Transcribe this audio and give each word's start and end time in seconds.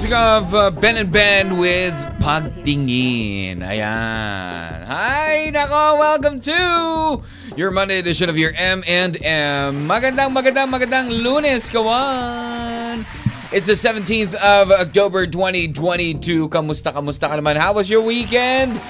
Music 0.00 0.16
of 0.16 0.54
uh, 0.54 0.70
Ben 0.80 0.96
and 0.96 1.12
Ben 1.12 1.60
with 1.60 1.92
Pagtingin. 2.24 3.60
Ayan. 3.60 4.88
Hi, 4.88 5.52
nako, 5.52 6.00
welcome 6.00 6.40
to 6.40 7.20
your 7.52 7.68
Monday 7.68 7.98
edition 7.98 8.32
of 8.32 8.38
your 8.40 8.56
M 8.56 8.80
and 8.88 9.20
M. 9.20 9.84
Magandang, 9.84 10.32
magandang, 10.32 10.72
magandang 10.72 11.12
lunes, 11.12 11.68
kawan. 11.68 13.04
It's 13.52 13.68
the 13.68 13.76
17th 13.76 14.32
of 14.40 14.72
October 14.72 15.28
2022. 15.28 16.48
Kamusta, 16.48 16.96
kamusta 16.96 17.28
ka 17.28 17.36
naman? 17.36 17.60
How 17.60 17.76
was 17.76 17.92
your 17.92 18.00
weekend? 18.00 18.80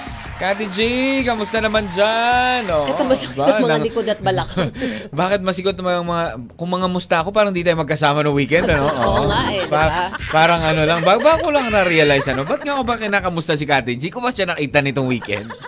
Kati 0.41 0.65
G, 0.73 0.79
kamusta 1.21 1.61
naman 1.61 1.85
dyan? 1.93 2.65
Oh, 2.73 2.89
Ito 2.89 3.05
masakit 3.05 3.37
ang 3.37 3.61
mga 3.61 3.77
likod 3.85 4.09
at 4.09 4.17
balak. 4.25 4.49
Bakit 5.21 5.45
masikot 5.45 5.77
naman 5.77 6.01
mga, 6.01 6.25
kung 6.57 6.65
mga 6.73 6.87
musta 6.89 7.21
ako, 7.21 7.29
parang 7.29 7.53
di 7.53 7.61
tayo 7.61 7.77
magkasama 7.77 8.25
no 8.25 8.33
weekend, 8.33 8.65
ano? 8.65 8.89
Oo 9.05 9.29
nga 9.29 9.53
eh, 9.53 9.61
diba? 9.61 10.09
Parang 10.33 10.65
ano 10.65 10.81
lang, 10.81 11.05
ba, 11.05 11.21
ba 11.21 11.37
ko 11.37 11.53
lang 11.53 11.69
na-realize, 11.69 12.25
ano? 12.33 12.41
Ba't 12.41 12.65
nga 12.65 12.73
ako 12.73 12.81
ba 12.81 12.97
kinakamusta 12.97 13.53
si 13.53 13.69
Kati 13.69 13.93
G? 14.01 14.09
Kung 14.09 14.25
ba 14.25 14.33
siya 14.33 14.49
nakita 14.49 14.81
nitong 14.81 15.05
weekend? 15.13 15.45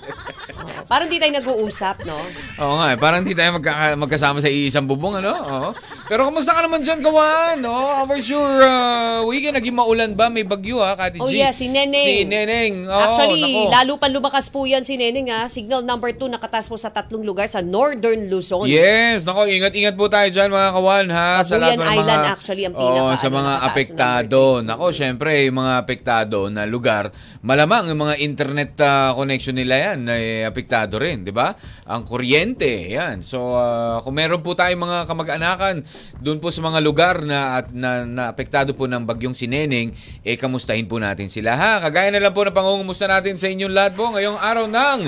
Parang 0.83 1.07
di 1.09 1.17
tayo 1.17 1.33
nag-uusap, 1.33 2.05
no? 2.05 2.19
Oo 2.59 2.75
nga, 2.77 2.93
eh, 2.93 2.97
parang 2.99 3.25
di 3.25 3.33
tayo 3.33 3.57
magka, 3.57 3.97
magkasama 3.97 4.43
sa 4.43 4.51
iisang 4.51 4.85
bubong, 4.85 5.17
ano? 5.17 5.31
Oo. 5.33 5.69
Pero 6.05 6.27
kamusta 6.27 6.53
ka 6.53 6.61
naman 6.61 6.83
dyan, 6.83 6.99
Kawan? 7.01 7.57
No? 7.63 8.03
For 8.05 8.19
sure, 8.21 8.61
uh, 8.61 9.23
weekend, 9.25 9.57
naging 9.57 9.73
maulan 9.73 10.13
ba? 10.13 10.27
May 10.27 10.43
bagyo, 10.45 10.83
ha, 10.83 10.93
Kati 10.93 11.17
G? 11.17 11.23
Oh 11.23 11.31
yeah, 11.31 11.49
si 11.49 11.71
Neneng. 11.71 11.97
Si 11.97 12.27
Neneng. 12.27 12.85
Oo, 12.85 12.99
Actually, 13.09 13.41
nako. 13.41 13.73
lalo 13.73 13.93
pa 13.97 14.07
lumakas 14.11 14.51
po 14.53 14.62
yan 14.67 14.83
si 14.83 14.99
Neneng 14.99 15.31
ha. 15.31 15.47
Signal 15.47 15.81
number 15.81 16.13
2 16.13 16.29
nakatas 16.29 16.69
po 16.69 16.77
sa 16.77 16.93
tatlong 16.93 17.25
lugar 17.25 17.49
sa 17.49 17.63
Northern 17.63 18.27
Luzon. 18.27 18.67
Yes, 18.67 19.25
nako, 19.25 19.49
ingat-ingat 19.49 19.95
po 19.97 20.05
tayo 20.11 20.29
dyan 20.29 20.53
mga 20.53 20.69
kawan 20.77 21.07
ha. 21.09 21.29
Babuyan 21.41 21.57
lahat 21.57 21.73
ng 21.73 21.89
Island 21.97 22.25
actually 22.29 22.63
ang 22.69 22.73
pinaka, 22.77 23.01
Oo, 23.01 23.11
sa 23.17 23.27
ano, 23.31 23.35
mga 23.41 23.53
apektado. 23.65 24.41
Nako, 24.61 24.85
syempre, 24.93 25.29
yung 25.49 25.57
mga 25.57 25.73
apektado 25.81 26.37
na 26.53 26.69
lugar, 26.69 27.09
malamang 27.41 27.89
yung 27.89 28.05
mga 28.05 28.15
internet 28.21 28.71
ah, 28.85 29.17
connection 29.17 29.57
nila 29.57 29.91
yan 29.91 30.05
ay 30.05 30.45
apektado 30.45 31.01
rin, 31.01 31.25
di 31.25 31.33
ba? 31.33 31.57
Ang 31.89 32.05
kuryente, 32.05 32.93
yan. 32.93 33.25
So, 33.25 33.57
ah, 33.57 33.97
kung 34.05 34.13
meron 34.13 34.45
po 34.45 34.53
tayong 34.53 34.85
mga 34.85 34.99
kamag-anakan 35.09 35.75
doon 36.21 36.37
po 36.37 36.53
sa 36.53 36.61
mga 36.61 36.79
lugar 36.85 37.25
na 37.25 37.57
at 37.57 37.73
na, 37.73 38.05
na 38.05 38.23
apektado 38.29 38.77
po 38.77 38.85
ng 38.85 39.01
bagyong 39.09 39.33
sineneng, 39.33 39.89
eh 40.21 40.37
kamustahin 40.37 40.85
po 40.85 41.01
natin 41.01 41.33
sila 41.33 41.57
ha. 41.57 41.81
Kagaya 41.81 42.13
na 42.13 42.21
lang 42.21 42.37
po 42.37 42.45
na 42.45 42.53
pangungumusta 42.53 43.09
natin 43.09 43.41
sa 43.41 43.49
inyong 43.49 43.73
lahat 43.73 43.93
po 43.97 44.13
ngayong 44.13 44.37
araw 44.37 44.52
ng 44.61 44.99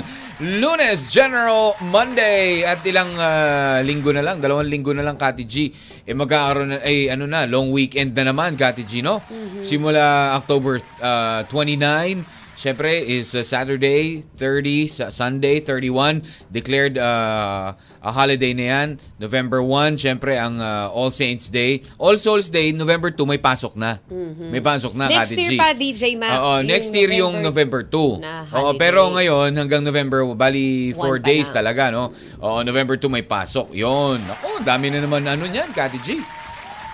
Lunes 0.60 1.08
General 1.08 1.72
Monday 1.88 2.60
at 2.66 2.84
ilang 2.84 3.08
ah, 3.16 3.80
linggo 3.80 4.12
na 4.12 4.20
lang, 4.20 4.42
dalawang 4.42 4.68
linggo 4.68 4.92
na 4.92 5.00
lang 5.00 5.16
Kati 5.16 5.44
G. 5.48 5.72
Eh 6.04 6.12
magkakaroon 6.12 6.76
na 6.76 6.78
eh 6.84 7.08
ano 7.08 7.24
na, 7.24 7.48
long 7.48 7.72
weekend 7.72 8.12
na 8.12 8.28
naman 8.28 8.58
Kati 8.58 8.84
G, 8.84 9.00
no? 9.00 9.22
Simula 9.64 10.36
October 10.36 10.82
ah, 11.00 11.40
29 11.48 12.35
Siyempre 12.56 13.04
is 13.04 13.36
uh, 13.36 13.44
Saturday 13.44 14.24
30, 14.40 14.88
sa 14.88 15.04
Sunday 15.12 15.60
31 15.60 16.24
declared 16.48 16.96
uh, 16.96 17.76
a 18.00 18.10
holiday 18.10 18.56
na 18.56 18.64
yan. 18.72 18.88
November 19.20 19.60
1, 19.60 20.00
siyempre 20.00 20.40
ang 20.40 20.56
uh, 20.56 20.88
All 20.88 21.12
Saints 21.12 21.52
Day. 21.52 21.84
All 22.00 22.16
Souls 22.16 22.48
Day, 22.48 22.72
November 22.72 23.12
2 23.12 23.28
may 23.28 23.36
pasok 23.36 23.76
na. 23.76 24.00
May 24.40 24.64
pasok 24.64 24.96
na 24.96 25.04
Next 25.12 25.36
Kati 25.36 25.42
year 25.44 25.52
G. 25.52 25.60
pa, 25.60 25.68
DJ 25.76 26.02
Mac. 26.16 26.32
Oo, 26.40 26.64
next 26.64 26.96
year 26.96 27.12
yung 27.12 27.44
November 27.44 27.84
2. 27.84 28.24
na 28.24 28.48
Oo, 28.48 28.72
pero 28.80 29.12
ngayon 29.12 29.52
hanggang 29.52 29.84
November, 29.84 30.24
bali 30.32 30.96
4 30.96 30.96
One 30.96 31.20
pa 31.20 31.28
days 31.28 31.52
lang. 31.52 31.56
talaga, 31.60 31.82
no? 31.92 32.16
Oo, 32.40 32.64
November 32.64 32.96
2 32.96 33.04
may 33.12 33.24
pasok. 33.28 33.76
Yon. 33.76 34.16
Ako, 34.16 34.64
dami 34.64 34.88
na 34.88 35.04
naman 35.04 35.28
ano 35.28 35.44
niyan, 35.44 35.76
Kati 35.76 36.00
G. 36.00 36.16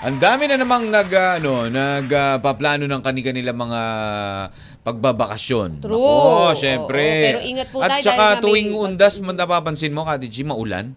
Ang 0.02 0.18
dami 0.18 0.50
na 0.50 0.58
namang 0.58 0.90
nag 0.90 1.06
ah, 1.14 1.38
ano, 1.38 1.70
nagpaplano 1.70 2.90
ng 2.90 3.02
kani-kanila 3.06 3.54
mga 3.54 3.80
pagbabakasyon. 4.82 5.78
True. 5.78 5.94
Oo, 5.98 6.54
syempre. 6.58 7.02
oo. 7.02 7.26
Pero 7.26 7.38
ingat 7.42 7.68
po 7.70 7.78
At 7.80 7.88
tayo 7.98 8.02
saka 8.02 8.14
dahil 8.14 8.22
nga 8.22 8.34
may 8.34 8.42
tuwing 8.42 8.70
pag- 8.70 8.82
undas, 8.84 9.14
man 9.22 9.34
napapansin 9.38 9.92
mo, 9.94 10.02
Kati 10.02 10.26
G, 10.26 10.42
maulan. 10.42 10.94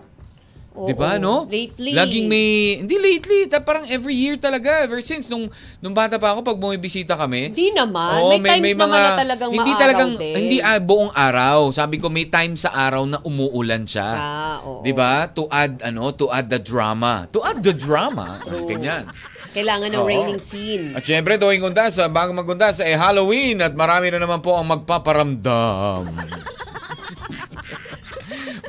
'Di 0.75 0.91
ba, 0.91 1.15
no? 1.15 1.47
Lately. 1.47 1.95
Laging 1.95 2.25
may 2.27 2.47
hindi 2.83 2.99
lately, 2.99 3.47
ta, 3.47 3.63
parang 3.63 3.87
every 3.87 4.11
year 4.11 4.35
talaga, 4.35 4.83
ever 4.83 4.99
since 4.99 5.31
nung 5.31 5.47
nung 5.79 5.95
bata 5.95 6.19
pa 6.19 6.35
ako 6.35 6.43
pag 6.43 6.59
bumibisita 6.59 7.15
kami. 7.15 7.55
Hindi 7.55 7.71
naman. 7.71 8.19
Oo, 8.19 8.35
may, 8.35 8.59
times 8.59 8.75
naman 8.75 8.99
na 8.99 9.15
talagang 9.15 9.49
hindi 9.55 9.71
talagang 9.79 10.11
din. 10.19 10.35
hindi 10.35 10.57
ah, 10.59 10.75
buong 10.83 11.15
araw. 11.15 11.71
Sabi 11.71 11.95
ko 11.95 12.11
may 12.11 12.27
time 12.27 12.59
sa 12.59 12.75
araw 12.75 13.07
na 13.07 13.23
umuulan 13.23 13.87
siya. 13.87 14.09
Ah, 14.11 14.55
oo. 14.67 14.83
'Di 14.83 14.91
ba? 14.91 15.31
To 15.31 15.47
add 15.47 15.79
ano, 15.79 16.11
to 16.11 16.27
add 16.27 16.51
the 16.51 16.59
drama. 16.59 17.23
To 17.31 17.39
add 17.39 17.63
the 17.63 17.71
drama. 17.71 18.43
Ganyan. 18.43 19.07
Kailangan 19.55 19.87
ng 19.87 20.03
Oo. 20.03 20.09
raining 20.11 20.35
scene. 20.35 20.91
At 20.91 21.07
syempre, 21.07 21.39
tuwing 21.39 21.63
undas, 21.63 21.95
ah, 22.03 22.11
bago 22.11 22.35
magundas, 22.35 22.83
eh 22.83 22.91
Halloween 22.91 23.63
at 23.63 23.71
marami 23.71 24.11
na 24.11 24.19
naman 24.19 24.43
po 24.43 24.51
ang 24.51 24.67
magpaparamdam. 24.67 26.11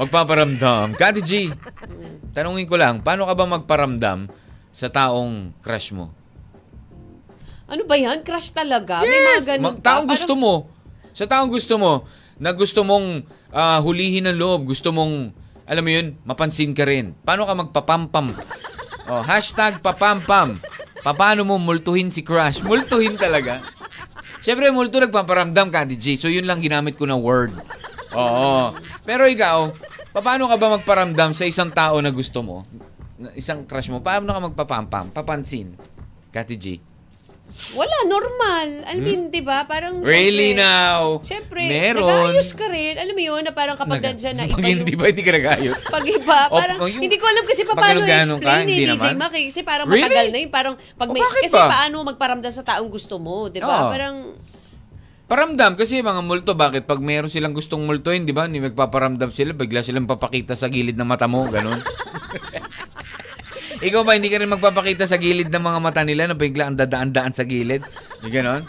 magpaparamdam. 0.00 0.94
Kati 0.94 1.20
G, 1.26 1.50
tanungin 2.30 2.70
ko 2.70 2.78
lang, 2.78 3.02
paano 3.02 3.26
ka 3.26 3.34
ba 3.34 3.58
magparamdam 3.58 4.30
sa 4.70 4.86
taong 4.86 5.58
crush 5.58 5.90
mo? 5.90 6.14
Ano 7.66 7.82
ba 7.82 7.98
yan? 7.98 8.22
Crush 8.22 8.54
talaga? 8.54 9.02
May 9.02 9.10
mga 9.10 9.58
ganun 9.58 9.82
taong 9.82 10.06
gusto 10.06 10.38
mo, 10.38 10.70
sa 11.10 11.26
taong 11.26 11.50
gusto 11.50 11.82
mo, 11.82 12.06
na 12.38 12.54
gusto 12.54 12.86
mong 12.86 13.26
ah, 13.50 13.82
hulihin 13.82 14.30
ng 14.30 14.38
loob, 14.38 14.70
gusto 14.70 14.94
mong, 14.94 15.34
alam 15.66 15.82
mo 15.82 15.90
yun, 15.90 16.14
mapansin 16.22 16.78
ka 16.78 16.86
rin. 16.86 17.10
Paano 17.26 17.42
ka 17.42 17.58
magpapampam? 17.58 18.38
Oh, 19.06 19.22
hashtag 19.22 19.78
papampam. 19.78 20.58
Pa- 21.00 21.14
Paano 21.14 21.42
mo 21.42 21.56
multuhin 21.56 22.10
si 22.10 22.20
crush? 22.20 22.58
Multuhin 22.60 23.14
talaga. 23.14 23.62
Siyempre, 24.42 24.70
multo 24.70 24.98
nagpaparamdam 24.98 25.70
ka, 25.70 25.82
DJ. 25.82 26.14
So, 26.14 26.26
yun 26.26 26.46
lang 26.46 26.58
ginamit 26.58 26.94
ko 26.94 27.06
na 27.06 27.14
word. 27.14 27.54
Oo. 28.12 28.74
Pero 29.02 29.26
ikaw, 29.26 29.74
paano 30.12 30.46
ka 30.46 30.54
ba 30.54 30.74
magparamdam 30.74 31.30
sa 31.30 31.42
isang 31.44 31.70
tao 31.70 31.98
na 31.98 32.10
gusto 32.10 32.42
mo? 32.42 32.62
Isang 33.32 33.62
crush 33.64 33.90
mo? 33.90 33.98
Paano 33.98 34.30
ka 34.30 34.40
magpapampam? 34.42 35.10
Papansin? 35.10 35.74
Kati 36.30 36.54
G. 36.54 36.64
Wala, 37.72 37.96
normal. 38.04 38.68
I 38.84 38.96
mean, 38.96 39.28
di 39.28 39.40
ba? 39.40 39.64
Parang, 39.64 39.96
Hmm? 39.96 40.06
Really 40.06 40.52
syempre- 40.52 40.60
now? 40.60 41.00
Siyempre, 41.20 41.60
Meron. 41.62 42.04
nag-aayos 42.04 42.50
ka 42.52 42.66
rin. 42.66 42.94
Alam 42.94 43.12
mo 43.12 43.22
yun, 43.24 43.40
na 43.40 43.50
parang 43.50 43.74
kapag 43.74 43.96
Naga- 43.96 44.12
nandiyan 44.12 44.34
na 44.34 44.44
iba 44.50 44.56
hindi 44.58 44.92
yung... 44.92 45.00
ba, 45.00 45.04
hindi 45.06 45.22
ka 45.22 45.32
nag-ayos? 45.32 45.80
Pag 45.96 46.04
iba, 46.06 46.38
O, 46.46 46.54
parang, 46.54 46.78
o 46.78 46.86
yung- 46.86 47.00
hindi 47.00 47.16
ko 47.16 47.24
alam 47.24 47.44
kasi 47.44 47.62
pa 47.62 47.72
paano 47.72 48.00
ganun-ganon 48.00 48.38
ka, 48.38 48.44
i-explain 48.46 48.60
ni 48.62 48.72
hindi 48.74 48.86
DJ 48.86 49.04
naman? 49.10 49.32
Eh. 49.32 49.44
Kasi 49.46 49.60
parang 49.62 49.86
Really? 49.86 50.04
matagal 50.04 50.26
na 50.26 50.38
yun. 50.38 50.50
Parang, 50.50 50.74
pag 50.76 51.08
O, 51.08 51.12
may, 51.12 51.22
bakit 51.22 51.42
kasi 51.44 51.56
ba? 51.56 51.66
paano 51.66 51.96
magparamdam 52.04 52.50
sa 52.50 52.62
taong 52.62 52.88
gusto 52.88 53.14
mo, 53.16 53.48
di 53.48 53.58
ba? 53.58 53.76
Oo. 53.82 53.90
Parang, 53.90 54.16
Paramdam 55.26 55.74
kasi 55.74 55.98
mga 56.00 56.22
multo, 56.22 56.54
bakit? 56.54 56.86
Pag 56.86 57.02
meron 57.02 57.26
silang 57.26 57.50
gustong 57.50 57.82
multuhin, 57.82 58.22
di 58.22 58.30
ba? 58.30 58.46
Hindi 58.46 58.62
magpaparamdam 58.62 59.26
sila, 59.28 59.50
bigla 59.52 59.82
silang 59.82 60.06
papakita 60.06 60.54
sa 60.54 60.70
gilid 60.70 60.94
ng 60.94 61.02
mata 61.02 61.26
mo, 61.26 61.50
ganun. 61.50 61.82
Ikaw 63.76 64.00
ba, 64.02 64.16
hindi 64.16 64.32
ka 64.32 64.40
rin 64.40 64.50
magpapakita 64.50 65.04
sa 65.04 65.20
gilid 65.20 65.52
ng 65.52 65.64
mga 65.64 65.78
mata 65.80 66.02
nila 66.02 66.30
na 66.30 66.36
bigla 66.36 66.72
ang 66.72 66.76
dadaan-daan 66.76 67.32
sa 67.36 67.44
gilid? 67.44 67.84
Yung 68.24 68.32
ganon? 68.32 68.62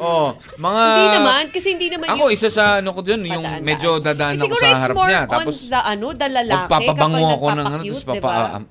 Oo. 0.00 0.34
mga... 0.56 0.82
Hmm. 0.82 0.96
hindi 0.96 1.08
naman. 1.20 1.42
Kasi 1.52 1.66
hindi 1.76 1.88
naman 1.92 2.06
Ako, 2.12 2.24
isa 2.32 2.48
sa 2.48 2.80
ano 2.80 2.96
ko 2.96 3.00
dun, 3.04 3.22
yung 3.24 3.44
Padaan-daan. 3.44 3.64
medyo 3.64 3.90
dadaan 4.00 4.34
ako 4.36 4.44
siguro 4.48 4.62
sa 4.64 4.70
it's 4.72 4.84
harap 4.88 4.96
more 4.96 5.08
niya. 5.08 5.20
on 5.20 5.28
Tapos, 5.28 5.56
the, 5.68 5.80
ano, 5.80 6.06
the 6.16 6.28
lalaki 6.28 6.62
magpapabango 6.64 7.16
kapag 7.18 7.36
ako 7.36 7.46
ng 7.48 7.66
ano, 7.66 7.82
tapos 7.84 8.00
di 8.00 8.08
papa... 8.08 8.20
ba? 8.20 8.46
ah, 8.56 8.62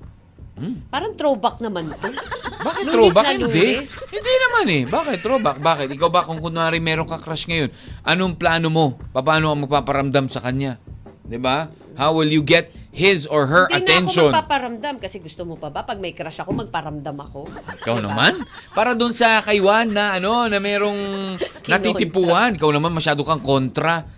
Parang 0.90 1.12
throwback 1.14 1.56
naman 1.62 1.94
to. 1.94 2.10
Bakit 2.58 2.82
Lunes 2.90 2.94
throwback? 3.14 3.24
na 3.24 3.32
Hindi. 3.38 3.66
Hindi 4.10 4.32
naman 4.42 4.66
eh. 4.66 4.82
Bakit 4.90 5.18
throwback? 5.22 5.58
Bakit? 5.62 5.88
Ikaw 5.94 6.08
ba 6.10 6.26
kung 6.26 6.42
kunwari 6.42 6.82
meron 6.82 7.06
ka 7.06 7.14
crush 7.22 7.46
ngayon, 7.46 7.70
anong 8.02 8.34
plano 8.34 8.66
mo? 8.66 8.86
Paano 9.14 9.54
ka 9.54 9.56
magpaparamdam 9.62 10.26
sa 10.26 10.42
kanya? 10.42 10.82
'Di 11.28 11.38
ba? 11.38 11.70
How 11.94 12.16
will 12.16 12.26
you 12.26 12.42
get 12.42 12.72
his 12.88 13.28
or 13.28 13.44
her 13.46 13.68
Hindi 13.68 13.84
attention? 13.84 14.32
na 14.32 14.40
ako 14.40 14.42
magpaparamdam 14.42 14.94
kasi 14.98 15.20
gusto 15.20 15.44
mo 15.44 15.54
pa 15.54 15.68
ba 15.68 15.84
pag 15.84 16.00
may 16.00 16.16
crush 16.16 16.40
ako 16.40 16.56
magparamdam 16.56 17.14
ako. 17.14 17.44
Ikaw 17.84 17.96
Diba? 17.96 18.06
naman? 18.08 18.32
Para 18.72 18.96
doon 18.96 19.12
sa 19.12 19.44
kaiwan 19.44 19.92
na 19.92 20.16
ano, 20.16 20.48
na 20.48 20.58
merong 20.58 21.36
natitipuan. 21.72 22.56
Ikaw 22.56 22.70
naman 22.72 22.90
masyado 22.90 23.22
kang 23.22 23.44
kontra. 23.44 24.08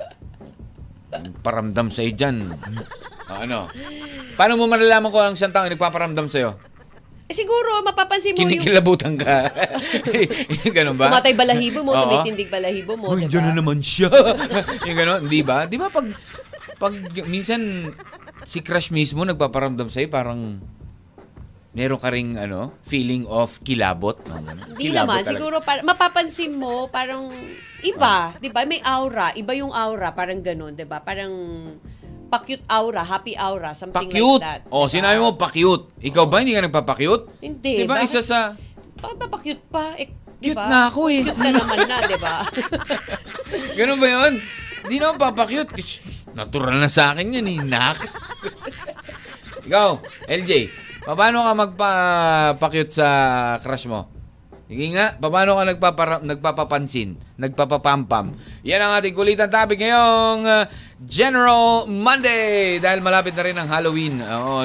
Paramdam 1.43 1.91
sa'yo 1.91 2.15
dyan. 2.15 2.55
Ano? 3.27 3.67
Paano 4.39 4.55
mo 4.55 4.71
malalaman 4.71 5.11
kung 5.11 5.23
ang 5.23 5.35
isang 5.35 5.51
tao 5.51 5.67
ay 5.67 5.75
nagpaparamdam 5.75 6.31
sa'yo? 6.31 6.55
Eh, 7.27 7.35
siguro, 7.35 7.87
mapapansin 7.87 8.35
mo 8.35 8.43
yung 8.43 8.59
Kinikilabutan 8.59 9.15
ka. 9.15 9.55
Ganun 10.77 10.99
ba? 10.99 11.07
tumatay 11.11 11.31
balahibo 11.31 11.87
mo, 11.87 11.95
Oo. 11.95 12.03
tumitindig 12.03 12.51
balahibo 12.51 12.99
mo, 12.99 13.15
Uy, 13.15 13.23
di 13.23 13.31
dyan 13.31 13.47
ba? 13.47 13.49
na 13.51 13.59
naman 13.63 13.79
siya. 13.79 14.11
yung 14.87 14.99
gano'n, 14.99 15.21
di 15.31 15.41
ba? 15.47 15.63
Di 15.71 15.79
ba 15.79 15.87
pag, 15.95 16.11
pag 16.75 16.91
minsan 17.31 17.87
si 18.45 18.61
crush 18.65 18.91
mismo 18.91 19.25
nagpaparamdam 19.25 19.89
sa'yo, 19.89 20.09
parang 20.09 20.61
meron 21.71 22.01
ka 22.03 22.11
ring 22.11 22.35
ano, 22.35 22.75
feeling 22.83 23.25
of 23.31 23.63
kilabot. 23.63 24.19
Ganun. 24.27 24.75
Hindi 24.75 24.91
naman. 24.91 25.23
talaga. 25.23 25.31
Siguro, 25.31 25.57
par- 25.63 25.87
mapapansin 25.87 26.55
mo, 26.59 26.91
parang 26.91 27.31
iba. 27.87 28.35
Di 28.43 28.51
ba? 28.51 28.67
May 28.67 28.83
aura. 28.83 29.31
Iba 29.39 29.55
yung 29.55 29.71
aura. 29.71 30.11
Parang 30.11 30.43
ganun, 30.43 30.75
di 30.75 30.83
ba? 30.85 30.99
Parang 30.99 31.31
pa-cute 32.31 32.63
aura, 32.71 33.03
happy 33.03 33.35
aura, 33.35 33.75
something 33.75 34.07
Pa-cute. 34.07 34.39
like 34.39 34.47
that. 34.47 34.61
Oh, 34.71 34.87
di 34.87 34.95
ba? 34.95 34.95
sinabi 34.95 35.19
mo 35.19 35.35
pa-cute. 35.35 35.91
Ikaw 35.99 36.25
ba 36.31 36.39
hindi 36.39 36.55
ka 36.55 36.63
nagpapa-cute? 36.63 37.43
Hindi. 37.43 37.83
Di 37.83 37.87
ba 37.91 38.07
isa 38.07 38.23
sa 38.23 38.55
Pa, 39.01 39.17
pa. 39.17 39.97
Eh, 39.97 40.13
di 40.39 40.53
Cute 40.53 40.61
na 40.69 40.93
ako 40.93 41.09
eh. 41.09 41.25
Cute 41.25 41.41
ka 41.41 41.51
naman 41.57 41.79
na, 41.89 41.97
di 42.05 42.17
ba? 42.21 42.45
Ganun 43.81 43.97
ba 43.97 44.09
yun? 44.09 44.33
Di 44.89 44.97
na 45.01 45.13
ako 45.13 45.17
papakute. 45.17 45.73
Ish, 45.77 46.20
Natural 46.35 46.77
na 46.79 46.91
sa 46.91 47.15
akin 47.15 47.37
yan 47.41 47.51
eh. 47.51 47.59
Naks. 47.63 48.19
Ikaw, 49.67 49.91
LJ, 50.27 50.51
paano 51.05 51.47
ka 51.47 51.53
magpapakute 51.55 52.93
sa 52.95 53.09
crush 53.63 53.87
mo? 53.87 54.21
Sige 54.71 54.87
nga, 54.95 55.19
paano 55.19 55.59
ka 55.59 55.67
nagpapara- 55.67 56.23
nagpapapansin, 56.23 57.19
nagpapapampam? 57.35 58.31
Yan 58.63 58.79
ang 58.79 59.03
ating 59.03 59.19
kulitan 59.19 59.51
topic 59.51 59.83
ngayong 59.83 60.47
uh, 60.47 60.63
General 61.03 61.91
Monday 61.91 62.79
dahil 62.79 63.03
malapit 63.03 63.35
na 63.35 63.51
rin 63.51 63.59
ang 63.59 63.67
Halloween. 63.67 64.23
Oo, 64.23 64.63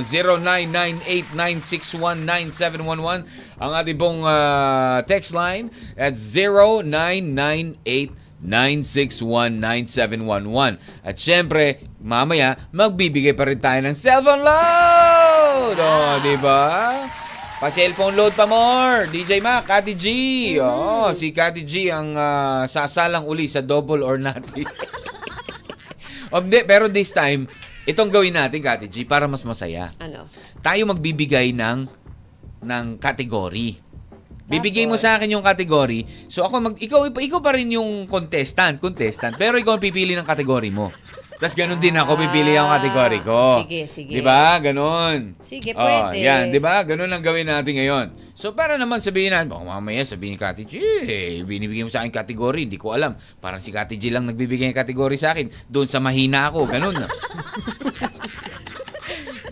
0998-961-9711 1.33 3.25
ang 3.57 3.71
ating 3.81 3.97
pong 3.97 4.21
uh, 4.21 5.01
text 5.09 5.33
line 5.33 5.73
at 5.97 6.13
0998 6.13 8.13
961-9711. 8.45 10.77
At 11.01 11.17
syempre, 11.17 11.81
mamaya, 11.99 12.55
magbibigay 12.69 13.33
pa 13.33 13.49
rin 13.49 13.59
tayo 13.59 13.81
ng 13.83 13.97
cellphone 13.97 14.45
load! 14.45 15.77
O, 15.81 16.21
di 16.21 16.37
ba? 16.37 16.93
Pa-cellphone 17.57 18.13
load 18.13 18.37
pa 18.37 18.45
more! 18.45 19.09
DJ 19.09 19.41
Mac, 19.41 19.65
Kati 19.65 19.97
G! 19.97 20.05
Oo, 20.61 21.09
si 21.17 21.33
Kati 21.33 21.65
G 21.65 21.89
ang 21.89 22.13
ah, 22.13 22.69
sasalang 22.69 23.25
uli 23.25 23.49
sa 23.49 23.65
double 23.65 24.05
or 24.05 24.21
nothing. 24.21 24.69
o, 26.33 26.45
hindi, 26.45 26.61
pero 26.67 26.85
this 26.85 27.09
time, 27.09 27.49
itong 27.89 28.13
gawin 28.13 28.37
natin, 28.37 28.61
Kati 28.61 28.85
G, 28.85 29.09
para 29.09 29.25
mas 29.25 29.41
masaya. 29.41 29.89
ano? 29.97 30.29
Tayo 30.61 30.85
magbibigay 30.89 31.53
ng 31.57 32.05
ng 32.65 32.97
category. 32.97 33.77
Bibigay 34.45 34.85
mo 34.85 34.93
sa 34.93 35.17
akin 35.17 35.33
yung 35.33 35.41
category. 35.41 36.05
So 36.29 36.45
ako 36.45 36.55
mag 36.61 36.75
ikaw 36.77 37.09
ikaw 37.09 37.41
pa 37.41 37.57
rin 37.57 37.73
yung 37.73 38.05
contestant, 38.05 38.77
contestant. 38.77 39.33
Pero 39.35 39.57
ikaw 39.57 39.75
ang 39.75 39.83
pipili 39.83 40.13
ng 40.13 40.21
category 40.23 40.69
mo. 40.69 40.93
Tapos 41.35 41.51
ganun 41.51 41.83
din 41.83 41.91
ako 41.91 42.15
pipili 42.15 42.55
ang 42.55 42.71
category 42.71 43.19
ko. 43.19 43.59
Sige, 43.59 43.89
sige. 43.89 44.13
'Di 44.13 44.23
ba? 44.23 44.55
Ganun. 44.61 45.35
Sige, 45.43 45.75
Oh, 45.75 45.83
pwede. 45.83 46.21
yan, 46.21 46.47
'di 46.47 46.61
ba? 46.63 46.79
Ganun 46.85 47.11
ang 47.11 47.19
gawin 47.19 47.43
natin 47.43 47.75
ngayon. 47.75 48.07
So 48.31 48.53
para 48.53 48.77
naman 48.77 49.03
sabihin 49.03 49.33
natin, 49.33 49.51
baka 49.51 49.65
mamaya 49.65 50.05
sabihin 50.05 50.35
ni 50.35 50.39
Kati 50.39 50.63
G, 50.63 50.73
binibigay 51.43 51.83
mo 51.83 51.91
sa 51.91 52.05
akin 52.05 52.13
category, 52.13 52.63
hindi 52.63 52.77
ko 52.77 52.93
alam. 52.93 53.17
Parang 53.39 53.59
si 53.59 53.67
Kati 53.67 53.97
G 53.97 54.11
lang 54.11 54.23
nagbibigay 54.25 54.71
ng 54.71 54.77
category 54.77 55.17
sa 55.17 55.35
akin. 55.35 55.51
Doon 55.67 55.89
sa 55.89 55.99
mahina 55.99 56.47
ako, 56.47 56.69
ganun. 56.69 56.95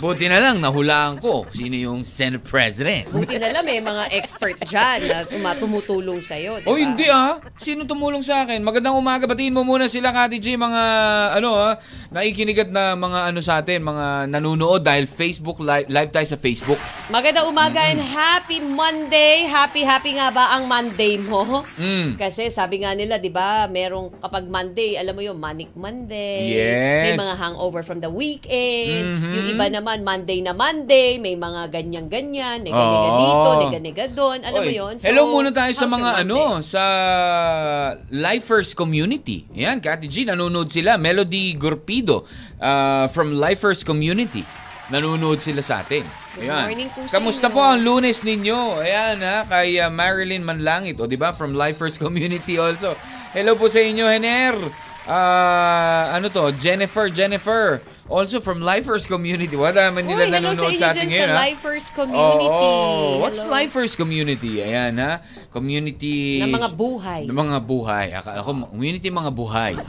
Buti 0.03 0.27
na 0.27 0.35
lang, 0.35 0.59
nahulaan 0.59 1.15
ko 1.23 1.47
sino 1.47 1.79
yung 1.79 2.03
Senate 2.03 2.43
President. 2.43 3.07
Buti 3.07 3.39
na 3.39 3.55
lang 3.55 3.63
may 3.63 3.79
mga 3.79 4.11
expert 4.11 4.59
dyan 4.67 5.07
na 5.07 5.23
tuma- 5.23 5.55
tumutulong 5.55 6.19
sa'yo, 6.19 6.59
di 6.59 6.67
ba? 6.67 6.75
Oh, 6.75 6.75
hindi 6.75 7.07
ah. 7.07 7.39
Sino 7.55 7.87
tumulong 7.87 8.19
sa 8.19 8.43
akin? 8.43 8.59
Magandang 8.67 8.99
umaga. 8.99 9.23
Batiin 9.23 9.55
mo 9.55 9.63
muna 9.63 9.87
sila, 9.87 10.11
Kati 10.11 10.43
G, 10.43 10.59
mga 10.59 10.83
ano 11.39 11.55
ah, 11.55 11.79
nakikinig 12.11 12.67
at 12.67 12.71
na 12.75 12.99
mga 12.99 13.31
ano 13.31 13.39
sa 13.39 13.63
atin, 13.63 13.79
mga 13.79 14.27
nanunood 14.27 14.83
dahil 14.83 15.07
Facebook 15.07 15.63
live, 15.63 15.87
live 15.87 16.11
tayo 16.11 16.27
sa 16.27 16.35
Facebook. 16.35 16.83
Magandang 17.07 17.47
umaga 17.47 17.79
and 17.87 18.03
happy 18.03 18.59
Monday. 18.59 19.47
Happy, 19.47 19.87
happy 19.87 20.19
nga 20.19 20.35
ba 20.35 20.51
ang 20.51 20.67
Monday 20.67 21.15
mo? 21.15 21.63
Mm. 21.79 22.19
Kasi 22.19 22.51
sabi 22.51 22.83
nga 22.83 22.91
nila, 22.91 23.23
di 23.23 23.31
ba, 23.31 23.71
merong 23.71 24.19
kapag 24.19 24.51
Monday, 24.51 24.99
alam 24.99 25.15
mo 25.15 25.23
yung 25.23 25.39
Manic 25.39 25.71
Monday. 25.79 26.59
Yes. 26.59 27.03
May 27.07 27.23
mga 27.23 27.35
hangover 27.39 27.79
from 27.87 28.03
the 28.03 28.11
weekend. 28.11 29.05
Mhm. 29.07 29.31
Yung 29.31 29.47
iba 29.47 29.65
naman, 29.71 29.92
Monday 30.01 30.41
na 30.41 30.57
Monday, 30.57 31.21
may 31.21 31.37
mga 31.37 31.69
ganyan-ganyan, 31.69 32.65
nega-nega 32.65 33.09
dito, 33.21 33.49
nega-nega 33.61 34.05
doon. 34.09 34.39
Alam 34.41 34.59
mo 34.65 34.73
yun? 34.73 34.93
So, 34.97 35.05
hello 35.05 35.29
muna 35.29 35.53
tayo 35.53 35.69
sa 35.77 35.85
mga 35.85 36.25
ano, 36.25 36.57
sa 36.65 36.83
Lifers 38.09 38.73
Community. 38.73 39.45
Yan, 39.53 39.77
Kati 39.77 40.09
G, 40.09 40.25
nanonood 40.25 40.73
sila. 40.73 40.97
Melody 40.97 41.53
Gurpido 41.53 42.25
uh, 42.57 43.05
from 43.13 43.37
Lifers 43.37 43.85
Community. 43.85 44.41
Nanonood 44.89 45.39
sila 45.39 45.61
sa 45.61 45.85
atin. 45.85 46.01
Good 46.33 46.49
morning 46.49 46.89
po 46.89 47.05
sa 47.05 47.21
Kamusta 47.21 47.47
inyo. 47.47 47.55
po 47.55 47.61
ang 47.61 47.79
lunes 47.85 48.25
ninyo? 48.25 48.81
Ayan 48.81 49.21
ha, 49.21 49.45
kay 49.45 49.77
uh, 49.77 49.93
Marilyn 49.93 50.41
Manlangit. 50.41 50.97
O 50.97 51.05
di 51.05 51.15
ba 51.15 51.29
from 51.29 51.53
Lifers 51.53 51.95
Community 52.01 52.57
also. 52.57 52.97
Hello 53.31 53.53
po 53.53 53.69
sa 53.69 53.79
inyo, 53.79 54.05
Hener. 54.09 54.57
Ah, 55.03 56.15
ano 56.15 56.31
to? 56.31 56.51
Jennifer, 56.55 57.11
Jennifer. 57.11 57.83
Also 58.11 58.43
from 58.43 58.59
Lifers 58.59 59.07
Community. 59.07 59.55
Wala 59.55 59.87
naman 59.87 60.03
nila 60.03 60.27
Uy, 60.27 60.27
sa 60.27 60.35
nanonood 60.35 60.75
inyo 60.75 60.81
sa 60.83 60.91
atin 60.91 61.07
ngayon 61.07 61.29
sa. 61.31 61.39
Lifers 61.39 61.87
Community. 61.95 62.47
Oo. 62.51 63.23
What's 63.23 63.47
Hello. 63.47 63.55
Lifers 63.55 63.93
Community? 63.95 64.59
Ayan 64.59 64.99
ha. 64.99 65.23
Community... 65.55 66.43
Ng 66.43 66.51
mga 66.51 66.71
buhay. 66.75 67.23
Ng 67.31 67.39
mga 67.39 67.57
buhay. 67.63 68.07
Akala 68.11 68.43
ko, 68.43 68.51
community 68.75 69.07
mga 69.07 69.31
buhay. 69.31 69.73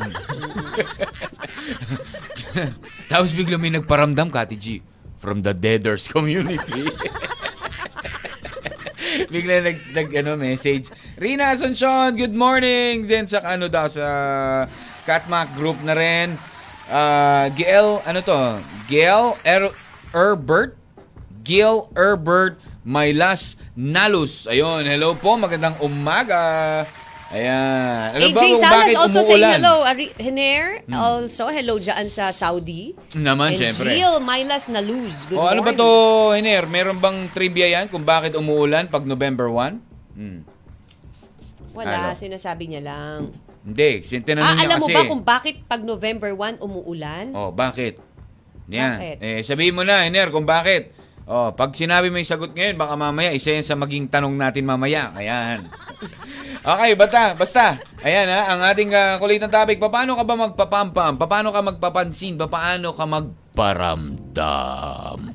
Tapos 3.10 3.34
bigla 3.34 3.58
may 3.58 3.74
nagparamdam, 3.74 4.30
Kati 4.30 4.56
G. 4.62 4.78
From 5.18 5.42
the 5.42 5.50
Deaders 5.50 6.06
Community. 6.06 6.86
bigla 9.34 9.58
nag, 9.58 9.78
nag 9.90 10.08
ano, 10.22 10.38
message. 10.38 10.86
Rina 11.18 11.50
Asuncion, 11.50 12.14
good 12.14 12.34
morning. 12.34 13.10
Then 13.10 13.26
sa 13.26 13.42
ano 13.42 13.66
daw, 13.66 13.90
sa 13.90 14.06
Catmac 15.02 15.50
group 15.58 15.82
na 15.82 15.98
rin. 15.98 16.53
Uh, 16.84 17.48
Gail, 17.52 18.04
ano 18.04 18.20
to? 18.20 18.38
Gail 18.86 19.36
er, 19.42 19.72
Erbert? 20.12 20.76
Gil 21.44 21.92
Erbert 21.92 22.56
Mylas 22.82 23.56
Nalus. 23.74 24.44
Ayun, 24.44 24.80
hello 24.82 25.12
po. 25.12 25.36
Magandang 25.36 25.76
umaga. 25.78 26.84
Ayan. 27.28 28.14
Ano 28.14 28.24
ba 28.30 28.38
AJ 28.38 28.42
Salas 28.54 28.92
also 28.94 29.20
saying 29.20 29.40
umuulan? 29.40 29.48
Hmm. 29.50 29.56
hello. 29.58 29.76
Ari- 29.82 30.14
Hiner, 30.16 30.64
also 30.90 31.44
hello 31.48 31.76
dyan 31.76 32.06
sa 32.06 32.30
Saudi. 32.30 32.96
Naman, 33.12 33.52
And 33.52 33.60
syempre. 33.60 33.90
Jill 33.90 34.16
Mylas 34.20 34.68
na 34.68 34.80
lose. 34.80 35.26
Good 35.26 35.36
O 35.36 35.42
ano 35.42 35.60
ba 35.60 35.72
morning. 35.72 35.80
to, 35.82 35.90
Hiner? 36.32 36.64
Meron 36.64 36.96
bang 36.96 37.28
trivia 37.28 37.68
yan 37.74 37.88
kung 37.88 38.00
bakit 38.02 38.32
umuulan 38.32 38.86
pag 38.86 39.02
November 39.02 39.48
1? 39.48 39.80
Hmm. 40.14 40.40
Wala, 41.74 42.14
Ano? 42.14 42.14
sinasabi 42.14 42.70
niya 42.70 42.82
lang. 42.86 43.34
Hindi, 43.64 44.04
sin- 44.04 44.20
tinanong 44.20 44.44
Ah, 44.44 44.54
niya 44.54 44.64
alam 44.68 44.76
mo 44.76 44.86
kasi. 44.86 44.94
ba 44.94 45.08
kung 45.08 45.22
bakit 45.22 45.54
pag 45.64 45.80
November 45.80 46.30
1 46.30 46.60
umuulan? 46.60 47.32
Oh, 47.32 47.48
bakit? 47.48 47.96
Yan. 48.68 48.98
Bakit? 48.98 49.16
Eh, 49.18 49.40
sabihin 49.40 49.72
mo 49.72 49.82
na, 49.82 50.04
Hiner, 50.04 50.28
kung 50.28 50.44
bakit. 50.44 50.92
Oh, 51.24 51.50
pag 51.50 51.72
sinabi 51.72 52.08
mo 52.08 52.16
yung 52.16 52.28
sagot 52.28 52.52
ngayon, 52.52 52.76
baka 52.76 52.94
mamaya 52.94 53.32
isa 53.32 53.50
yan 53.50 53.64
sa 53.64 53.74
maging 53.74 54.06
tanong 54.06 54.34
natin 54.34 54.62
mamaya. 54.62 55.10
Ayan. 55.12 55.64
Okay, 56.64 56.96
bata, 56.96 57.36
basta. 57.36 57.76
Ayan 58.00 58.24
ha, 58.24 58.48
ang 58.48 58.64
ating 58.64 58.88
uh, 58.88 59.20
kulitan 59.20 59.52
topic. 59.52 59.76
Paano 59.76 60.16
ka 60.16 60.24
ba 60.24 60.32
magpapampam? 60.32 61.20
Paano 61.20 61.52
ka 61.52 61.60
magpapansin? 61.60 62.40
Paano 62.40 62.88
ka 62.88 63.04
magparamdam? 63.04 65.28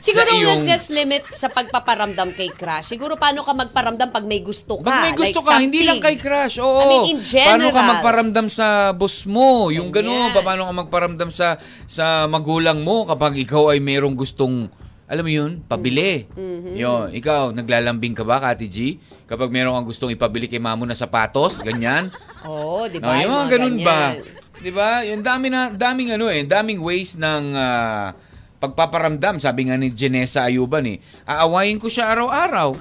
Siguro 0.00 0.26
sa 0.26 0.34
iyong- 0.34 0.64
just 0.64 0.88
limit 0.88 1.22
sa 1.32 1.48
pagpaparamdam 1.48 2.32
kay 2.32 2.50
crush. 2.50 2.88
Siguro 2.88 3.14
paano 3.14 3.40
ka 3.40 3.52
magparamdam 3.52 4.08
pag 4.08 4.22
may 4.22 4.40
gusto 4.40 4.78
ka? 4.78 4.86
Pag 4.86 5.02
may 5.02 5.14
gusto 5.14 5.38
like 5.38 5.48
ka, 5.48 5.54
hindi 5.58 5.80
lang 5.82 5.98
kay 5.98 6.14
something. 6.14 6.22
crush. 6.24 6.56
Oo. 6.58 6.78
I 6.78 6.86
mean, 6.86 7.04
in 7.12 7.20
Paano 7.20 7.66
ka 7.66 7.74
general. 7.74 7.90
magparamdam 7.92 8.46
sa 8.46 8.66
boss 8.90 9.24
mo? 9.24 9.68
Yung 9.68 9.88
gano'n. 9.88 10.30
Paano 10.32 10.64
ka 10.64 10.72
magparamdam 10.76 11.28
sa 11.28 11.56
sa 11.84 12.24
magulang 12.24 12.80
mo 12.80 13.04
kapag 13.04 13.36
ikaw 13.38 13.70
ay 13.70 13.78
mayroong 13.78 14.14
gustong, 14.14 14.66
alam 15.04 15.22
mo 15.22 15.30
yun, 15.30 15.60
pabili. 15.62 16.28
Mm-hmm. 16.28 16.74
Yun. 16.74 17.06
Ikaw, 17.12 17.52
naglalambing 17.52 18.12
ka 18.12 18.22
ba, 18.22 18.38
Kati 18.38 18.66
G? 18.66 18.78
Kapag 19.24 19.48
meron 19.48 19.72
kang 19.72 19.86
gustong 19.86 20.08
ipabili 20.10 20.46
kay 20.46 20.56
mamo 20.56 20.84
na 20.84 20.92
sapatos, 20.92 21.60
ganyan. 21.60 22.08
Oo, 22.44 22.84
di 22.86 22.96
No, 22.96 23.08
ba? 23.08 23.16
yung 23.18 23.32
mga 23.34 23.48
ganun 23.50 23.76
ba? 23.80 24.00
ganyan. 24.14 24.36
'Di 24.58 24.74
ba? 24.74 25.06
Yung 25.06 25.22
dami 25.22 25.46
na 25.46 25.70
daming 25.70 26.10
ano 26.12 26.26
eh, 26.26 26.42
daming 26.42 26.82
ways 26.82 27.14
ng 27.14 27.54
ah, 27.54 28.10
pagpaparamdam, 28.58 29.38
sabi 29.38 29.70
nga 29.70 29.78
ni 29.78 29.94
Janessa 29.94 30.46
Ayuban 30.46 30.86
eh. 30.86 30.98
Aawayin 31.24 31.78
ko 31.78 31.86
siya 31.86 32.10
araw-araw. 32.10 32.74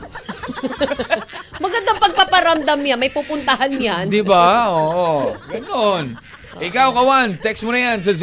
Magandang 1.64 2.00
pagpaparamdam 2.02 2.80
yan. 2.82 2.98
May 2.98 3.14
pupuntahan 3.14 3.70
yan. 3.78 4.10
'Di 4.10 4.26
ba? 4.26 4.74
Oo. 4.74 5.38
Ganon. 5.50 6.18
Ikaw, 6.58 6.90
Kawan, 6.90 7.38
text 7.38 7.62
mo 7.62 7.70
na 7.70 7.94
yan 7.94 8.02
sa 8.02 8.18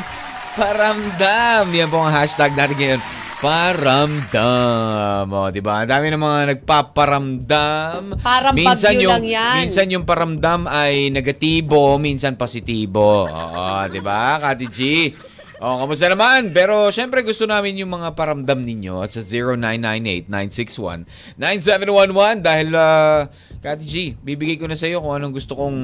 paramdam. 0.53 1.65
Yan 1.73 1.89
po 1.89 2.05
ang 2.05 2.13
hashtag 2.13 2.53
natin 2.53 2.77
ngayon. 2.77 3.01
Paramdam. 3.39 5.25
O, 5.25 5.49
di 5.49 5.63
ba? 5.63 5.81
Ang 5.81 5.89
dami 5.89 6.05
ng 6.13 6.21
mga 6.21 6.39
nagpaparamdam. 6.53 8.01
Parang 8.21 8.53
bagyo 8.53 8.99
yung, 8.99 9.13
lang 9.15 9.25
yan. 9.25 9.55
Minsan 9.65 9.89
yung 9.89 10.05
paramdam 10.05 10.69
ay 10.69 11.09
negatibo, 11.09 11.97
minsan 11.97 12.37
positibo. 12.37 13.25
Oo, 13.25 13.89
di 13.89 14.03
ba? 14.05 14.37
Kati 14.37 14.67
G. 14.69 14.79
Oh, 15.59 15.75
kamusta 15.83 16.07
naman? 16.07 16.55
Pero 16.55 16.87
syempre 16.87 17.19
gusto 17.19 17.43
namin 17.43 17.83
yung 17.83 17.91
mga 17.91 18.15
paramdam 18.15 18.63
ninyo 18.63 19.03
at 19.03 19.11
sa 19.11 19.19
0998-961-9711 21.35 22.39
dahil 22.39 22.71
uh, 22.71 23.27
Kati 23.59 23.83
G, 23.83 24.15
bibigay 24.23 24.55
ko 24.55 24.71
na 24.71 24.79
sa 24.79 24.87
iyo 24.87 25.03
kung 25.03 25.11
anong 25.11 25.35
gusto 25.35 25.59
kong 25.59 25.77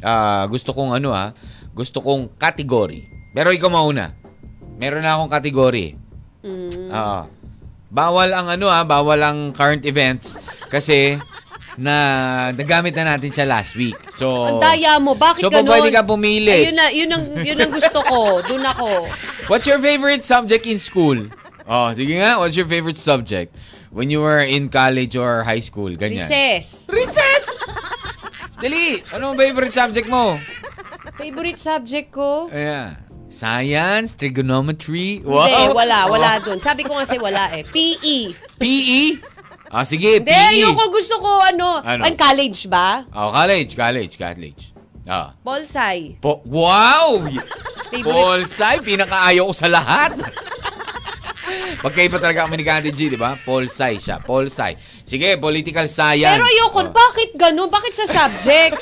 ah, 0.00 0.48
gusto 0.48 0.72
kong 0.72 0.96
ano 0.96 1.12
ah, 1.12 1.36
gusto 1.76 2.00
kong 2.00 2.32
category. 2.40 3.04
Pero 3.36 3.52
ikaw 3.52 3.68
mauna. 3.68 4.16
Meron 4.80 5.04
na 5.04 5.20
akong 5.20 5.28
category. 5.28 5.92
Mm. 6.40 6.88
Oo. 6.88 7.20
Bawal 7.92 8.32
ang 8.32 8.48
ano 8.48 8.72
ah, 8.72 8.80
bawal 8.88 9.20
ang 9.20 9.52
current 9.52 9.84
events 9.84 10.40
kasi 10.72 11.20
na 11.76 11.94
nagamit 12.50 12.94
na 12.94 13.14
natin 13.14 13.30
siya 13.30 13.44
last 13.44 13.74
week. 13.74 13.98
So 14.10 14.46
Ang 14.46 14.62
daya 14.62 14.98
mo. 14.98 15.14
Bakit 15.14 15.42
So, 15.42 15.50
ganun? 15.50 15.74
pwede 15.74 15.90
ka 15.90 16.02
pumili. 16.02 16.70
Ayun 16.70 16.74
na, 16.74 16.86
yun 16.88 17.10
ang, 17.10 17.24
yun 17.42 17.58
ang 17.58 17.72
gusto 17.72 17.98
ko. 18.00 18.38
Doon 18.42 18.62
ako. 18.64 19.10
What's 19.46 19.66
your 19.66 19.78
favorite 19.78 20.22
subject 20.22 20.64
in 20.64 20.78
school? 20.78 21.18
Oh, 21.64 21.88
sige 21.90 22.14
nga, 22.14 22.38
what's 22.38 22.54
your 22.54 22.68
favorite 22.68 23.00
subject 23.00 23.56
when 23.90 24.06
you 24.06 24.20
were 24.20 24.44
in 24.44 24.68
college 24.68 25.16
or 25.16 25.42
high 25.42 25.64
school? 25.64 25.90
Ganyan. 25.90 26.20
Recess. 26.20 26.86
Recess! 26.86 27.44
Dali, 28.60 29.02
ano 29.12 29.32
ang 29.32 29.36
favorite 29.36 29.74
subject 29.74 30.06
mo? 30.06 30.38
Favorite 31.16 31.58
subject 31.58 32.12
ko? 32.12 32.48
Ayan. 32.48 32.96
Science, 33.26 34.14
trigonometry. 34.14 35.18
Hindi, 35.18 35.26
Wow. 35.26 35.74
wala. 35.74 36.06
Wala 36.06 36.30
doon. 36.38 36.62
Sabi 36.62 36.86
ko 36.86 36.94
kasi 36.94 37.18
wala 37.18 37.50
eh. 37.50 37.66
PE. 37.66 38.18
PE? 38.62 39.02
Ah, 39.74 39.82
sige, 39.82 40.22
Hindi, 40.22 40.30
PE. 40.30 40.62
yung 40.62 40.78
ko 40.78 40.86
gusto 40.86 41.18
ko 41.18 41.42
ano. 41.42 41.82
Ano? 41.82 42.06
Ang 42.06 42.14
college 42.14 42.70
ba? 42.70 43.02
Oh, 43.10 43.34
college, 43.34 43.74
college, 43.74 44.14
college. 44.14 44.70
Ah. 45.04 45.34
Bolsay. 45.42 46.14
Po 46.22 46.38
wow! 46.46 47.18
Favorite. 47.90 48.06
Polsai, 48.06 48.78
pinakaayaw 48.80 49.44
ko 49.44 49.54
sa 49.54 49.66
lahat. 49.66 50.14
Pagkaiba 51.78 52.16
talaga 52.16 52.48
kami 52.48 52.56
ni 52.56 52.64
Candy 52.64 52.90
G, 52.90 53.12
di 53.12 53.18
ba? 53.18 53.36
Polsai 53.36 54.00
siya, 54.00 54.16
Polsai. 54.16 54.72
Sige, 55.04 55.36
political 55.36 55.84
science. 55.84 56.32
Pero 56.32 56.46
ayoko, 56.46 56.80
Oh. 56.80 56.90
bakit 56.90 57.36
ganun? 57.36 57.68
Bakit 57.68 57.92
sa 57.92 58.06
subject? 58.08 58.78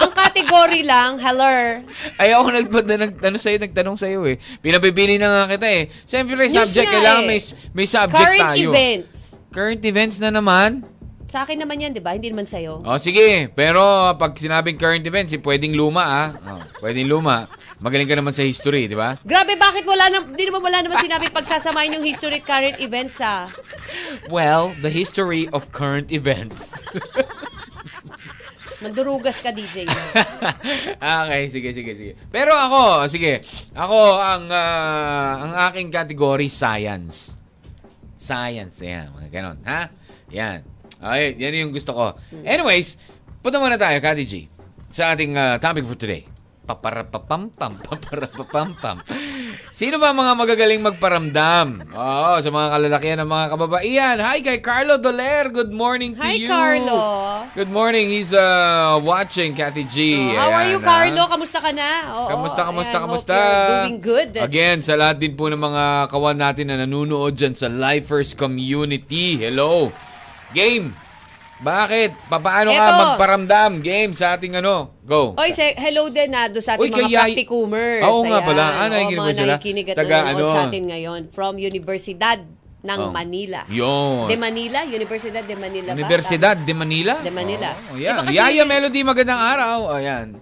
Ang 0.00 0.10
category 0.10 0.82
lang, 0.82 1.22
hello. 1.22 1.80
Ay, 2.18 2.34
ako 2.34 2.48
nag, 2.50 2.66
nag, 2.66 3.12
ano 3.22 3.38
sa'yo, 3.38 3.62
nagtanong 3.62 3.94
sa'yo 3.94 4.26
eh. 4.26 4.36
Pinapipili 4.58 5.16
na 5.16 5.46
nga 5.46 5.54
kita 5.54 5.68
eh. 5.70 5.82
Siyempre, 6.02 6.34
News 6.34 6.52
subject, 6.52 6.88
nga 6.88 6.94
kailangan 6.98 7.22
eh. 7.22 7.28
may, 7.30 7.40
may 7.72 7.86
subject 7.86 8.18
Current 8.26 8.42
tayo. 8.42 8.68
events. 8.68 9.41
Current 9.52 9.84
events 9.84 10.16
na 10.16 10.32
naman. 10.32 10.80
Sa 11.28 11.44
akin 11.44 11.60
naman 11.60 11.76
yan, 11.76 11.92
di 11.92 12.00
ba? 12.00 12.16
Hindi 12.16 12.32
naman 12.32 12.48
sa'yo. 12.48 12.84
O, 12.84 12.96
sige. 12.96 13.52
Pero 13.52 13.80
pag 14.16 14.32
sinabing 14.36 14.80
current 14.80 15.04
events, 15.04 15.32
eh, 15.36 15.40
pwedeng 15.40 15.76
luma 15.76 16.04
ah. 16.04 16.28
Oh, 16.32 16.60
pwedeng 16.80 17.04
luma. 17.04 17.44
Magaling 17.76 18.08
ka 18.08 18.16
naman 18.16 18.32
sa 18.32 18.44
history, 18.44 18.88
di 18.88 18.96
ba? 18.96 19.20
Grabe, 19.20 19.56
bakit 19.60 19.84
wala 19.84 20.08
na, 20.08 20.24
di 20.24 20.44
naman 20.48 20.60
wala 20.64 20.80
naman 20.80 21.00
sinabi 21.04 21.28
pagsasamahin 21.28 22.00
yung 22.00 22.04
historic 22.04 22.48
current 22.48 22.80
events 22.80 23.20
ah. 23.20 23.52
Well, 24.32 24.72
the 24.80 24.88
history 24.88 25.52
of 25.52 25.68
current 25.68 26.12
events. 26.16 26.80
Mandurugas 28.84 29.44
ka, 29.44 29.52
DJ. 29.52 29.84
okay, 31.00 31.42
sige, 31.52 31.76
sige, 31.76 31.92
sige. 31.92 32.12
Pero 32.32 32.56
ako, 32.56 33.04
sige. 33.08 33.44
Ako, 33.76 34.16
ang, 34.16 34.48
ah, 34.48 35.32
ang 35.44 35.52
aking 35.68 35.92
category, 35.92 36.48
science. 36.48 37.41
Science, 38.22 38.78
yan. 38.86 39.10
Mga 39.18 39.28
ganon, 39.34 39.58
ha? 39.66 39.90
Yan. 40.30 40.62
Okay, 41.02 41.34
yan 41.34 41.66
yung 41.66 41.72
gusto 41.74 41.90
ko. 41.90 42.14
Anyways, 42.46 42.94
punta 43.42 43.58
muna 43.58 43.74
tayo, 43.74 43.98
Kati 43.98 44.22
G, 44.22 44.46
sa 44.86 45.10
ating 45.10 45.34
ah, 45.34 45.58
topic 45.58 45.82
for 45.82 45.98
today. 45.98 46.22
Paparapapam-pam, 46.62 47.82
paparapapam-pam. 47.82 49.02
Sino 49.72 49.96
ba 49.96 50.12
mga 50.12 50.36
magagaling 50.36 50.84
magparamdam? 50.84 51.80
Oo, 51.96 52.32
sa 52.44 52.48
mga 52.52 52.68
kalalakihan 52.76 53.18
ng 53.24 53.30
mga 53.32 53.46
kababaihan. 53.56 54.16
Hi 54.20 54.44
kay 54.44 54.60
Carlo 54.60 55.00
Doler. 55.00 55.48
Good 55.48 55.72
morning 55.72 56.12
to 56.12 56.20
Hi, 56.20 56.36
you. 56.36 56.44
Carlo. 56.44 57.00
Good 57.56 57.72
morning. 57.72 58.12
He's 58.12 58.36
uh, 58.36 59.00
watching, 59.00 59.56
Kathy 59.56 59.88
G. 59.88 59.96
Oh, 60.12 60.36
how 60.36 60.52
are 60.60 60.68
you, 60.68 60.76
Ayan, 60.76 60.84
ah. 60.84 60.88
Carlo? 60.92 61.22
Kamusta 61.24 61.64
ka 61.64 61.72
na? 61.72 61.88
Oo, 62.04 62.28
Kamusta, 62.28 62.60
kamusta, 62.68 62.96
ayan, 63.00 63.04
kamusta? 63.08 63.36
Doing 63.88 64.00
good. 64.04 64.30
Again, 64.44 64.84
sa 64.84 64.92
lahat 64.92 65.16
din 65.24 65.32
po 65.32 65.48
ng 65.48 65.56
mga 65.56 65.84
kawan 66.12 66.36
natin 66.36 66.68
na 66.68 66.76
nanunood 66.84 67.32
dyan 67.32 67.56
sa 67.56 67.72
Lifers 67.72 68.36
Community. 68.36 69.40
Hello. 69.40 69.88
Game. 70.52 70.92
Bakit? 71.62 72.10
Papaano 72.26 72.68
ka 72.68 72.82
Eto. 72.84 72.98
magparamdam? 73.00 73.70
Game 73.78 74.10
sa 74.12 74.34
ating 74.34 74.58
ano? 74.58 74.98
Go. 75.00 75.38
Oy, 75.38 75.54
say, 75.54 75.78
hello 75.78 76.10
din 76.10 76.26
na 76.28 76.50
do 76.50 76.58
sa 76.58 76.74
ating 76.74 76.82
Uy, 76.82 76.90
mga 76.90 77.06
kaya- 77.06 77.18
practicumers. 77.24 78.02
Oo 78.04 78.22
nga 78.26 78.40
pala. 78.42 78.64
Ah, 78.76 78.88
nakikinig 78.88 79.16
mga 79.16 79.32
sila? 79.32 79.52
nakikinig 79.54 79.86
at 79.88 79.96
Taga 79.96 80.18
ano? 80.28 80.46
sa 80.48 80.66
atin 80.66 80.82
ngayon 80.84 81.20
from 81.30 81.54
Universidad 81.56 82.42
ng 82.82 82.98
Oh. 83.00 83.14
Manila. 83.14 83.62
Yun. 83.70 84.26
De 84.26 84.34
Manila? 84.34 84.82
Universidad 84.82 85.46
de 85.46 85.54
Manila 85.54 85.88
ba? 85.88 85.96
Universidad 85.96 86.56
de 86.58 86.74
Manila? 86.74 87.14
De 87.22 87.30
Manila. 87.30 87.70
Oh, 87.88 87.96
yan. 87.96 88.18
Diba 88.18 88.26
kasi- 88.26 88.38
Yaya 88.42 88.64
Melody, 88.66 89.00
magandang 89.06 89.38
araw. 89.38 89.94
Ayan. 89.94 90.34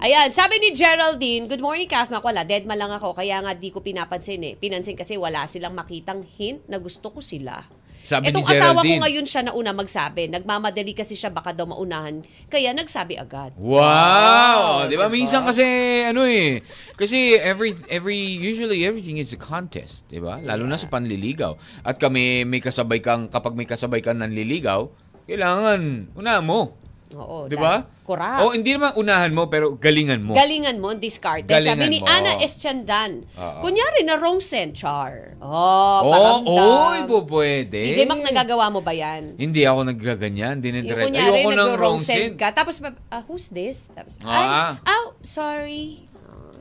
Ayan, 0.00 0.34
sabi 0.34 0.58
ni 0.58 0.72
Geraldine, 0.72 1.46
good 1.46 1.60
morning 1.60 1.86
Kathmak, 1.86 2.18
wala, 2.18 2.42
dead 2.42 2.66
ma 2.66 2.74
lang 2.74 2.90
ako, 2.90 3.14
kaya 3.14 3.38
nga 3.38 3.54
di 3.54 3.70
ko 3.70 3.78
pinapansin 3.78 4.42
eh. 4.42 4.54
Pinansin 4.56 4.98
kasi 4.98 5.14
wala 5.14 5.46
silang 5.46 5.78
makitang 5.78 6.26
hint 6.26 6.66
na 6.66 6.82
gusto 6.82 7.06
ko 7.06 7.22
sila. 7.22 7.54
Sabi 8.02 8.34
Itong 8.34 8.42
ni 8.42 8.50
asawa 8.50 8.82
ko 8.82 8.82
Geraldine. 8.82 9.02
ngayon 9.06 9.26
siya 9.30 9.42
na 9.46 9.52
una 9.54 9.70
magsabi. 9.70 10.26
Nagmamadali 10.26 10.90
kasi 10.90 11.14
siya 11.14 11.30
baka 11.30 11.54
daw 11.54 11.70
maunahan. 11.70 12.26
Kaya 12.50 12.74
nagsabi 12.74 13.14
agad. 13.14 13.54
Wow! 13.54 14.90
Di 14.90 14.98
ba? 14.98 15.06
diba? 15.06 15.06
Minsan 15.06 15.46
kasi, 15.46 15.62
ano 16.02 16.26
eh, 16.26 16.66
kasi 16.98 17.38
every, 17.38 17.78
every, 17.86 18.18
usually 18.18 18.82
everything 18.82 19.22
is 19.22 19.30
a 19.30 19.38
contest, 19.38 20.02
di 20.10 20.18
ba? 20.18 20.42
Lalo 20.42 20.66
na 20.66 20.74
sa 20.74 20.90
panliligaw. 20.90 21.54
At 21.86 22.02
kami, 22.02 22.42
may 22.42 22.58
kasabay 22.58 22.98
kang, 22.98 23.30
kapag 23.30 23.54
may 23.54 23.70
kasabay 23.70 24.02
kang 24.02 24.18
nanliligaw, 24.18 24.90
kailangan, 25.30 26.10
una 26.18 26.42
mo. 26.42 26.81
Oo. 27.16 27.46
Di 27.48 27.56
ba? 27.56 27.84
Correct. 28.02 28.40
O, 28.42 28.50
hindi 28.50 28.74
naman 28.74 28.92
unahan 28.98 29.30
mo, 29.30 29.46
pero 29.46 29.78
galingan 29.78 30.20
mo. 30.24 30.32
Galingan 30.34 30.76
mo, 30.82 30.90
discard. 30.96 31.46
Galingan 31.46 31.78
Sabi 31.78 31.92
ni 31.92 31.98
mo. 32.02 32.08
Ana 32.08 32.40
Eschandan, 32.42 33.24
Oo. 33.38 33.60
kunyari 33.62 34.02
na 34.02 34.18
wrong 34.18 34.42
char. 34.72 35.38
Oh, 35.38 35.48
oh, 35.48 36.10
paramdam. 36.10 36.50
oy, 36.50 36.98
po 37.06 37.16
pwede. 37.28 37.92
DJ 37.94 38.08
Mac, 38.08 38.20
nagagawa 38.24 38.72
mo 38.72 38.80
ba 38.82 38.90
yan? 38.90 39.38
Hindi 39.38 39.62
ako 39.62 39.92
naggaganyan, 39.92 40.58
Yung 40.58 40.64
dinidire. 40.64 41.02
kunyari, 41.06 41.40
Ayoko 41.42 41.50
ng 41.54 41.70
wrong 41.78 41.98
ka. 42.34 42.50
Tapos, 42.50 42.82
ah, 43.10 43.22
who's 43.28 43.48
this? 43.54 43.88
Tapos, 43.94 44.18
Ah. 44.26 44.78
ay, 44.82 44.98
oh, 45.06 45.14
sorry. 45.22 46.11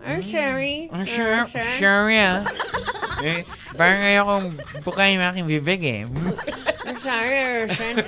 I'm 0.01 0.21
sorry. 0.21 0.89
I'm 0.91 1.05
sure, 1.05 1.45
sorry. 1.47 1.77
sure, 1.77 2.09
yeah. 2.09 2.43
eh, 3.25 3.45
parang 3.77 4.01
ayokong 4.01 4.45
bukay 4.81 5.13
yung 5.13 5.23
aking 5.23 5.45
bibig 5.45 5.81
eh. 5.85 6.01
I'm 6.81 6.97
sorry, 6.99 7.37
I'm 7.37 7.69
sorry. 7.69 8.01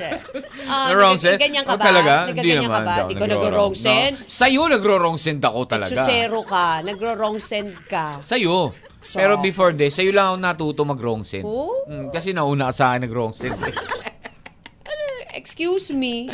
Na 0.65 0.93
wrong 0.93 1.21
send? 1.21 1.37
Ganyan 1.37 1.61
ka 1.63 1.73
Oh, 1.73 1.77
ba? 1.77 1.85
talaga? 1.85 2.13
Hindi 2.27 2.41
Nagkaganyan 2.41 2.61
naman. 2.65 2.81
ka 2.81 2.89
ba? 2.89 2.95
Hindi 2.97 3.13
ako 3.13 3.21
ko 3.21 3.25
nag-wrong 3.29 3.73
send? 3.77 4.13
No. 4.17 4.25
Sa'yo, 4.25 4.61
nagro-wrong 4.67 5.17
send 5.21 5.41
ako 5.41 5.59
talaga. 5.69 5.93
Chusero 5.93 6.39
ka. 6.41 6.81
Nagro-wrong 6.81 7.37
send 7.37 7.71
ka. 7.85 8.17
Sa'yo. 8.19 8.73
So- 9.03 9.19
Pero 9.19 9.37
before 9.37 9.75
this, 9.75 9.93
sa'yo 9.93 10.09
lang 10.09 10.33
ako 10.33 10.37
natuto 10.41 10.81
mag-wrong 10.87 11.21
send. 11.21 11.45
Oh? 11.45 11.85
Mm, 11.85 12.09
kasi 12.09 12.33
nauna 12.33 12.71
ka 12.71 12.73
sa 12.73 12.83
akin 12.93 13.05
nag-wrong 13.05 13.33
send. 13.37 13.53
Excuse 15.33 15.91
me. 15.91 16.29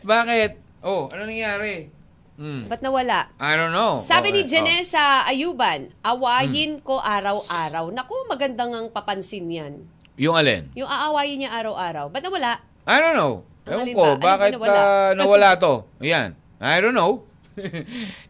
Bakit? 0.00 0.50
Oh, 0.82 1.08
ano 1.10 1.26
nangyari? 1.26 1.90
Mm. 2.32 2.64
Ba't 2.66 2.80
nawala? 2.80 3.28
I 3.36 3.52
don't 3.54 3.70
know. 3.70 4.00
Sabi 4.00 4.32
ni 4.32 4.42
Okay, 4.42 4.48
oh. 4.48 4.52
Janessa 4.64 5.28
Ayuban, 5.28 5.92
awayin 6.00 6.80
Hmm. 6.80 6.84
ko 6.84 6.96
araw-araw. 6.98 7.92
Naku, 7.92 8.14
magandang 8.24 8.72
ang 8.72 8.86
papansin 8.88 9.46
yan. 9.46 9.74
Oh. 9.84 10.00
Yung 10.16 10.36
alin? 10.36 10.68
Yung 10.72 10.88
aawayin 10.88 11.40
niya 11.40 11.52
araw-araw. 11.52 12.08
Ba't 12.08 12.24
nawala? 12.24 12.60
I 12.84 12.96
don't 12.98 13.16
know. 13.16 13.44
Ang 13.62 13.86
Ewan 13.86 13.94
ko, 13.94 14.02
ba? 14.16 14.34
Bakit 14.34 14.50
nawala? 14.56 14.74
ah, 14.74 15.10
nawala 15.14 15.48
to? 15.56 15.74
Ayan. 16.00 16.34
I 16.58 16.80
don't 16.80 16.96
know. 16.96 17.24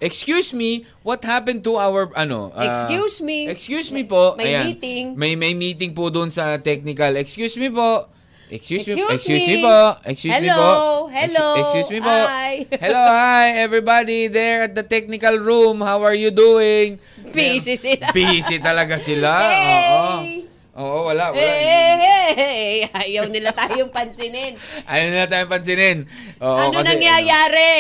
excuse 0.00 0.50
me, 0.52 0.82
what 1.02 1.22
happened 1.22 1.62
to 1.62 1.78
our, 1.78 2.10
ano? 2.14 2.50
ah, 2.52 2.66
Excuse 2.66 3.22
me. 3.22 3.46
Excuse 3.48 3.90
me 3.90 4.02
po. 4.02 4.34
May 4.34 4.52
Ayan. 4.52 4.62
meeting. 4.66 5.04
May, 5.14 5.34
may 5.34 5.54
meeting 5.54 5.94
po 5.94 6.10
doon 6.10 6.28
sa 6.28 6.58
technical. 6.58 7.14
Excuse 7.16 7.56
me 7.56 7.70
po. 7.70 8.11
Excuse, 8.52 8.84
me, 8.84 8.92
Excuse 8.92 9.16
excuse 9.16 9.48
me. 9.48 9.56
me. 9.56 9.64
po. 9.64 9.78
Excuse 10.04 10.36
me 10.36 10.44
Hello. 10.44 10.60
po. 10.60 10.68
Hello. 11.08 11.46
Excuse, 11.56 11.72
excuse 11.72 11.88
me 11.88 12.00
po. 12.04 12.12
Hi. 12.28 12.54
Hello, 12.84 13.00
hi 13.00 13.46
everybody 13.56 14.28
there 14.28 14.68
at 14.68 14.76
the 14.76 14.84
technical 14.84 15.40
room. 15.40 15.80
How 15.80 16.04
are 16.04 16.12
you 16.12 16.28
doing? 16.28 17.00
Busy 17.32 17.80
sila. 17.80 18.12
Busy 18.12 18.60
talaga 18.60 19.00
sila. 19.00 19.32
Hey. 19.56 20.44
Oo. 20.76 20.84
Oo, 20.84 20.98
wala, 21.08 21.32
wala. 21.32 21.40
Hey, 21.40 21.64
hey, 21.64 22.28
hey. 22.36 22.72
Ayaw 22.92 23.28
nila 23.28 23.52
tayong 23.56 23.88
pansinin. 23.92 24.56
Ayaw 24.88 25.06
na 25.12 25.28
tayong 25.28 25.52
pansinin. 25.52 25.98
Oo, 26.40 26.56
ano 26.56 26.76
kasi, 26.80 26.92
nangyayari? 26.92 27.72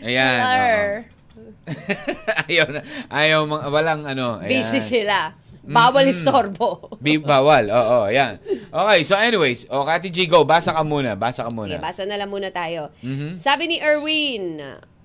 Ayan. 0.10 0.38
Hello. 0.42 0.58
oo. 0.58 0.98
ayaw 2.50 2.66
na. 2.70 2.80
Ayaw, 3.10 3.40
walang 3.70 4.06
ano. 4.10 4.42
Ayan. 4.42 4.50
Busy 4.50 4.78
sila. 4.82 5.38
Bawal 5.60 6.08
istorbo. 6.08 6.88
Bi- 7.04 7.20
bawal. 7.20 7.68
Oo, 7.68 8.08
ayan. 8.08 8.40
Okay, 8.66 9.00
so 9.02 9.14
anyways. 9.14 9.68
O, 9.68 9.84
Kati 9.84 10.08
G, 10.08 10.24
go. 10.24 10.42
Basa 10.42 10.72
ka 10.72 10.80
muna. 10.80 11.12
Basa 11.14 11.44
ka 11.44 11.50
muna. 11.50 11.68
Sige, 11.68 11.78
basa 11.78 12.02
na 12.04 12.16
lang 12.16 12.28
muna 12.28 12.48
tayo. 12.48 12.88
Mhm. 13.00 13.36
Sabi 13.36 13.68
ni 13.68 13.76
Erwin, 13.76 14.56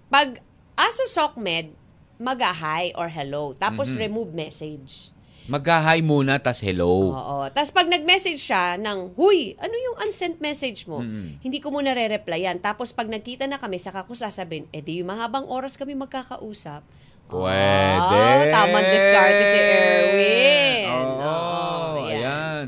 pag 0.07 0.39
asa 0.73 1.03
SOCMED, 1.05 1.75
mag-hi 2.15 2.95
or 2.95 3.07
hello. 3.07 3.51
Tapos 3.53 3.91
Mhm. 3.91 3.99
remove 3.99 4.31
message. 4.31 5.11
Magka-hi 5.45 6.01
muna, 6.01 6.41
tas 6.41 6.57
hello. 6.57 7.13
Oo. 7.13 7.37
Tapos 7.53 7.69
pag 7.69 7.85
nag-message 7.85 8.41
siya 8.41 8.81
ng, 8.81 9.13
Huy, 9.13 9.53
ano 9.55 9.75
yung 9.75 10.01
unsent 10.01 10.41
message 10.41 10.89
mo? 10.89 11.05
Mm. 11.05 11.37
Hindi 11.37 11.61
ko 11.61 11.69
muna 11.69 11.93
re-replyan. 11.93 12.57
Tapos 12.57 12.89
pag 12.89 13.05
nagkita 13.05 13.45
na 13.45 13.61
kami, 13.61 13.77
saka 13.77 14.01
ko 14.01 14.17
sasabihin, 14.17 14.65
eh 14.71 14.81
di 14.81 15.05
yung 15.05 15.13
mahabang 15.13 15.45
oras 15.45 15.77
kami 15.77 15.93
magkakausap. 15.93 16.81
Pwede. 17.25 18.21
Ah, 18.21 18.43
tamang 18.53 18.85
diskarte 18.85 19.43
si 19.43 19.57
Erwin. 19.57 20.81
Oo, 20.85 21.13
Oo, 21.19 22.05
ayan. 22.05 22.13
ayan. 22.13 22.65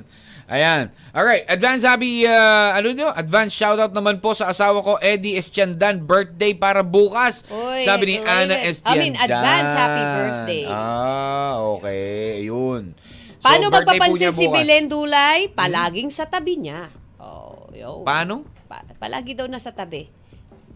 Ayan. 0.47 0.81
Alright, 1.11 1.43
advance 1.45 1.81
happy, 1.81 2.23
uh, 2.23 2.71
ano 2.71 2.89
nyo? 2.89 3.09
Advance 3.09 3.51
shoutout 3.51 3.89
naman 3.89 4.17
po 4.17 4.31
sa 4.31 4.47
asawa 4.47 4.79
ko, 4.79 4.95
Eddie 4.97 5.33
Estiandan, 5.33 5.99
birthday 5.99 6.53
para 6.53 6.81
bukas. 6.81 7.41
Uy, 7.47 7.81
Sabi 7.81 8.03
ni. 8.05 8.15
Ana 8.19 8.53
I 8.55 8.69
Estiandan. 8.69 9.01
mean, 9.03 9.15
advance 9.15 9.73
happy 9.73 10.03
birthday. 10.03 10.63
Ah, 10.67 11.57
okay. 11.73 12.41
Ayun. 12.41 12.93
So, 13.37 13.43
Paano 13.43 13.65
po 13.67 13.77
magpapansin 13.77 14.29
si. 14.31 14.45
Belen 14.47 14.85
Dulay? 14.85 15.49
Palaging 15.49 16.09
sa 16.09 16.25
tabi 16.25 16.57
niya. 16.59 16.89
Oh, 17.17 17.69
yo. 17.71 18.01
Paano? 18.01 18.45
Pa- 18.65 18.85
palagi 18.97 19.33
daw 19.33 19.45
nasa 19.45 19.69
tabi. 19.69 20.05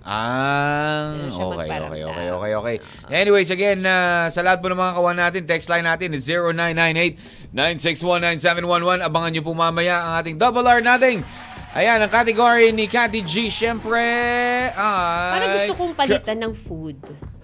Ah, 0.02 1.14
okay, 1.30 1.70
okay, 1.70 2.02
okay, 2.10 2.28
okay, 2.34 2.52
okay. 2.58 2.76
Anyways, 3.14 3.54
again, 3.54 3.86
uh, 3.86 4.26
sa 4.34 4.42
lahat 4.42 4.58
po 4.58 4.74
ng 4.74 4.82
mga 4.82 4.94
kawan 4.98 5.14
natin, 5.14 5.46
text 5.46 5.70
line 5.70 5.86
natin 5.86 6.18
is 6.18 6.26
0998-9619711. 7.54 9.06
Abangan 9.06 9.30
nyo 9.30 9.44
po 9.46 9.54
mamaya 9.54 10.02
ang 10.02 10.26
ating 10.26 10.42
double 10.42 10.66
R 10.66 10.82
nating. 10.82 11.22
Ayan, 11.78 12.02
ang 12.02 12.10
category 12.10 12.74
ni 12.74 12.90
Cathy 12.90 13.22
G, 13.22 13.48
syempre, 13.48 14.02
ay... 14.74 15.32
Parang 15.38 15.54
gusto 15.56 15.74
kong 15.78 15.94
palitan 15.94 16.38
ng 16.50 16.54
food. 16.58 16.98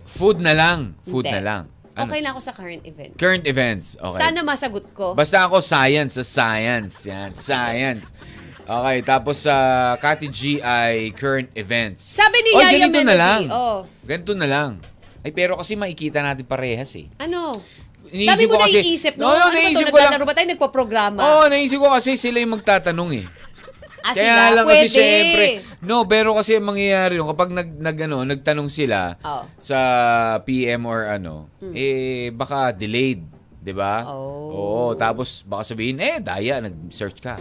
Food 0.03 0.41
na 0.41 0.51
lang. 0.57 0.97
Food 1.05 1.29
Hindi. 1.29 1.37
na 1.37 1.41
lang. 1.45 1.63
Ano? 1.97 2.13
Okay 2.13 2.21
na 2.21 2.29
ako 2.33 2.41
sa 2.41 2.53
current 2.53 2.83
event. 2.85 3.11
Current 3.17 3.45
events. 3.49 3.97
Okay. 3.97 4.21
Sana 4.21 4.45
masagot 4.45 4.85
ko. 4.93 5.17
Basta 5.17 5.49
ako 5.49 5.61
science 5.61 6.21
sa 6.21 6.25
science. 6.25 7.09
Yan, 7.09 7.33
science. 7.33 8.13
Okay, 8.67 8.97
tapos 9.01 9.39
sa 9.39 9.55
Cathy 9.95 10.27
G 10.27 10.39
ay 10.59 11.09
current 11.11 11.47
events. 11.53 12.03
Sabi 12.03 12.43
ni 12.43 12.51
Yaya 12.51 12.83
ganito 12.83 12.99
na 12.99 13.07
Melody, 13.07 13.15
lang. 13.15 13.41
oh. 13.49 13.77
Ganito 14.03 14.33
na 14.35 14.43
lang. 14.45 14.71
Ay, 15.23 15.31
pero 15.31 15.55
kasi 15.55 15.73
makikita 15.73 16.19
natin 16.19 16.43
parehas 16.43 16.91
eh. 16.93 17.07
Ano? 17.17 17.55
Iniisip 18.07 18.27
Dami 18.29 18.43
mo 18.45 18.51
ko 18.53 18.59
kasi- 18.61 18.79
naiisip, 18.81 19.13
no? 19.15 19.23
Oo, 19.23 19.31
ano 19.31 19.43
ba 19.45 19.55
naisip 19.57 19.81
ito? 19.81 19.91
ko 19.91 19.97
lang. 19.97 20.03
Naglalaro 20.05 20.25
ba 20.25 20.33
tayo? 20.35 20.47
Nagpo-programa? 20.47 21.19
Oo, 21.19 21.41
naisip 21.47 21.79
ko 21.79 21.87
kasi 21.89 22.15
sila 22.15 22.37
yung 22.37 22.53
magtatanong 22.53 23.11
eh. 23.13 23.25
ah, 23.99 24.11
Kaya 24.11 24.19
sila? 24.19 24.43
lang 24.53 24.65
Pwede. 24.65 24.75
kasi 24.77 24.87
syempre, 24.89 25.45
no, 25.81 25.95
pero 26.03 26.29
kasi 26.31 26.51
ang 26.53 26.67
mangyayari 26.67 27.19
yun, 27.19 27.27
kapag 27.27 27.49
nag, 27.49 27.69
nag, 27.73 27.97
ano, 28.01 28.23
nagtanong 28.23 28.67
sila 28.67 29.15
Oh. 29.21 29.43
sa 29.57 29.79
PM 30.41 30.83
or 30.83 31.03
ano, 31.05 31.47
eh, 31.71 32.31
baka 32.31 32.71
delayed. 32.71 33.23
'di 33.57 33.75
ba? 33.75 34.07
Oh. 34.07 34.47
Oo, 34.47 34.95
tapos 34.95 35.43
baka 35.43 35.67
sabihin, 35.67 35.99
eh, 35.99 36.19
daya, 36.19 36.59
nag-search 36.61 37.19
ka. 37.19 37.35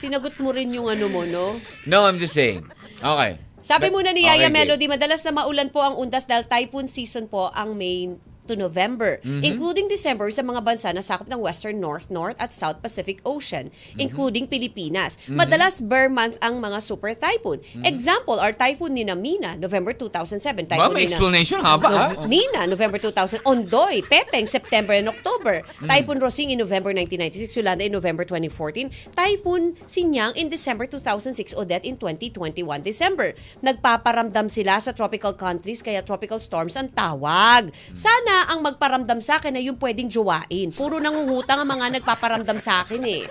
Sinagot 0.00 0.32
mo 0.40 0.48
rin 0.48 0.72
yung 0.72 0.88
ano 0.88 1.12
mo, 1.12 1.28
no? 1.28 1.60
No, 1.84 2.08
I'm 2.08 2.16
just 2.16 2.32
saying. 2.32 2.64
Okay. 3.04 3.36
Sabi 3.60 3.92
But- 3.92 4.00
muna 4.00 4.16
ni 4.16 4.24
Yaya 4.24 4.48
okay. 4.48 4.56
Melody, 4.56 4.88
madalas 4.88 5.20
na 5.28 5.36
maulan 5.36 5.68
po 5.68 5.84
ang 5.84 6.00
undas 6.00 6.24
dahil 6.24 6.48
typhoon 6.48 6.88
season 6.88 7.28
po 7.28 7.52
ang 7.52 7.76
May 7.76 8.08
to 8.50 8.58
November, 8.58 9.22
Mhm. 9.22 9.46
including 9.46 9.86
December 9.86 10.26
sa 10.34 10.42
mga 10.42 10.58
bansa 10.58 10.90
na 10.90 10.98
sakop 10.98 11.30
ng 11.30 11.38
Western 11.38 11.78
North, 11.78 12.10
North 12.10 12.34
at 12.42 12.50
South 12.50 12.82
Pacific 12.82 13.22
Ocean, 13.22 13.70
Mhm. 13.70 13.98
including 14.02 14.50
Pilipinas. 14.50 15.14
Madalas 15.30 15.78
bare 15.78 16.10
month 16.10 16.34
ang 16.42 16.58
mga 16.58 16.82
super 16.82 17.14
typhoon. 17.14 17.62
Example, 17.86 18.42
our 18.42 18.50
typhoon 18.50 18.98
ni 18.98 19.06
Namina, 19.06 19.54
November 19.54 19.94
2007. 19.94 20.66
Mhm. 20.66 20.74
Ba, 20.74 20.74
Typhoon 20.80 20.94
may 20.96 21.06
Nina- 21.06 21.14
explanation 21.14 21.58
haba 21.62 21.88
ha? 21.88 22.04
Nina, 22.26 22.66
November 22.66 22.98
2000. 22.98 23.38
Ondoy, 23.46 24.02
Pepeng, 24.02 24.48
September 24.48 24.96
and 24.96 25.06
October. 25.06 25.60
Mm. 25.78 25.86
Typhoon 25.86 26.18
Rosing 26.18 26.48
in 26.50 26.58
November 26.58 26.90
1996. 26.90 27.54
Yolanda 27.54 27.84
in 27.84 27.92
November 27.92 28.24
2014. 28.24 28.88
Typhoon 29.12 29.76
Sinyang 29.84 30.32
in 30.34 30.48
December 30.48 30.88
2006. 30.88 31.52
Odette 31.52 31.84
in 31.84 32.00
2021 32.00 32.80
December. 32.80 33.36
Nagpaparamdam 33.60 34.48
sila 34.48 34.80
sa 34.80 34.90
tropical 34.90 35.36
countries 35.36 35.84
kaya 35.84 36.00
tropical 36.00 36.40
storms 36.40 36.74
ang 36.74 36.88
tawag. 36.88 37.68
Sana 37.92 38.39
ang 38.46 38.62
magparamdam 38.62 39.18
sa 39.18 39.36
akin 39.36 39.52
ay 39.52 39.66
yung 39.66 39.76
pwedeng 39.76 40.06
jowain. 40.06 40.70
Puro 40.70 40.96
nangungutang 40.96 41.58
ang 41.58 41.68
mga 41.68 41.98
nagpaparamdam 41.98 42.56
sa 42.56 42.80
akin 42.80 43.02
eh. 43.02 43.26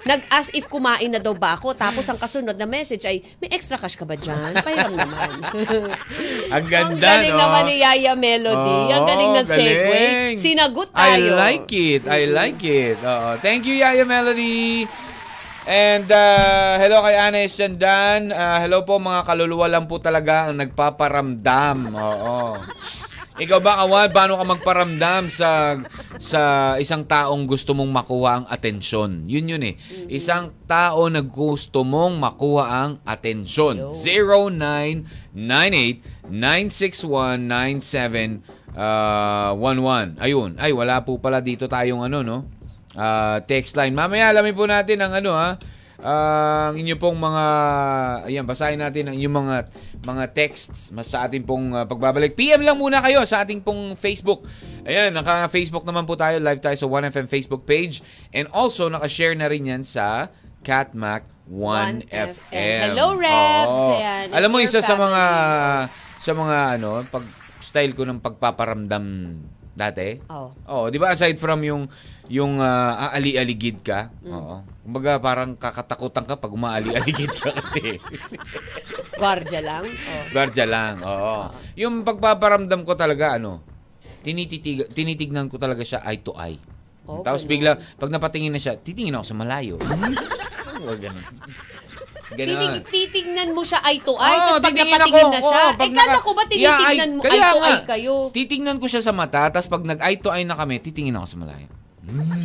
Nag-as 0.00 0.54
if 0.54 0.66
kumain 0.66 1.10
na 1.10 1.18
daw 1.18 1.34
ba 1.34 1.52
ako 1.52 1.74
tapos 1.74 2.06
ang 2.06 2.16
kasunod 2.16 2.54
na 2.54 2.64
message 2.64 3.02
ay, 3.02 3.20
may 3.36 3.50
extra 3.50 3.74
cash 3.74 3.92
ka 3.92 4.02
ba 4.02 4.14
dyan? 4.14 4.54
Pahiram 4.56 4.94
naman. 4.94 5.30
Ang 6.54 6.64
ganda, 6.64 6.96
Ang 6.96 7.02
galing 7.02 7.34
no? 7.34 7.40
naman 7.44 7.62
ni 7.66 7.74
Yaya 7.78 8.14
Melody. 8.16 8.78
ang 8.88 9.04
galing 9.04 9.32
ng 9.36 9.44
segue. 9.44 10.02
Sinagot 10.40 10.88
I 10.94 11.18
tayo. 11.18 11.36
like 11.36 11.68
it. 11.68 12.02
I 12.08 12.24
like 12.24 12.62
it. 12.62 12.96
Oo. 12.98 13.36
Thank 13.38 13.68
you, 13.68 13.76
Yaya 13.76 14.08
Melody. 14.08 14.88
And 15.68 16.08
uh, 16.08 16.80
hello 16.80 17.04
kay 17.04 17.20
Ana 17.20 17.44
Estandan. 17.44 18.32
Uh, 18.32 18.56
hello 18.58 18.88
po 18.88 18.96
mga 18.96 19.20
kaluluwa 19.20 19.68
lang 19.68 19.84
po 19.84 20.00
talaga 20.00 20.48
ang 20.48 20.56
nagpaparamdam. 20.56 21.92
Oo. 21.92 22.56
Ikaw 23.38 23.62
ba, 23.62 23.78
Kawan, 23.78 24.10
paano 24.10 24.34
ka 24.34 24.42
magparamdam 24.42 25.30
sa 25.30 25.78
sa 26.18 26.74
isang 26.82 27.06
taong 27.06 27.46
gusto 27.46 27.70
mong 27.70 27.86
makuha 27.86 28.42
ang 28.42 28.50
atensyon? 28.50 29.30
Yun 29.30 29.54
yun 29.54 29.62
eh. 29.62 29.78
Isang 30.10 30.50
tao 30.66 31.06
na 31.06 31.22
gusto 31.22 31.86
mong 31.86 32.18
makuha 32.18 32.66
ang 32.66 32.98
atensyon. 33.06 33.94
0998-961-9711. 36.34 38.42
Ayun. 40.18 40.58
Ay, 40.58 40.74
wala 40.74 41.06
po 41.06 41.22
pala 41.22 41.38
dito 41.38 41.70
tayong 41.70 42.02
ano, 42.02 42.26
no? 42.26 42.50
Ah, 42.98 43.38
text 43.46 43.78
line. 43.78 43.94
Mamaya 43.94 44.34
alamin 44.34 44.58
po 44.58 44.66
natin 44.66 44.98
ang 44.98 45.14
ano, 45.14 45.38
ha? 45.38 45.54
Ang 45.98 46.78
inyo 46.78 46.94
pong 46.94 47.18
mga 47.18 47.44
ayan 48.30 48.46
basahin 48.46 48.78
natin 48.78 49.10
ang 49.10 49.18
inyong 49.18 49.34
mga 49.34 49.56
mga 50.06 50.24
texts 50.30 50.94
mas 50.94 51.10
sa 51.10 51.26
ating 51.26 51.42
pong 51.42 51.74
ah, 51.74 51.90
pagbabalik. 51.90 52.38
PM 52.38 52.62
lang 52.62 52.78
muna 52.78 53.02
kayo 53.02 53.26
sa 53.26 53.42
ating 53.42 53.58
pong 53.58 53.98
Facebook. 53.98 54.46
Ayan, 54.86 55.10
naka-Facebook 55.10 55.82
naman 55.82 56.06
po 56.06 56.14
tayo, 56.14 56.38
live 56.38 56.62
tayo 56.62 56.78
sa 56.78 56.86
1FM 56.86 57.26
Facebook 57.26 57.66
page 57.66 57.98
and 58.30 58.46
also 58.54 58.86
naka-share 58.86 59.34
na 59.34 59.50
rin 59.50 59.66
'yan 59.66 59.82
sa 59.82 60.30
Catmac 60.62 61.26
1FM. 61.50 62.94
Hello, 62.94 63.18
Rebs! 63.18 63.82
Oo. 63.82 63.98
Ayan, 63.98 64.26
Alam 64.30 64.50
mo 64.54 64.62
isa 64.62 64.78
your 64.78 64.86
sa 64.86 64.94
mga 64.94 65.22
family. 65.26 66.22
sa 66.22 66.32
mga 66.36 66.56
ano, 66.78 66.88
pag 67.10 67.24
style 67.58 67.92
ko 67.98 68.06
ng 68.06 68.22
pagpaparamdam 68.22 69.04
dati. 69.78 70.18
Oh. 70.26 70.50
Oh, 70.66 70.84
'di 70.90 70.98
ba 70.98 71.14
aside 71.14 71.38
from 71.38 71.62
yung 71.62 71.86
yung 72.28 72.58
ah, 72.60 73.08
aali-aligid 73.08 73.80
ka. 73.80 74.10
Mm. 74.20 74.34
Oo. 74.34 74.56
Kumbaga 74.84 75.16
parang 75.22 75.54
kakatakutan 75.56 76.26
ka 76.26 76.34
pag 76.36 76.52
umaali-aligid 76.52 77.32
ka 77.38 77.54
kasi. 77.54 77.96
Gwardiya 79.20 79.60
lang. 79.64 79.84
Oh. 79.86 80.22
Guardia 80.34 80.66
lang. 80.68 80.94
Oo. 81.00 81.48
Yung 81.78 82.02
pagpaparamdam 82.04 82.84
ko 82.84 82.92
talaga 82.98 83.38
ano, 83.40 83.62
tinititig 84.20 84.90
tinitignan 84.92 85.48
ko 85.48 85.56
talaga 85.56 85.80
siya 85.86 86.04
eye 86.04 86.20
to 86.20 86.34
eye. 86.36 86.58
Oh, 87.08 87.24
Tapos 87.24 87.48
ganun. 87.48 87.52
bigla 87.56 87.70
pag 87.96 88.12
napatingin 88.12 88.52
na 88.52 88.60
siya, 88.60 88.76
titingin 88.76 89.16
ako 89.16 89.24
sa 89.32 89.36
malayo. 89.38 89.80
Wag 90.88 91.00
ganun. 91.00 91.24
Ganon. 92.28 92.84
Titig, 92.84 92.84
titignan 92.92 93.56
mo 93.56 93.64
siya 93.64 93.80
eye 93.82 94.04
to 94.04 94.12
eye, 94.14 94.36
tapos 94.36 94.60
pag 94.60 94.76
napatingin 94.76 95.00
ako. 95.24 95.32
na 95.32 95.40
siya, 95.40 95.62
Oo, 95.64 95.80
eh 95.80 95.90
kala 95.90 96.18
ko 96.20 96.30
ba 96.36 96.42
Yeah, 96.50 96.76
tinitignan 96.76 97.10
mo 97.16 97.20
kaya 97.24 97.32
eye 97.32 97.40
to 97.40 97.56
nga. 97.56 97.68
eye 97.70 97.84
kayo? 97.88 98.14
Titingnan 98.36 98.76
ko 98.76 98.86
siya 98.86 99.00
sa 99.00 99.12
mata, 99.16 99.48
tapos 99.48 99.68
pag 99.68 99.84
nag-eye 99.86 100.20
to 100.20 100.28
eye 100.28 100.44
na 100.44 100.52
kami, 100.52 100.76
titingin 100.76 101.16
ako 101.16 101.26
sa 101.26 101.36
malayo. 101.40 101.68
Hmm. 102.04 102.44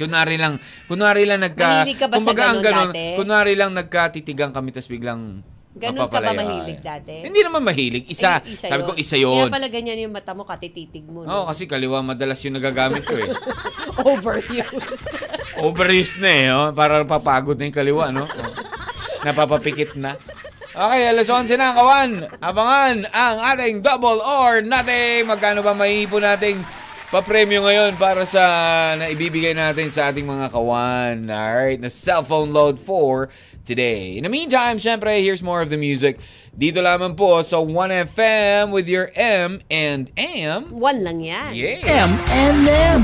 kunwari 0.00 0.40
lang, 0.40 0.56
kunwari 0.88 1.28
lang 1.28 1.44
nagka... 1.44 1.84
Mahilig 1.84 2.00
ka 2.00 2.08
ba 2.08 2.16
sa 2.16 2.32
kumbaga 2.32 2.44
ang 2.48 2.60
ganon 2.64 2.64
ganon, 2.64 2.90
dati? 2.90 3.16
Kunwari 3.20 3.52
lang 3.52 3.70
nagkatitigan 3.76 4.50
kami, 4.50 4.68
tapos 4.72 4.88
biglang 4.88 5.44
Ganun 5.70 6.10
ka 6.10 6.18
ba 6.18 6.34
mahilig 6.34 6.82
dati? 6.82 7.22
Hindi 7.22 7.40
naman 7.46 7.62
mahilig. 7.62 8.10
Isa. 8.10 8.42
Eh, 8.42 8.58
sabi 8.58 8.82
ko, 8.82 8.92
isa 8.98 9.14
Kaya 9.14 9.46
yun. 9.46 9.48
pala 9.54 9.70
ganyan 9.70 10.02
yung 10.02 10.10
mata 10.10 10.34
mo, 10.34 10.42
katititig 10.42 11.06
mo. 11.06 11.22
Oo, 11.22 11.44
No? 11.44 11.46
kasi 11.46 11.70
kaliwa 11.70 12.02
madalas 12.02 12.42
yung 12.42 12.58
nagagamit 12.58 13.06
ko 13.06 13.14
eh. 13.14 13.30
Overused. 14.10 15.04
Overused 15.60 16.18
na 16.18 16.30
eh. 16.30 16.48
Oh. 16.48 16.68
Para 16.72 17.04
papagod 17.04 17.60
na 17.60 17.68
yung 17.68 17.76
kaliwa, 17.76 18.08
no? 18.08 18.24
Oh. 18.24 18.52
Napapapikit 19.24 19.94
na. 20.00 20.16
Okay, 20.70 21.02
alas 21.10 21.26
11 21.26 21.58
na, 21.58 21.74
kawan. 21.74 22.10
Abangan 22.38 22.96
ang 23.10 23.36
ating 23.52 23.82
double 23.82 24.22
or 24.22 24.62
nothing. 24.62 25.26
Magkano 25.26 25.60
ba 25.66 25.74
maiipon 25.74 26.22
nating 26.22 26.62
papremyo 27.10 27.66
ngayon 27.66 27.98
para 27.98 28.22
sa 28.22 28.42
naibibigay 28.94 29.50
natin 29.50 29.90
sa 29.90 30.14
ating 30.14 30.24
mga 30.24 30.46
kawan. 30.54 31.26
Alright, 31.26 31.82
na 31.82 31.90
cellphone 31.90 32.54
load 32.54 32.78
for 32.78 33.28
today. 33.66 34.14
In 34.14 34.22
the 34.22 34.32
meantime, 34.32 34.78
syempre, 34.78 35.18
here's 35.18 35.42
more 35.42 35.60
of 35.60 35.74
the 35.74 35.76
music. 35.76 36.22
Dito 36.54 36.78
lamang 36.78 37.18
po 37.18 37.42
sa 37.42 37.58
1FM 37.58 38.70
with 38.70 38.86
your 38.86 39.10
M 39.18 39.58
and 39.68 40.14
M. 40.14 40.70
One 40.70 41.02
lang 41.02 41.18
yan. 41.18 41.50
Yeah. 41.50 41.82
M 41.82 42.10
and 42.30 42.62
M. 42.64 43.02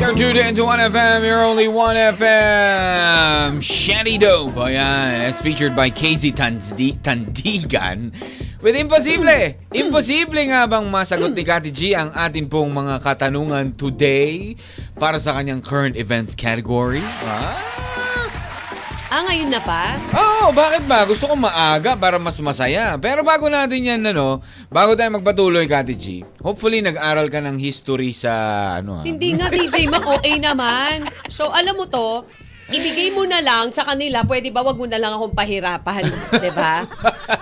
You're 0.00 0.16
tuned 0.16 0.38
in 0.40 0.54
to 0.56 0.62
1FM, 0.64 1.28
you're 1.28 1.44
only 1.44 1.68
1FM. 1.68 3.60
Shanty 3.60 4.16
Dope. 4.16 4.56
Ayan, 4.56 5.20
as 5.20 5.44
featured 5.44 5.76
by 5.76 5.90
Casey 5.92 6.32
Tandi- 6.32 6.96
Tandigan. 7.04 8.08
With 8.64 8.80
Imposible. 8.80 9.60
Imposible 9.76 10.40
nga 10.48 10.64
bang 10.64 10.88
masagot 10.88 11.36
ni 11.36 11.44
Kati 11.44 11.68
G 11.68 11.92
ang 11.92 12.08
atin 12.16 12.48
pong 12.48 12.72
mga 12.72 12.96
katanungan 13.04 13.76
today 13.76 14.56
para 14.96 15.20
sa 15.20 15.36
kanyang 15.36 15.60
current 15.60 16.00
events 16.00 16.32
category? 16.32 17.04
Ah? 17.28 17.99
Ah, 19.10 19.26
ngayon 19.26 19.50
na 19.50 19.58
pa? 19.58 19.98
Oo, 20.14 20.54
bakit 20.54 20.86
ba? 20.86 21.02
Gusto 21.02 21.26
ko 21.26 21.34
maaga 21.34 21.98
para 21.98 22.14
mas 22.22 22.38
masaya. 22.38 22.94
Pero 22.94 23.26
bago 23.26 23.50
natin 23.50 23.82
yan, 23.82 24.00
ano, 24.06 24.38
bago 24.70 24.94
tayo 24.94 25.10
magpatuloy, 25.18 25.66
Kati 25.66 25.98
G, 25.98 26.22
hopefully 26.38 26.78
nag-aral 26.78 27.26
ka 27.26 27.42
ng 27.42 27.58
history 27.58 28.14
sa, 28.14 28.30
ano 28.78 29.02
ha? 29.02 29.02
Hindi 29.02 29.34
nga, 29.34 29.50
DJ 29.50 29.90
Mac, 29.90 30.06
okay 30.06 30.38
naman. 30.38 31.10
So, 31.26 31.50
alam 31.50 31.74
mo 31.74 31.90
to, 31.90 32.22
ibigay 32.70 33.10
mo 33.10 33.22
na 33.22 33.38
lang 33.38 33.68
sa 33.68 33.82
kanila, 33.82 34.22
pwede 34.22 34.48
ba 34.48 34.60
wag 34.60 34.74
mo 34.74 34.84
na 34.84 34.96
lang 34.96 35.12
akong 35.12 35.32
pahirapan, 35.32 36.02
'di 36.32 36.50
ba? 36.50 36.86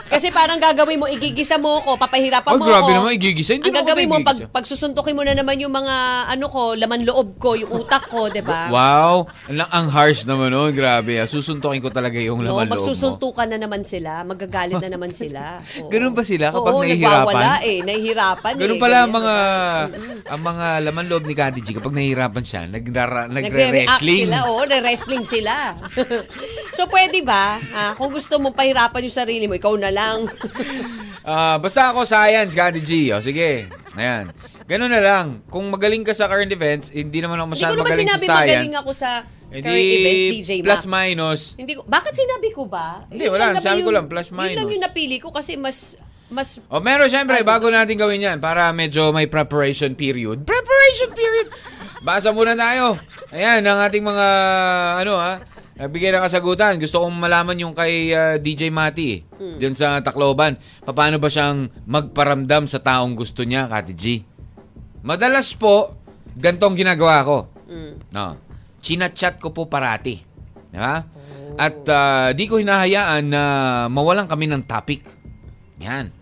Kasi 0.08 0.28
parang 0.28 0.56
gagawin 0.56 0.96
mo, 0.96 1.06
igigisa 1.06 1.54
mo 1.54 1.78
ako, 1.78 1.96
papahirapan 1.96 2.48
Oh, 2.48 2.58
mo 2.58 2.64
grabe 2.64 2.84
ako. 2.86 2.96
naman, 2.98 3.10
igigisa. 3.14 3.52
Hindi 3.52 3.68
Ang 3.68 3.70
mo 3.70 3.78
gagawin 3.78 4.06
mo, 4.06 4.16
pag, 4.18 4.36
igigisa. 4.36 4.50
pag 4.50 4.64
susuntukin 4.64 5.12
mo 5.12 5.22
na 5.22 5.32
naman 5.32 5.56
yung 5.56 5.70
mga, 5.70 5.94
ano 6.28 6.46
ko, 6.46 6.72
laman 6.72 7.04
loob 7.04 7.36
ko, 7.36 7.52
yung 7.54 7.70
utak 7.74 8.08
ko, 8.08 8.26
'di 8.26 8.40
ba? 8.40 8.68
Wow, 8.68 9.14
ang, 9.46 9.68
ang 9.68 9.86
harsh 9.88 10.24
naman 10.24 10.50
oh, 10.50 10.68
grabe. 10.68 11.16
ah. 11.16 11.26
Susuntukin 11.26 11.78
ko 11.78 11.88
talaga 11.88 12.16
yung 12.16 12.40
No, 12.40 12.50
laman 12.50 12.64
loob 12.64 12.68
mo. 12.68 12.74
magsusuntukan 12.74 13.46
na 13.46 13.58
naman 13.58 13.82
sila, 13.82 14.24
magagalit 14.24 14.78
na 14.78 14.90
naman 14.90 15.12
sila. 15.12 15.60
Oo. 15.76 15.88
Ganun 15.92 16.12
ba 16.12 16.22
sila 16.22 16.50
kapag 16.50 16.72
Oo, 16.72 16.80
nahihirapan? 16.80 17.20
nagwawala 17.28 17.52
eh, 17.62 17.78
nahihirapan 17.82 18.52
Ganun 18.56 18.74
eh. 18.74 18.80
pala 18.80 18.96
ang 18.98 19.06
ganyan, 19.06 19.18
mga 19.18 19.34
ang 20.26 20.42
mga 20.42 20.66
laman 20.82 21.04
loob 21.06 21.24
ni 21.24 21.34
Kati 21.34 21.60
G 21.60 21.68
kapag 21.74 21.92
nahihirapan 21.92 22.42
siya, 22.42 22.62
Nagre-react 22.64 23.30
nagre-wrestling. 23.30 24.24
sila, 24.26 24.38
oo, 24.46 24.60
nagre-wrestling 24.62 25.17
sila. 25.22 25.74
so, 26.70 26.86
pwede 26.86 27.22
ba, 27.22 27.56
ah, 27.70 27.92
kung 27.94 28.08
gusto 28.08 28.36
mong 28.36 28.52
pahirapan 28.52 29.02
yung 29.02 29.16
sarili 29.16 29.44
mo, 29.44 29.54
ikaw 29.54 29.74
na 29.74 29.88
lang. 29.88 30.26
Ah, 31.22 31.56
basta 31.56 31.90
ako 31.90 32.02
science, 32.02 32.52
Kati 32.52 32.80
G. 32.80 32.90
O, 33.10 33.20
sige. 33.20 33.68
Ayan. 33.94 34.32
Ganun 34.64 34.88
na 34.88 35.00
lang. 35.00 35.26
Kung 35.46 35.68
magaling 35.68 36.00
ka 36.00 36.12
sa 36.12 36.24
current 36.24 36.48
events, 36.48 36.88
hindi 36.88 37.18
naman 37.18 37.36
ako 37.36 37.46
Hindi 37.46 37.54
masyadong 37.56 37.72
ko 37.72 37.78
naman 37.78 37.88
magaling 37.88 38.08
sinabi 38.08 38.20
sa 38.20 38.28
science. 38.30 38.48
magaling 38.48 38.74
ako 38.74 38.90
sa 38.92 39.10
Hindi, 39.48 39.64
current 39.64 39.92
events, 39.94 40.24
DJ 40.28 40.50
plus 40.60 40.82
Ma. 40.84 40.92
minus. 40.98 41.40
Hindi 41.56 41.72
ko, 41.72 41.80
bakit 41.84 42.12
sinabi 42.12 42.48
ko 42.50 42.62
ba? 42.64 42.88
Hindi, 43.06 43.24
Yun 43.24 43.32
wala. 43.32 43.40
lang 43.40 43.50
naman 43.54 43.64
Sabi 43.64 43.80
ko 43.80 43.90
lang, 43.90 44.06
plus 44.06 44.28
Yun 44.28 44.36
lang 44.36 44.44
minus. 44.60 44.68
yung 44.70 44.84
napili 44.84 45.16
ko 45.16 45.28
kasi 45.32 45.56
mas, 45.56 45.96
mas, 46.28 46.60
O, 46.68 46.80
meron 46.80 47.08
syempre, 47.08 47.40
bago 47.40 47.68
natin 47.68 47.96
gawin 47.96 48.20
yan, 48.22 48.38
para 48.38 48.68
medyo 48.72 49.08
may 49.08 49.24
preparation 49.24 49.92
period. 49.94 50.44
Preparation 50.44 51.10
period! 51.12 51.48
Basa 51.98 52.30
muna 52.30 52.54
tayo. 52.54 52.94
Ayan, 53.34 53.66
ang 53.66 53.82
ating 53.82 54.04
mga, 54.06 54.26
ano 55.02 55.18
ha, 55.18 55.42
nagbigay 55.74 56.14
ng 56.14 56.22
kasagutan. 56.22 56.78
Gusto 56.78 57.02
kong 57.02 57.18
malaman 57.18 57.58
yung 57.58 57.74
kay 57.74 58.14
ah, 58.14 58.36
DJ 58.38 58.70
Mati, 58.70 59.22
dyan 59.58 59.74
sa 59.74 59.98
Tacloban. 59.98 60.54
Paano 60.86 61.18
ba 61.18 61.26
siyang 61.26 61.66
magparamdam 61.90 62.70
sa 62.70 62.78
taong 62.78 63.18
gusto 63.18 63.42
niya, 63.42 63.66
Kati 63.66 63.94
G? 63.98 64.22
Madalas 65.02 65.50
po, 65.58 65.98
gantong 66.38 66.78
ginagawa 66.78 67.26
ko. 67.26 67.38
No. 68.14 68.38
Chinachat 68.78 69.42
ko 69.42 69.50
po 69.50 69.66
parati. 69.66 70.22
Di 70.70 70.78
ba? 70.78 71.02
At 71.58 71.82
ah, 71.90 72.30
di 72.30 72.46
ko 72.46 72.62
hinahayaan 72.62 73.26
na 73.26 73.42
mawalan 73.90 74.30
kami 74.30 74.46
ng 74.46 74.62
topic. 74.70 75.02
Yan. 75.82 76.14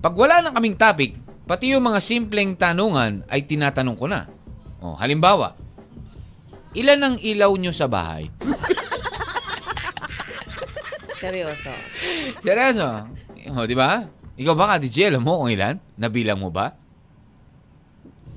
Pag 0.00 0.16
wala 0.16 0.40
na 0.40 0.56
kaming 0.56 0.80
topic, 0.80 1.12
pati 1.44 1.76
yung 1.76 1.84
mga 1.84 2.00
simpleng 2.00 2.56
tanungan 2.56 3.20
ay 3.28 3.44
tinatanong 3.44 3.96
ko 4.00 4.08
na. 4.08 4.24
Oh, 4.80 4.96
halimbawa, 4.96 5.52
ilan 6.72 7.00
ang 7.04 7.16
ilaw 7.20 7.52
nyo 7.56 7.72
sa 7.72 7.84
bahay? 7.84 8.32
seryoso. 11.20 11.68
Seryoso? 12.40 12.88
Oh, 13.52 13.68
di 13.68 13.76
ba? 13.76 14.08
Ikaw 14.40 14.54
ba, 14.56 14.64
Kati 14.72 14.88
G, 14.88 15.12
alam 15.12 15.20
mo 15.20 15.44
kung 15.44 15.52
ilan? 15.52 15.76
Nabilang 16.00 16.40
mo 16.40 16.48
ba? 16.48 16.72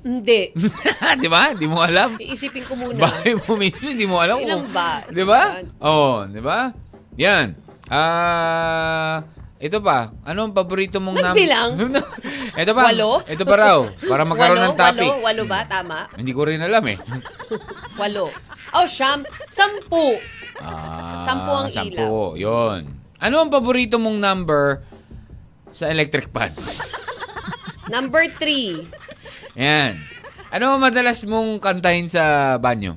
Hindi. 0.04 0.52
di 1.24 1.28
ba? 1.32 1.56
Di 1.56 1.64
mo 1.64 1.80
alam. 1.80 2.20
Iisipin 2.20 2.68
ko 2.68 2.76
muna. 2.76 3.08
Bahay 3.08 3.40
mo 3.40 3.56
mismo, 3.56 3.88
hindi 3.88 4.04
mo 4.04 4.20
alam 4.20 4.36
kung... 4.36 4.68
ba? 4.68 5.00
Di 5.08 5.24
ba? 5.24 5.64
Oo, 5.80 5.88
oh, 5.88 6.16
di 6.28 6.44
ba? 6.44 6.68
Yan. 7.16 7.56
Ah... 7.88 9.24
ito 9.64 9.80
pa, 9.80 10.12
ano 10.28 10.44
ang 10.44 10.52
paborito 10.52 11.00
mong 11.00 11.16
nam- 11.16 11.32
Nagbilang? 11.32 11.70
ito 12.60 12.72
pa. 12.76 12.82
Walo? 12.92 13.24
Ito 13.24 13.44
pa 13.48 13.56
raw, 13.56 13.78
para 14.04 14.28
magkaroon 14.28 14.60
ng 14.60 14.76
walo, 14.76 14.82
topic. 14.84 15.08
Walo, 15.08 15.24
walo 15.24 15.42
ba? 15.48 15.64
Tama? 15.64 15.98
Hindi 16.12 16.32
ko 16.36 16.44
rin 16.44 16.60
alam 16.60 16.84
eh. 16.84 17.00
Walo. 18.00 18.28
Oh, 18.76 18.84
siyam. 18.84 19.24
Sampu. 19.48 20.20
Ah, 20.60 21.24
Sampu 21.24 21.52
ang 21.56 21.68
sampu. 21.72 22.36
Yun. 22.36 22.92
Ano 23.16 23.34
ang 23.40 23.48
paborito 23.48 23.96
mong 23.96 24.20
number 24.20 24.84
sa 25.72 25.88
electric 25.88 26.28
pan? 26.28 26.52
Number 27.94 28.28
three. 28.36 28.84
Yan. 29.56 29.96
Ano 30.52 30.76
ang 30.76 30.80
madalas 30.80 31.24
mong 31.24 31.56
kantahin 31.58 32.08
sa 32.08 32.56
banyo? 32.60 32.96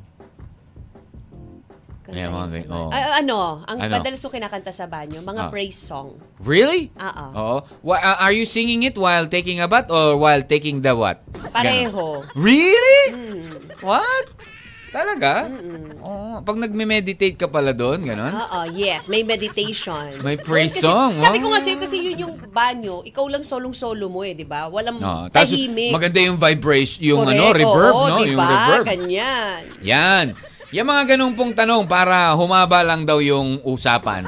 Ayan, 2.10 2.30
mga 2.30 2.48
ganyan. 2.50 2.70
Oo. 2.70 2.88
Ah, 2.88 3.20
ano? 3.20 3.38
Ang 3.64 3.78
Ano? 3.80 3.92
madalas 3.94 4.20
ko 4.20 4.30
kinakanta 4.30 4.72
sa 4.72 4.86
banyo, 4.86 5.20
mga 5.22 5.44
Ah. 5.44 5.50
praise 5.50 5.76
song. 5.76 6.16
Really? 6.40 6.88
Oo. 6.94 7.26
Oo. 7.34 7.58
Wha- 7.84 8.00
uh, 8.00 8.18
are 8.22 8.32
you 8.32 8.46
singing 8.46 8.82
it 8.82 8.96
while 8.96 9.26
taking 9.26 9.60
a 9.60 9.68
bath 9.68 9.88
or 9.88 10.16
while 10.16 10.40
taking 10.42 10.80
the 10.80 10.94
what? 10.94 11.20
Pareho. 11.50 12.24
Ganon. 12.24 12.32
Really? 12.34 13.04
Mm. 13.10 13.44
What? 13.80 14.26
Talaga? 14.88 15.52
Oo. 16.00 16.40
Pag 16.42 16.58
nagme-meditate 16.58 17.36
ka 17.36 17.46
pala 17.46 17.70
doon, 17.70 18.02
ganon? 18.02 18.32
Oo, 18.32 18.72
yes. 18.72 19.12
May 19.12 19.22
meditation. 19.22 20.16
May 20.24 20.40
praise 20.40 20.80
Kasi- 20.80 20.88
song, 20.88 21.12
Sabi 21.14 21.38
oh. 21.38 21.42
ko 21.44 21.48
nga 21.52 21.60
sa'yo, 21.60 21.78
kasi 21.78 22.00
yun 22.00 22.18
yung 22.18 22.34
banyo, 22.48 23.04
ikaw 23.04 23.28
lang 23.28 23.44
solong-solo 23.44 24.08
mo 24.08 24.24
eh, 24.24 24.32
di 24.32 24.48
ba? 24.48 24.66
Walang. 24.66 24.98
Tapos 25.28 25.52
tahimik. 25.52 25.92
maganda 25.92 26.24
yung 26.24 26.40
vibration, 26.40 27.04
yung 27.04 27.20
Correct. 27.22 27.36
ano, 27.36 27.54
reverb, 27.54 27.94
Oo, 27.94 28.06
no? 28.08 28.16
di 28.18 28.32
Yung 28.32 28.40
reverb. 28.40 28.84
Ganyan. 28.88 29.62
Yan. 29.84 30.26
Yung 30.76 30.88
mga 30.88 31.16
ganung 31.16 31.32
pong 31.32 31.56
tanong 31.56 31.88
para 31.88 32.36
humaba 32.36 32.84
lang 32.84 33.08
daw 33.08 33.24
yung 33.24 33.64
usapan. 33.64 34.28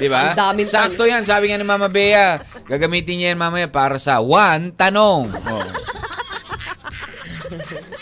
Di 0.00 0.08
ba? 0.08 0.32
Sakto 0.64 1.04
yan. 1.04 1.28
Sabi 1.28 1.52
nga 1.52 1.60
ni 1.60 1.66
Mama 1.68 1.92
Bea, 1.92 2.40
gagamitin 2.64 3.20
niya 3.20 3.36
yan 3.36 3.40
mamaya 3.40 3.68
para 3.68 4.00
sa 4.00 4.24
one 4.24 4.72
tanong. 4.72 5.28
Oh. 5.28 5.68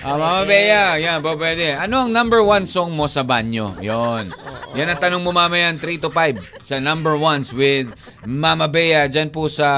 Ah, 0.07 0.15
Mama 0.15 0.47
Bea, 0.47 0.95
yan, 1.03 1.19
po 1.19 1.35
pwede. 1.35 1.75
Ano 1.75 2.07
ang 2.07 2.15
number 2.15 2.39
one 2.39 2.71
song 2.71 2.95
mo 2.95 3.11
sa 3.11 3.27
banyo? 3.27 3.75
Yon. 3.83 4.31
Yan 4.79 4.95
ang 4.95 5.01
tanong 5.03 5.25
mo 5.25 5.35
mamaya 5.35 5.75
3 5.75 5.83
to 5.99 6.15
5 6.15 6.63
sa 6.63 6.79
number 6.79 7.19
ones 7.19 7.51
with 7.51 7.91
Mama 8.23 8.71
Bea 8.71 9.11
dyan 9.11 9.35
po 9.35 9.51
sa 9.51 9.69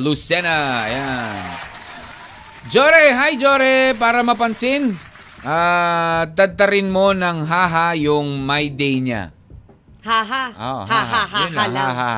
Lucena. 0.00 0.88
Yan. 0.88 1.44
Jore, 2.72 3.12
hi 3.12 3.36
Jore, 3.36 3.92
para 4.00 4.24
mapansin. 4.24 5.09
Ah, 5.40 6.28
tadtarin 6.30 6.86
mo 6.86 7.10
ng 7.10 7.42
haha 7.42 7.96
yung 7.96 8.40
my 8.40 8.68
day 8.68 9.00
niya. 9.00 9.32
Ha-ha. 10.00 10.44
Oh, 10.56 10.82
Yun 10.84 11.52
ha 11.52 11.60
lang, 11.60 11.72
lang. 11.72 11.88
haha. 11.92 12.14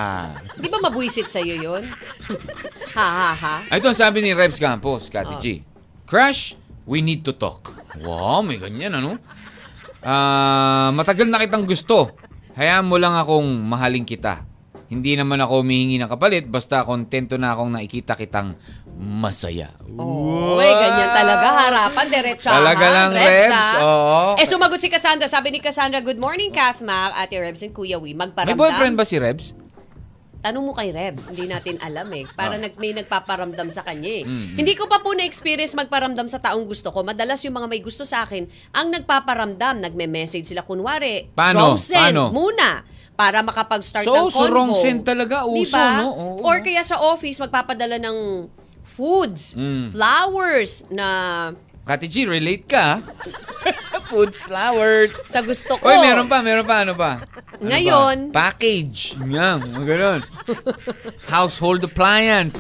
Di 0.55 0.67
ba 0.67 0.79
mabuisit 0.79 1.27
sa'yo 1.27 1.55
yun? 1.57 1.83
Ha-ha-ha. 2.93 3.67
Ah, 3.67 3.75
Ito 3.75 3.91
ang 3.91 3.99
sabi 3.99 4.23
ni 4.23 4.31
Rebs 4.33 4.59
Campos, 4.59 5.07
Kati 5.07 5.35
Oh. 5.35 5.41
G. 5.41 5.67
Crush, 6.05 6.55
we 6.85 6.99
need 6.99 7.23
to 7.23 7.33
talk. 7.33 7.75
Wow, 7.99 8.43
may 8.43 8.57
ganyan 8.57 8.95
ano? 8.95 9.19
Ah, 9.99 10.91
matagal 10.91 11.27
na 11.27 11.39
kitang 11.39 11.63
gusto. 11.63 12.15
Hayaan 12.55 12.87
mo 12.87 12.99
lang 12.99 13.15
akong 13.15 13.47
mahalin 13.65 14.05
kita. 14.05 14.47
Hindi 14.87 15.17
naman 15.17 15.41
ako 15.41 15.65
humihingi 15.65 15.97
ng 15.97 16.07
kapalit, 16.07 16.45
basta 16.45 16.85
kontento 16.85 17.35
na 17.35 17.57
akong 17.57 17.73
nakikita 17.73 18.13
kitang 18.13 18.53
masaya. 18.95 19.73
Uy, 19.89 20.65
ganyan 20.65 21.11
talaga. 21.11 21.47
Harapan, 21.59 22.07
diretsahan. 22.09 22.57
Talaga 22.57 22.87
lang, 22.87 23.11
Rebs, 23.13 23.49
Rebs. 23.49 23.73
Oo. 23.79 24.19
Eh, 24.37 24.47
sumagot 24.47 24.79
si 24.79 24.89
Cassandra. 24.89 25.27
Sabi 25.27 25.51
ni 25.51 25.59
Cassandra, 25.59 25.99
Good 25.99 26.17
morning, 26.17 26.49
Kath 26.49 26.81
Mac, 26.81 27.13
Ate 27.15 27.37
Rebs 27.39 27.61
and 27.61 27.73
Kuya 27.73 27.97
Wee. 27.97 28.13
May 28.13 28.25
Magparamdam. 28.25 28.57
boyfriend 28.57 28.95
ba 28.95 29.05
si 29.05 29.17
Rebs? 29.17 29.57
Tanong 30.39 30.65
mo 30.65 30.73
kay 30.73 30.91
Rebs, 30.91 31.31
hindi 31.31 31.47
natin 31.47 31.79
alam 31.79 32.11
eh. 32.11 32.27
Para 32.29 32.59
Ah. 32.59 32.61
nag, 32.61 32.75
may 32.75 32.91
nagpaparamdam 32.93 33.71
sa 33.71 33.87
kanya 33.87 34.11
eh. 34.11 34.25
Mm-hmm. 34.25 34.59
Hindi 34.59 34.75
ko 34.75 34.91
pa 34.91 34.99
po 34.99 35.15
na-experience 35.15 35.71
magparamdam 35.73 36.27
sa 36.27 36.43
taong 36.43 36.67
gusto 36.67 36.91
ko. 36.91 37.07
Madalas 37.07 37.39
yung 37.43 37.55
mga 37.55 37.69
may 37.69 37.79
gusto 37.79 38.03
sa 38.03 38.27
akin, 38.27 38.45
ang 38.73 38.91
nagpaparamdam, 38.91 39.79
nagme-message 39.79 40.43
sila 40.45 40.63
kunwari. 40.63 41.31
Paano? 41.31 41.59
Wrong 41.65 41.79
send 41.79 42.11
Paano? 42.11 42.35
muna 42.35 42.83
para 43.15 43.39
makapag-start 43.41 44.03
So, 44.03 44.11
ng 44.11 44.29
so 44.29 44.43
convo. 44.43 44.51
wrong 44.51 44.73
send 44.75 45.07
talaga, 45.07 45.47
uso, 45.47 45.79
Diba? 45.79 46.01
no? 46.01 46.11
Oo, 46.11 46.43
Or 46.43 46.59
kaya 46.59 46.83
sa 46.83 46.99
office, 46.99 47.39
magpapadala 47.39 48.03
ng 48.03 48.51
foods, 48.93 49.57
Mm. 49.57 49.91
flowers 49.91 50.85
na 50.93 51.09
Kati 51.83 52.07
G, 52.07 52.31
relate 52.31 52.71
ka. 52.71 53.03
Foods, 54.13 54.47
flowers. 54.47 55.11
sa 55.27 55.43
gusto 55.43 55.75
ko. 55.75 55.89
Uy, 55.89 55.99
meron 55.99 56.31
pa, 56.31 56.39
meron 56.39 56.63
pa, 56.63 56.87
ano 56.87 56.95
pa? 56.95 57.19
Ano 57.59 57.67
Ngayon- 57.67 58.31
pa? 58.31 58.55
Package. 58.55 59.19
Yan, 59.27 59.67
mga 59.67 59.87
ganun. 59.91 60.21
Household 61.27 61.83
appliance. 61.83 62.55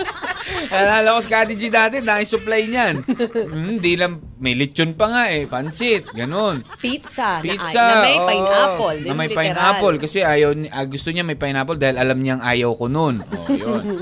Alala 0.72 1.16
ko 1.16 1.20
sa 1.20 1.44
Kati 1.44 1.52
G 1.52 1.68
dati, 1.68 2.00
na-supply 2.00 2.64
niyan. 2.64 2.94
Hmm, 3.04 3.76
Hindi 3.76 3.92
lang, 3.92 4.24
may 4.40 4.56
lechon 4.56 4.96
pa 4.96 5.04
nga 5.04 5.22
eh, 5.28 5.44
pansit, 5.44 6.08
ganun. 6.16 6.64
Pizza, 6.80 7.44
Pizza. 7.44 7.76
na, 7.76 7.92
na 7.92 7.96
may 8.00 8.16
oo. 8.16 8.24
pineapple. 8.24 8.96
Na 8.96 9.04
din, 9.04 9.16
may 9.16 9.28
literal. 9.28 9.38
pineapple. 9.44 9.96
Kasi 10.00 10.18
ayaw, 10.24 10.50
ah, 10.72 10.86
gusto 10.86 11.12
niya 11.12 11.28
may 11.28 11.36
pineapple 11.36 11.76
dahil 11.76 12.00
alam 12.00 12.18
niyang 12.18 12.40
ayaw 12.40 12.72
ko 12.72 12.88
nun. 12.88 13.20
Oh, 13.20 13.52
yun. 13.52 13.84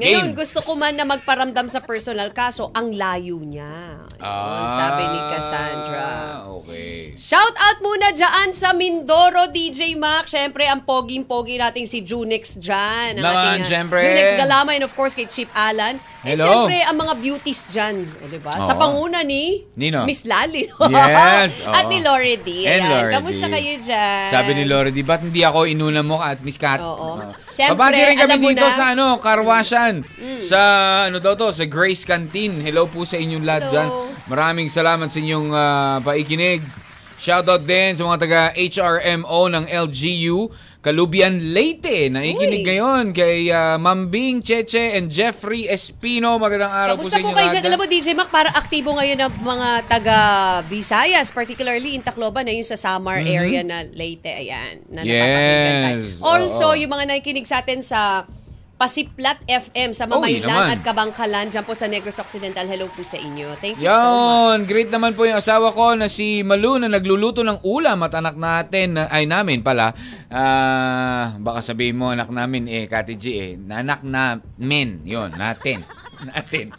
Ngayon, 0.00 0.26
Game. 0.26 0.34
gusto 0.34 0.58
ko 0.60 0.72
man 0.72 0.92
na 0.92 1.04
magparamdam 1.04 1.68
sa 1.68 1.78
personal 1.78 2.32
kaso, 2.32 2.72
ang 2.72 2.88
layo 2.90 3.36
niya. 3.38 4.00
Ayun, 4.16 4.18
Ah, 4.18 4.64
sabi 4.66 5.02
ni 5.06 5.20
Cassandra. 5.30 6.08
Okay. 6.58 7.12
Shout 7.12 7.52
out 7.54 7.78
muna 7.78 8.08
dyan 8.10 8.48
sa 8.50 8.72
Mindoro, 8.72 9.48
DJ 9.48 9.92
Mac. 9.94 10.24
Siyempre, 10.24 10.64
ang 10.64 10.80
poging-pogi 10.80 11.56
nating 11.56 11.84
si 11.84 12.00
Junix 12.00 12.56
dyan. 12.56 13.16
Ang 13.16 13.22
Naman, 13.22 13.44
ating, 13.54 13.60
ah, 13.60 13.68
syempre. 13.70 13.98
Junix 14.00 14.28
Galama 14.34 14.72
and 14.72 14.82
of 14.82 14.92
course 14.92 15.12
kay 15.12 15.24
Chip 15.24 15.48
Alan. 15.50 15.96
And 16.20 16.36
Hello. 16.36 16.68
siyempre, 16.68 16.78
ang 16.82 16.96
mga 16.98 17.14
beauties 17.16 17.64
dyan. 17.66 17.96
O, 18.04 18.28
diba? 18.28 18.52
Sa 18.58 18.72
Oo. 18.72 18.78
panguna 18.78 19.20
ni 19.22 19.64
Nino? 19.74 20.04
Miss 20.04 20.24
Lali. 20.24 20.68
Yes, 20.90 21.64
At 21.66 21.84
oo. 21.84 21.90
ni 21.90 21.98
Lori 21.98 22.36
D. 22.36 22.48
And 22.62 22.76
Ayan. 22.78 22.90
Lori 22.90 23.12
Kamusta 23.16 23.46
D. 23.46 23.52
kayo 23.52 23.72
dyan? 23.74 24.28
Sabi 24.28 24.50
ni 24.52 24.64
Lori, 24.64 24.90
di 24.90 25.00
ba't 25.00 25.20
hindi 25.22 25.40
ako 25.40 25.64
inuna 25.64 26.00
mo 26.00 26.20
at 26.20 26.40
Miss 26.40 26.56
Kat? 26.56 26.76
Oo. 26.78 27.24
Siyempre, 27.50 27.72
Babati 27.74 28.00
rin 28.04 28.14
kami 28.14 28.24
alam 28.26 28.38
mo 28.38 28.48
dito 28.48 28.62
na. 28.62 28.70
Sa 28.70 28.84
ano, 28.92 29.16
Karwasyan. 29.98 30.42
Sa 30.42 30.60
ano 31.10 31.18
daw 31.18 31.34
to, 31.34 31.50
sa 31.50 31.66
Grace 31.66 32.06
Canteen. 32.06 32.62
Hello 32.62 32.86
po 32.86 33.02
sa 33.02 33.18
inyong 33.18 33.44
lahat 33.44 33.62
Hello. 33.68 33.72
dyan. 33.74 33.88
Maraming 34.30 34.68
salamat 34.70 35.10
sa 35.10 35.18
inyong 35.18 35.48
ah, 35.50 35.98
paikinig. 36.00 36.62
Shoutout 37.20 37.68
din 37.68 37.92
sa 37.92 38.08
mga 38.08 38.18
taga 38.24 38.40
HRMO 38.56 39.52
ng 39.52 39.68
LGU, 39.68 40.48
Kalubian 40.80 41.36
Leyte. 41.52 42.08
Naikinig 42.08 42.64
Uy. 42.64 42.68
ngayon 42.72 43.12
kay 43.12 43.52
ah, 43.52 43.76
Ma'am 43.76 44.08
Bing, 44.08 44.40
Cheche, 44.40 44.96
and 44.96 45.12
Jeffrey 45.12 45.68
Espino. 45.68 46.40
Magandang 46.40 46.72
araw 46.72 46.96
po 46.96 47.04
Kamusta 47.04 47.20
sa 47.20 47.20
po 47.20 47.28
inyo 47.28 47.36
kayo 47.36 47.44
lahat 47.44 47.54
dyan? 47.60 47.68
Alam 47.68 47.78
mo, 47.84 47.86
DJ 47.92 48.08
Mac, 48.16 48.32
para 48.32 48.48
aktibo 48.56 48.96
ngayon 48.96 49.20
ang 49.20 49.34
mga 49.36 49.68
taga 49.84 50.18
Visayas, 50.72 51.28
particularly 51.28 51.92
in 51.92 52.00
Tacloban, 52.00 52.48
na 52.48 52.56
yung 52.56 52.64
sa 52.64 52.80
Samar 52.80 53.20
area 53.20 53.60
na 53.60 53.84
Leyte, 53.84 54.32
ayan, 54.32 54.80
na 54.88 55.04
Mm-hmm. 55.04 55.12
Yes, 55.12 55.84
tayo. 55.84 56.00
Also, 56.24 56.66
oo. 56.72 56.78
yung 56.80 56.88
mga 56.88 57.04
nakikinig 57.04 57.44
sa 57.44 57.60
atin 57.60 57.84
sa 57.84 58.24
Pasiplat 58.80 59.36
FM 59.44 59.92
sa 59.92 60.08
Oy, 60.08 60.40
Mamaylan 60.40 60.72
at 60.72 60.80
Kabangkalan, 60.80 61.52
dyan 61.52 61.68
po 61.68 61.76
sa 61.76 61.84
Negros 61.84 62.16
Occidental. 62.16 62.64
Hello 62.64 62.88
po 62.88 63.04
sa 63.04 63.20
inyo. 63.20 63.52
Thank 63.60 63.76
you 63.76 63.84
so 63.84 63.92
much. 63.92 64.00
Yon, 64.56 64.58
great 64.64 64.88
naman 64.88 65.12
po 65.12 65.28
yung 65.28 65.36
asawa 65.36 65.68
ko 65.68 65.92
na 65.92 66.08
si 66.08 66.40
Malu 66.40 66.80
na 66.80 66.88
nagluluto 66.88 67.44
ng 67.44 67.60
ulam 67.60 68.00
at 68.00 68.16
anak 68.16 68.40
natin, 68.40 68.96
na- 68.96 69.12
ay 69.12 69.28
namin 69.28 69.60
pala. 69.60 69.92
Ah, 70.32 71.36
baka 71.36 71.60
sabihin 71.60 72.00
mo 72.00 72.08
anak 72.08 72.32
namin 72.32 72.72
eh, 72.72 72.88
Kati 72.88 73.20
G 73.20 73.24
eh. 73.36 73.52
Na 73.60 73.84
anak 73.84 74.00
namin, 74.00 75.04
yon 75.04 75.36
natin. 75.36 75.84
natin. 76.32 76.72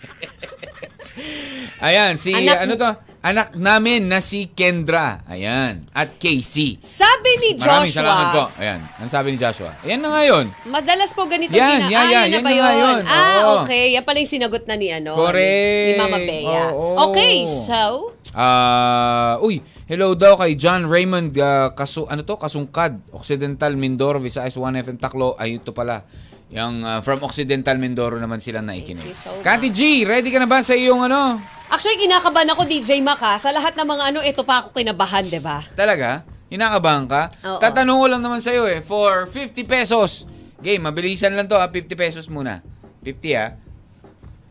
Ayan, 1.86 2.18
si 2.18 2.34
Anak- 2.34 2.66
ano 2.66 2.74
to? 2.82 3.11
Anak 3.22 3.54
namin 3.54 4.10
na 4.10 4.18
si 4.18 4.50
Kendra. 4.50 5.22
Ayan. 5.30 5.86
At 5.94 6.18
Casey. 6.18 6.82
Sabi 6.82 7.38
ni 7.38 7.50
Maraming 7.54 7.86
salamat 7.86 8.26
po. 8.28 8.44
Joshua, 8.50 8.58
Ayan. 8.58 8.80
Ano 8.98 9.08
sabi 9.08 9.28
ni 9.30 9.38
Joshua? 9.38 9.72
Ayan 9.86 10.02
na 10.02 10.10
nga 10.10 10.24
yun. 10.26 10.46
madalas 10.66 11.14
po 11.14 11.30
ganito 11.30 11.54
Yan, 11.54 11.86
gina- 11.86 11.86
yan, 11.86 12.06
yan. 12.10 12.10
yan 12.10 12.26
na 12.26 12.26
Yan 12.28 12.42
ba 12.42 12.50
na 12.50 12.58
nga 12.58 12.72
yun? 12.74 12.82
yun. 12.82 13.02
Ah, 13.06 13.38
Oo. 13.38 13.54
okay. 13.62 13.94
Yan 13.94 14.02
pala 14.02 14.18
yung 14.18 14.34
sinagot 14.34 14.66
na 14.66 14.74
ni 14.74 14.90
ano, 14.90 15.14
Correct. 15.14 15.86
ni, 15.86 15.86
ni 15.88 15.94
Mama 15.96 16.18
Bea. 16.18 16.64
Oo. 16.72 16.98
Okay, 17.08 17.46
so, 17.46 18.10
Ah, 18.34 19.38
uy, 19.38 19.60
hello 19.86 20.16
daw 20.16 20.34
kay 20.34 20.56
John 20.56 20.88
Raymond 20.88 21.36
ah, 21.38 21.70
Kasu 21.72 22.08
ano 22.08 22.24
to? 22.24 22.40
Kasungkad, 22.40 23.12
Occidental 23.12 23.76
Mindoro, 23.76 24.18
Visayas 24.18 24.56
1FM 24.56 24.98
Taklo. 24.98 25.36
Ay 25.36 25.62
ito 25.62 25.70
pala. 25.70 26.08
Yung 26.52 26.84
ah, 26.84 27.00
from 27.00 27.24
Occidental 27.24 27.80
Mindoro 27.80 28.20
naman 28.20 28.44
sila 28.44 28.60
naikinig. 28.60 29.16
So 29.16 29.32
Kati 29.40 29.72
G, 29.72 30.04
ready 30.04 30.28
ka 30.28 30.40
na 30.44 30.48
ba 30.52 30.60
sa 30.60 30.76
iyong 30.76 31.08
ano? 31.08 31.40
Actually, 31.72 32.04
kinakabahan 32.04 32.52
ako, 32.52 32.68
DJ 32.68 33.00
Mac, 33.00 33.24
ha? 33.24 33.40
Sa 33.40 33.48
lahat 33.56 33.80
ng 33.80 33.88
mga 33.88 34.04
ano, 34.12 34.20
ito 34.20 34.44
pa 34.44 34.60
ako 34.68 34.76
kinabahan, 34.76 35.24
di 35.24 35.40
ba? 35.40 35.64
Talaga? 35.72 36.28
Hinakabahan 36.52 37.08
ka? 37.08 37.32
Oo. 37.48 37.60
Tatanong 37.64 37.96
ko 37.96 38.06
lang 38.12 38.20
naman 38.20 38.44
sa 38.44 38.52
iyo 38.52 38.68
eh, 38.68 38.84
for 38.84 39.24
50 39.24 39.64
pesos. 39.64 40.28
Game, 40.60 40.84
mabilisan 40.84 41.32
lang 41.32 41.48
to 41.48 41.56
ha, 41.56 41.72
50 41.72 41.96
pesos 41.96 42.28
muna. 42.28 42.60
50 43.00 43.40
ha. 43.40 43.56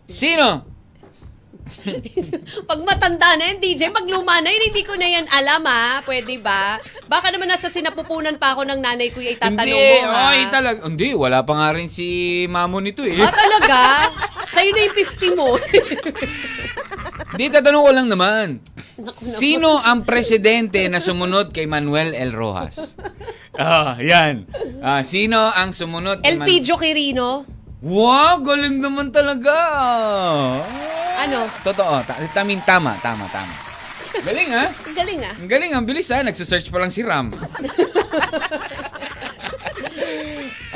Sino? 0.09 0.65
Pag 2.71 2.81
matanda 2.85 3.35
na 3.37 3.51
yun, 3.51 3.59
DJ, 3.59 3.91
pag 3.91 4.07
luma 4.07 4.39
na 4.41 4.51
yun, 4.51 4.71
hindi 4.71 4.83
ko 4.85 4.95
na 4.95 5.07
yan 5.09 5.27
alam, 5.31 5.63
ha? 5.67 6.05
Pwede 6.05 6.37
ba? 6.39 6.77
Baka 7.07 7.33
naman 7.33 7.49
nasa 7.49 7.73
sinapupunan 7.73 8.37
pa 8.37 8.55
ako 8.55 8.69
ng 8.69 8.81
nanay 8.81 9.11
ko 9.11 9.19
yung 9.19 9.35
itatanong 9.35 9.67
hindi, 9.67 10.05
mo, 10.05 10.11
ha? 10.13 10.31
oy, 10.31 10.41
talaga. 10.49 10.79
Hindi, 10.87 11.09
wala 11.17 11.39
pa 11.43 11.53
nga 11.57 11.69
rin 11.75 11.89
si 11.89 12.07
Mamo 12.47 12.79
nito 12.79 13.03
eh. 13.03 13.19
Ah, 13.19 13.33
talaga? 13.33 13.81
Sa'yo 14.51 14.71
na 14.71 14.81
yung 14.87 14.97
50 14.99 15.39
mo. 15.39 15.49
Hindi, 17.31 17.47
tatanong 17.47 17.85
ko 17.87 17.93
lang 17.95 18.09
naman. 18.11 18.47
Sino 19.15 19.79
ang 19.79 20.03
presidente 20.03 20.83
na 20.91 20.99
sumunod 20.99 21.55
kay 21.55 21.65
Manuel 21.65 22.11
L. 22.11 22.35
Rojas? 22.35 22.99
Ah, 23.55 23.95
yan. 24.03 24.51
Ah, 24.83 25.07
sino 25.07 25.39
ang 25.39 25.71
sumunod 25.71 26.27
kay 26.27 26.35
El 26.35 26.43
Man- 26.43 26.51
Quirino. 26.51 27.47
Wow, 27.81 28.45
galing 28.45 28.77
naman 28.77 29.09
talaga. 29.09 29.57
Ano? 31.17 31.49
Totoo, 31.65 32.05
ta- 32.05 32.21
taming 32.37 32.61
tama, 32.61 32.93
tama, 33.01 33.25
tama. 33.33 33.55
Galing 34.21 34.53
ha? 34.53 34.69
Ang 34.89 34.97
galing, 34.97 35.21
ah. 35.25 35.35
Ang 35.41 35.49
galing, 35.49 35.73
ang 35.73 35.85
bilis 35.89 36.13
ha. 36.13 36.21
Nagsa-search 36.21 36.69
pa 36.69 36.77
lang 36.77 36.93
si 36.93 37.01
Ram. 37.01 37.33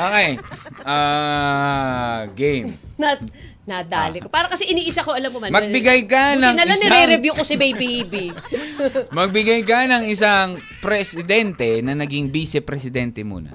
okay. 0.01 0.41
Ah, 0.85 2.25
game. 2.33 2.73
Na, 2.97 3.21
nadali 3.65 4.25
ko. 4.25 4.33
Para 4.33 4.49
kasi 4.49 4.65
iniisa 4.65 5.05
ko, 5.05 5.13
alam 5.13 5.29
mo 5.29 5.45
man. 5.45 5.53
Magbigay 5.53 6.09
ka 6.09 6.37
Buti 6.37 6.41
ng 6.41 6.57
na 6.57 6.65
lang 6.65 6.79
isang- 6.79 6.93
nire-review 6.95 7.33
ko 7.37 7.45
si 7.45 7.57
Baby 7.57 8.01
Hebe. 8.01 8.25
Magbigay 9.19 9.61
ka 9.61 9.85
ng 9.85 10.09
isang 10.09 10.57
presidente 10.81 11.85
na 11.85 11.93
naging 11.93 12.33
vice-presidente 12.33 13.21
muna. 13.27 13.53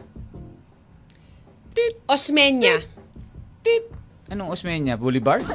Osmeña. 2.05 2.98
Tit. 3.63 3.83
Anong 4.29 4.53
Osmeña? 4.53 4.95
Bolivar? 4.95 5.41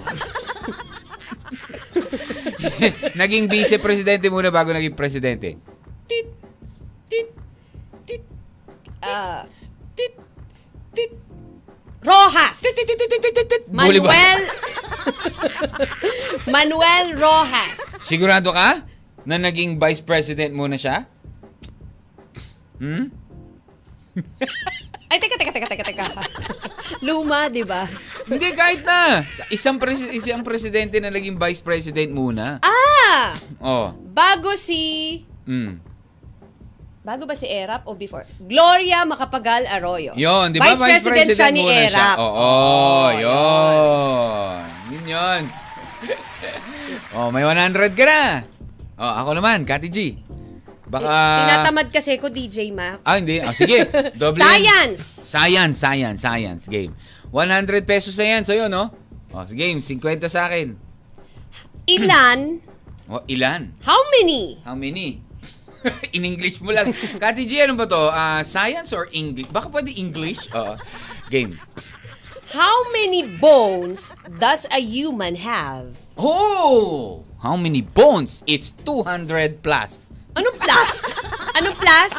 naging 3.20 3.46
vice-presidente 3.46 4.28
muna 4.28 4.50
bago 4.50 4.74
naging 4.74 4.96
presidente. 4.98 5.56
Tit. 6.10 6.28
Tit. 7.08 7.28
Tit. 8.04 8.22
Ah, 9.00 9.46
Tit. 9.94 10.14
Tit. 10.92 11.12
Rojas. 12.02 12.56
Tit. 12.60 12.74
Tit. 12.74 12.86
Tit. 12.88 13.08
Tit. 13.08 13.22
Tit. 13.22 13.46
Tit. 13.48 13.64
Bolivar. 13.70 14.10
Manuel. 14.12 14.40
Manuel 16.54 17.06
Rojas. 17.16 18.04
Sigurado 18.04 18.52
ka 18.52 18.84
na 19.24 19.40
naging 19.40 19.80
vice 19.80 20.04
president 20.04 20.52
muna 20.52 20.76
siya? 20.76 21.08
Hmm? 22.76 23.08
Ay, 25.14 25.22
teka, 25.22 25.38
teka, 25.38 25.54
teka, 25.54 25.68
teka, 25.70 25.84
teka. 25.86 26.04
Luma, 27.06 27.46
di 27.46 27.62
ba? 27.62 27.86
Hindi, 28.26 28.50
kahit 28.50 28.82
na. 28.82 29.22
Isang, 29.46 29.78
presi- 29.78 30.10
isang 30.10 30.42
presidente 30.42 30.98
na 30.98 31.06
naging 31.06 31.38
vice 31.38 31.62
president 31.62 32.10
muna. 32.10 32.58
Ah! 32.58 33.38
Oh. 33.62 33.94
Bago 33.94 34.58
si... 34.58 35.22
Mm. 35.46 35.78
Bago 37.06 37.30
ba 37.30 37.38
si 37.38 37.46
Erap 37.46 37.86
o 37.86 37.94
before? 37.94 38.26
Gloria 38.42 39.06
Macapagal 39.06 39.70
Arroyo. 39.70 40.18
Yon, 40.18 40.50
di 40.50 40.58
ba? 40.58 40.74
Vice, 40.74 40.82
President, 40.82 41.30
siya 41.30 41.54
ni 41.54 41.62
muna 41.62 41.78
Erap. 41.86 42.16
Oo, 42.18 42.34
Oh, 42.34 43.08
yun. 43.14 44.58
Yun 44.98 45.04
yun. 45.06 45.42
oh, 47.14 47.30
may 47.30 47.46
100 47.46 47.70
ka 47.94 48.02
na. 48.02 48.42
Oh, 48.98 49.12
ako 49.22 49.38
naman, 49.38 49.62
Kati 49.62 49.86
G. 49.86 50.23
Baka... 50.84 51.12
Tinatamad 51.44 51.88
kasi 51.88 52.20
ko, 52.20 52.28
DJ 52.28 52.68
Mac. 52.70 53.00
Ah, 53.08 53.16
hindi. 53.16 53.40
Ah, 53.40 53.56
sige. 53.56 53.88
Doble. 54.20 54.36
Science! 54.36 55.00
Science, 55.32 55.76
science, 55.80 56.20
science 56.20 56.64
game. 56.68 56.92
100 57.32 57.88
pesos 57.88 58.14
na 58.20 58.26
yan 58.38 58.42
sa'yo, 58.44 58.68
no? 58.68 58.92
O, 59.32 59.42
sige, 59.48 59.64
50 59.64 60.28
sa 60.30 60.46
akin. 60.48 60.76
Ilan? 61.88 62.40
O, 63.04 63.20
ilan? 63.28 63.68
How 63.84 64.00
many? 64.16 64.56
How 64.64 64.72
many? 64.72 65.20
In 66.16 66.24
English 66.24 66.64
mo 66.64 66.72
lang. 66.72 66.88
Kati 67.20 67.44
G, 67.44 67.60
ano 67.60 67.76
ba 67.76 67.84
to? 67.84 68.00
Ah, 68.08 68.40
science 68.40 68.96
or 68.96 69.12
English? 69.12 69.44
Baka 69.52 69.68
pwede 69.68 69.92
English? 69.92 70.48
Oo. 70.56 70.80
Game. 71.28 71.60
How 72.56 72.88
many 72.96 73.28
bones 73.36 74.16
does 74.40 74.64
a 74.72 74.80
human 74.80 75.36
have? 75.36 75.92
Oh! 76.16 77.28
How 77.44 77.60
many 77.60 77.84
bones? 77.84 78.40
It's 78.48 78.72
200 78.88 79.60
plus. 79.60 80.14
Anong 80.36 80.56
plus? 80.58 80.92
Anong 81.58 81.76
plus? 81.78 82.12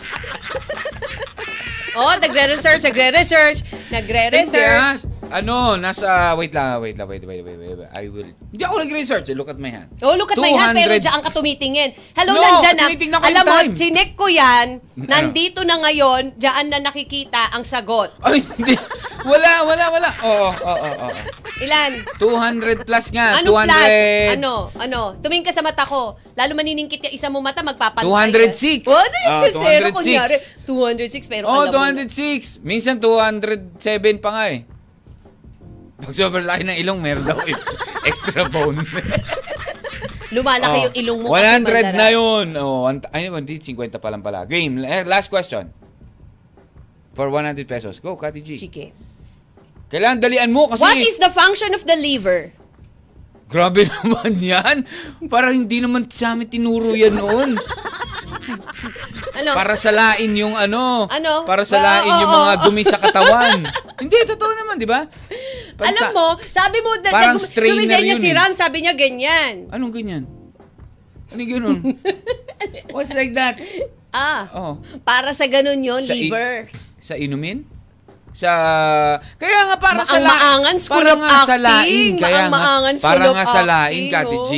Oh, 1.95 2.11
nagre-research, 2.19 2.83
nagre-research, 2.83 3.63
nagre-research. 3.91 5.07
Ah. 5.35 5.43
Ano, 5.43 5.75
nasa, 5.75 6.31
wait 6.33 6.55
lang, 6.55 6.79
wait 6.79 6.95
lang, 6.95 7.11
wait, 7.11 7.19
wait, 7.19 7.43
wait, 7.43 7.59
wait, 7.59 7.75
wait. 7.75 7.91
I 7.91 8.07
will, 8.07 8.23
hindi 8.23 8.63
ako 8.63 8.75
nag-research, 8.79 9.27
eh. 9.27 9.35
look 9.35 9.51
at 9.51 9.59
my 9.59 9.67
hand. 9.67 9.91
Oh, 9.99 10.15
look 10.15 10.31
at 10.31 10.39
my 10.39 10.47
hand, 10.47 10.79
pero 10.79 10.95
200 10.95 11.03
diyan 11.03 11.19
ka 11.19 11.29
tumitingin. 11.29 11.89
Hello, 12.15 12.31
No, 12.31 12.39
nandyan 12.39 12.73
na. 12.73 12.83
tinitingnan 12.87 13.19
ko 13.19 13.25
Alam 13.27 13.43
mo, 13.43 13.51
time. 13.51 13.71
chinek 13.75 14.09
ko 14.15 14.25
yan. 14.31 14.67
Nandito 14.95 15.67
na 15.67 15.75
ngayon, 15.77 16.39
diyan 16.39 16.65
na 16.71 16.79
nakikita 16.79 17.51
ang 17.51 17.67
sagot. 17.67 18.15
Ay, 18.23 18.39
hindi. 18.39 18.79
Wala, 19.25 19.51
wala, 19.65 19.85
wala. 19.91 20.09
Oo, 20.23 20.49
oo, 20.53 20.87
oo. 21.03 21.17
Ilan? 21.57 21.91
200 22.15 22.85
plus 22.85 23.05
nga. 23.11 23.41
Ano 23.41 23.51
200. 23.51 23.67
plus? 23.67 23.93
Ano? 24.37 24.53
Ano? 24.77 24.99
Tumingin 25.17 25.43
ka 25.43 25.51
sa 25.51 25.59
mata 25.59 25.83
ko. 25.83 26.15
Lalo 26.31 26.51
maniningkit 26.53 27.09
yung 27.09 27.15
isa 27.15 27.27
mo 27.27 27.41
mata, 27.41 27.59
magpapantay. 27.59 28.05
206. 28.05 28.85
yan. 28.85 28.87
Oh, 28.87 28.95
ano 28.95 29.15
yung 29.17 29.33
Ah, 29.33 29.41
chusero 29.41 29.87
206. 29.89 29.97
kunyari? 29.97 30.35
206, 30.63 31.27
pero 31.27 31.43
Oh, 31.49 31.65
alam 31.65 31.73
mo. 31.73 32.05
206. 32.05 32.61
Minsan 32.61 33.01
207 33.01 34.21
pa 34.21 34.29
nga 34.31 34.45
eh. 34.47 34.74
Pag 35.95 36.13
sobrang 36.13 36.43
laki 36.43 36.63
ng 36.63 36.77
ilong, 36.77 36.99
meron 36.99 37.23
daw 37.23 37.39
eh. 37.41 37.55
extra 38.09 38.45
bone. 38.45 38.83
Lumalaki 40.29 40.67
Oh, 40.67 40.83
yung 40.83 40.95
ilong 40.97 41.19
mo 41.21 41.27
kasi 41.31 41.63
100 41.63 41.95
na 41.95 42.07
yun. 42.11 42.47
Oh, 42.57 42.85
one, 42.85 42.99
ay, 43.09 43.29
hindi, 43.29 43.55
50 43.57 43.95
pa 43.95 44.09
lang 44.09 44.19
pala. 44.19 44.43
Game. 44.43 44.81
Eh, 44.81 45.05
Last 45.05 45.29
question. 45.29 45.71
For 47.15 47.31
100 47.31 47.63
pesos. 47.63 47.97
Go, 47.97 48.19
Kati 48.19 48.43
G. 48.43 48.59
Sige. 48.59 48.91
Kailangan 49.87 50.19
dalian 50.19 50.51
mo 50.51 50.67
kasi... 50.67 50.81
What 50.81 50.99
is 50.99 51.15
the 51.15 51.31
function 51.31 51.71
of 51.71 51.87
the 51.87 51.95
liver? 51.95 52.51
Grabe 53.47 53.85
naman 53.93 54.35
yan. 54.35 54.77
Parang 55.29 55.53
hindi 55.53 55.79
naman 55.79 56.09
sa 56.09 56.35
amin 56.35 56.49
tinuro 56.49 56.91
yan 56.91 57.15
noon. 57.15 57.55
Ano? 59.35 59.51
Para 59.53 59.75
salain 59.75 60.31
yung 60.33 60.57
ano. 60.57 61.05
Ano? 61.07 61.45
Para 61.45 61.61
salain 61.63 62.09
Ba- 62.09 62.19
yung 62.19 62.31
oo, 62.31 62.39
mga 62.41 62.55
dumi 62.65 62.83
sa 62.83 62.97
katawan. 62.97 63.61
hindi, 64.01 64.17
totoo 64.25 64.51
naman, 64.57 64.75
di 64.75 64.89
ba? 64.89 65.05
Pansa- 65.75 65.91
Alam 65.91 66.09
mo, 66.11 66.25
sabi 66.47 66.77
mo, 66.79 66.91
na, 66.95 67.09
Parang 67.09 67.35
nag- 67.35 67.51
sumisenya 67.51 67.99
yun 68.01 68.15
si 68.15 68.31
eh. 68.31 68.33
Ram, 68.33 68.51
sabi 68.51 68.79
niya 68.79 68.93
ganyan. 68.93 69.67
Anong 69.69 69.91
ganyan? 69.91 70.23
Ano 71.27 71.41
ganun? 71.41 71.79
What's 72.95 73.11
like 73.11 73.35
that? 73.35 73.59
Ah, 74.09 74.47
Oh. 74.49 74.73
para 75.03 75.35
sa 75.35 75.43
ganun 75.45 75.79
yon 75.79 75.99
Sa 75.99 76.15
i- 76.15 76.31
liver. 76.31 76.71
Sa 76.97 77.13
inumin? 77.13 77.67
Sa... 78.31 78.51
Kaya 79.35 79.59
nga 79.65 79.77
para 79.77 79.99
Ma- 79.99 80.07
sa 80.07 80.15
lain. 80.17 80.27
maangan 80.27 80.75
school 80.75 81.03
para 81.03 81.11
of 81.11 81.19
nga 81.19 81.37
sa 81.41 81.55
lain. 81.55 81.75
acting. 81.77 82.11
Kaya 82.17 82.41
nga, 82.41 82.59
para 82.97 83.25
nga 83.31 83.45
sa 83.45 83.61
lain, 83.61 83.83
acting, 83.83 84.05
Kati 84.09 84.35
oh. 84.37 84.43
G. 84.45 84.53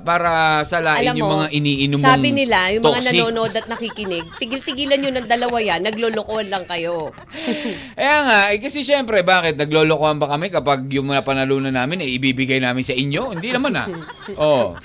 Para 0.00 0.62
sa 0.64 0.80
lain 0.80 1.12
Alam 1.12 1.16
yung 1.20 1.28
mo, 1.28 1.36
mga 1.42 1.48
iniinom 1.52 1.98
mong 2.00 2.08
sabi 2.08 2.30
nila, 2.32 2.72
yung 2.72 2.82
mga 2.86 3.02
toxic. 3.02 3.12
nanonood 3.12 3.52
at 3.52 3.66
nakikinig, 3.68 4.24
tigil-tigilan 4.40 4.98
nyo 5.02 5.10
ng 5.12 5.28
dalawa 5.28 5.56
yan, 5.60 5.80
naglolokohan 5.84 6.48
lang 6.48 6.64
kayo. 6.64 7.12
Kaya 7.98 8.16
nga, 8.24 8.38
eh, 8.54 8.58
kasi 8.62 8.80
syempre, 8.86 9.20
bakit? 9.20 9.60
Naglolokohan 9.60 10.16
ba 10.16 10.32
kami 10.32 10.48
kapag 10.48 10.88
yung 10.88 11.12
mga 11.12 11.20
panalunan 11.26 11.74
namin, 11.76 12.00
eh, 12.00 12.16
ibibigay 12.16 12.62
namin 12.62 12.86
sa 12.86 12.96
inyo? 12.96 13.36
Hindi 13.36 13.52
naman 13.52 13.76
ah. 13.76 13.86
Oo. 14.40 14.78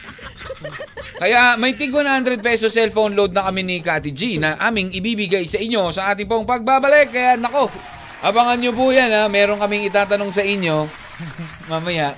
Kaya 1.17 1.57
may 1.57 1.73
tig 1.73 1.89
100 1.89 2.45
peso 2.45 2.69
cellphone 2.69 3.17
load 3.17 3.33
na 3.33 3.49
kami 3.49 3.65
ni 3.65 3.81
Kati 3.81 4.13
G 4.13 4.37
na 4.37 4.59
aming 4.61 4.93
ibibigay 4.93 5.49
sa 5.49 5.57
inyo 5.57 5.89
sa 5.89 6.13
ating 6.13 6.29
pong 6.29 6.45
pagbabalik. 6.45 7.09
Kaya 7.09 7.39
nako, 7.39 7.73
abangan 8.21 8.57
nyo 8.61 8.71
po 8.73 8.93
yan 8.93 9.09
ha. 9.09 9.25
Meron 9.25 9.57
kaming 9.57 9.89
itatanong 9.89 10.29
sa 10.29 10.45
inyo. 10.45 10.85
Mamaya. 11.71 12.13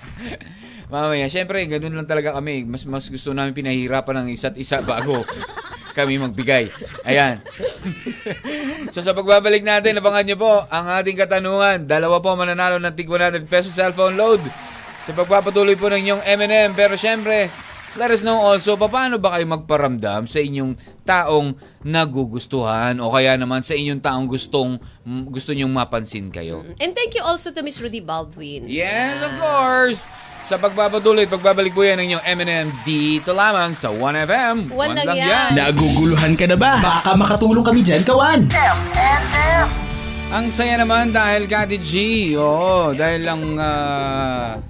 Mamaya. 0.90 1.30
Syempre, 1.30 1.62
ganun 1.70 1.94
lang 1.94 2.10
talaga 2.10 2.34
kami. 2.34 2.66
Mas, 2.66 2.82
mas 2.84 3.06
gusto 3.08 3.30
namin 3.32 3.54
pinahirapan 3.54 4.26
ng 4.26 4.28
isa't 4.34 4.58
isa 4.58 4.82
bago 4.82 5.22
kami 5.98 6.18
magbigay. 6.18 6.74
Ayan. 7.06 7.46
so 8.94 9.06
sa 9.06 9.14
pagbabalik 9.14 9.62
natin, 9.62 10.02
abangan 10.02 10.26
nyo 10.26 10.38
po 10.42 10.54
ang 10.66 10.86
ating 10.98 11.18
katanungan. 11.18 11.86
Dalawa 11.86 12.18
po 12.18 12.34
mananalo 12.34 12.82
ng 12.82 12.94
tig 12.98 13.06
100 13.06 13.46
peso 13.46 13.70
cellphone 13.70 14.18
load. 14.18 14.42
Sa 15.06 15.14
pagpapatuloy 15.14 15.78
po 15.78 15.94
ng 15.94 16.02
inyong 16.02 16.24
M&M. 16.26 16.74
Pero 16.74 16.98
syempre, 16.98 17.54
let 17.98 18.14
us 18.14 18.22
know 18.22 18.38
also, 18.38 18.78
paano 18.78 19.18
ba 19.18 19.34
kayo 19.38 19.46
magparamdam 19.50 20.30
sa 20.30 20.38
inyong 20.38 20.78
taong 21.08 21.58
nagugustuhan 21.82 23.00
o 23.02 23.10
kaya 23.10 23.34
naman 23.40 23.66
sa 23.66 23.74
inyong 23.74 24.04
taong 24.04 24.28
gustong 24.30 24.78
mm, 25.08 25.32
gusto 25.32 25.56
nyong 25.56 25.72
mapansin 25.72 26.30
kayo. 26.30 26.62
And 26.78 26.94
thank 26.94 27.18
you 27.18 27.24
also 27.26 27.50
to 27.56 27.62
Miss 27.66 27.82
Rudy 27.82 28.04
Baldwin. 28.04 28.70
Yes, 28.70 29.24
of 29.26 29.34
course! 29.42 30.06
Sa 30.40 30.56
pagpapatuloy, 30.56 31.28
pagbabalik 31.28 31.76
po 31.76 31.84
yan 31.84 32.00
ng 32.00 32.06
inyong 32.16 32.26
M&M 32.26 32.68
dito 32.88 33.36
lamang 33.36 33.76
sa 33.76 33.92
1FM. 33.92 34.72
One 34.72 34.96
lang 34.96 35.06
lang 35.06 35.20
yan. 35.20 35.50
Naguguluhan 35.58 36.34
ka 36.40 36.48
na 36.48 36.56
ba? 36.56 36.80
Baka 36.80 37.12
makatulong 37.18 37.66
kami 37.66 37.84
dyan, 37.84 38.08
kawan. 38.08 38.48
M&M. 38.48 39.68
Ang 40.30 40.48
saya 40.54 40.78
naman 40.78 41.10
dahil 41.10 41.50
Kati 41.50 41.82
G, 41.82 41.94
oo, 42.38 42.94
dahil 42.94 43.26
lang 43.26 43.42
ah, 43.58 44.62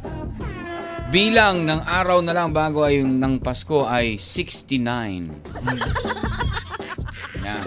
bilang 1.09 1.65
ng 1.65 1.81
araw 1.89 2.21
na 2.21 2.37
lang 2.37 2.53
bago 2.53 2.85
ay 2.85 3.01
yung 3.01 3.17
ng 3.17 3.41
Pasko 3.41 3.89
ay 3.89 4.21
69. 4.21 4.77
Yan. 7.49 7.65